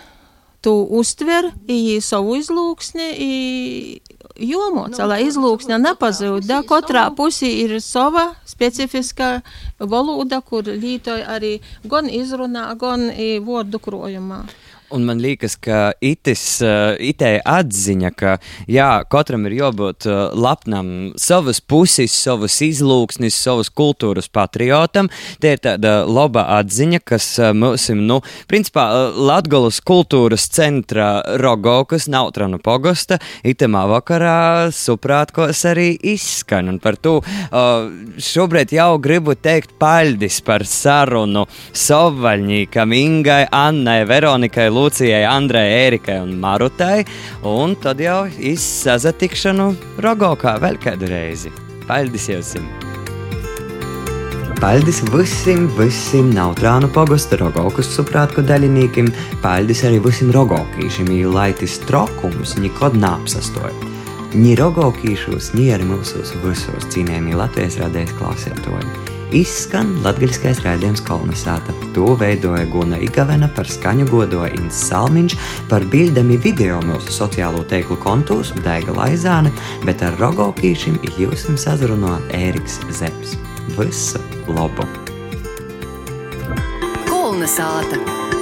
tu 0.61 0.73
uztver 0.99 1.53
i 1.71 1.99
savu 2.03 2.35
izlūksni, 2.35 3.07
i 3.15 4.01
jomoca, 4.39 5.05
lai 5.07 5.21
izlūksne 5.27 5.77
nepazūda. 5.79 6.61
Katrā 6.67 7.05
pusī 7.15 7.51
ir 7.63 7.77
sava 7.83 8.33
specifiska 8.47 9.41
valoda, 9.79 10.41
kur 10.41 10.67
lītoja 10.67 11.27
arī 11.35 11.59
gan 11.87 12.11
izrunā, 12.11 12.73
gan 12.79 13.07
vārdu 13.47 13.79
krojumā. 13.83 14.43
Un 14.89 15.03
man 15.05 15.19
liekas, 15.21 15.53
ka 15.61 15.91
itis, 16.01 16.41
uh, 16.65 16.95
itē 16.97 17.35
atziņa, 17.45 18.09
ka 18.17 18.31
jā, 18.69 18.87
katram 19.11 19.45
ir 19.45 19.59
jābūt 19.59 20.07
uh, 20.09 20.31
lepnam 20.33 21.11
savas 21.19 21.59
puses, 21.61 22.15
savas 22.15 22.55
izlūksnes, 22.65 23.37
savas 23.37 23.69
kultūras 23.69 24.31
patriotam. 24.33 25.11
Tie 25.43 25.51
ir 25.53 25.61
tāda 25.61 26.07
laba 26.09 26.47
atziņa, 26.57 27.01
kas 27.05 27.27
uh, 27.37 27.51
mums, 27.53 27.85
nu, 27.93 28.17
principā, 28.49 28.87
Latgolas 29.13 29.77
kultūras 29.85 30.47
centra 30.49 31.11
Rogokas 31.37 32.09
Nautranu 32.09 32.57
pogosta 32.63 33.19
itemā 33.45 33.85
vakarā 33.91 34.71
suprātkos 34.73 35.61
arī 35.69 35.91
izskan. 36.15 36.73
Un 36.73 36.81
par 36.81 36.97
to 36.97 37.19
šobrīd 38.29 38.73
jau 38.73 38.97
gribu 39.01 39.35
teikt 39.37 39.75
paļdis 39.81 40.41
par 40.47 40.65
sarunu 40.67 41.45
Sovaļņīkam, 41.77 42.93
Ingai, 42.97 43.43
Annai, 43.53 44.01
Veronikai, 44.09 44.69
Lūcijai, 44.79 45.25
Andrei, 45.27 45.67
Ērikai 45.85 46.21
un 46.23 46.37
Marutai, 46.39 47.03
un 47.43 47.75
tad 47.83 47.99
jau 47.99 48.21
izsazatikšanu 48.29 49.73
Rogokā 50.05 50.55
vēl 50.63 50.79
kādu 50.79 51.09
reizi. 51.11 51.51
Paldies 51.89 52.29
jums! 52.31 52.55
Paldies 54.59 54.99
visiem, 55.13 55.69
visiem 55.77 56.31
Nautrānu 56.35 56.89
pogosta 56.91 57.37
Rogokas 57.39 57.91
suprātku 57.95 58.43
daļiniekiem, 58.43 59.07
paldies 59.43 59.85
arī 59.87 60.01
visiem 60.03 60.33
rogokīšiem, 60.35 61.13
jo 61.15 61.31
laitis 61.35 61.77
trokums 61.87 62.57
nekad 62.59 62.97
neapsastoja. 62.99 63.71
Ni 64.35 64.57
rogokīšos, 64.59 65.53
ni 65.55 65.71
arī 65.75 65.87
mūsos 65.93 66.35
visos 66.43 66.91
cīnējumī 66.91 67.39
Latvijas 67.39 67.79
radējas 67.81 68.19
klausētoji 68.19 69.08
izskan 69.35 69.91
latgaļskais 70.03 70.61
raidījums 70.65 71.03
kolonizāta. 71.07 71.73
To 71.95 72.13
veidoja 72.19 72.65
Guna 72.71 72.99
Igavena, 73.03 73.49
par 73.55 73.69
skaņu 73.69 74.07
godoja 74.09 74.51
Inns 74.57 74.79
Salmiņš, 74.89 75.35
par 75.71 75.85
bildami 75.91 76.39
video 76.41 76.79
mūsu 76.85 77.13
sociālo 77.13 77.65
teiklu 77.69 77.99
kontos 78.03 78.53
Daiga 78.65 78.95
Laizāne, 78.97 79.53
bet 79.85 80.03
ar 80.05 80.17
rogokīšiem 80.21 80.99
jūsim 81.19 81.59
sazruno 81.59 82.17
Ēriks 82.35 82.81
Zeps. 83.01 83.37
Visu 83.77 84.21
labu! 84.49 84.87
Kolonizāta! 87.09 88.38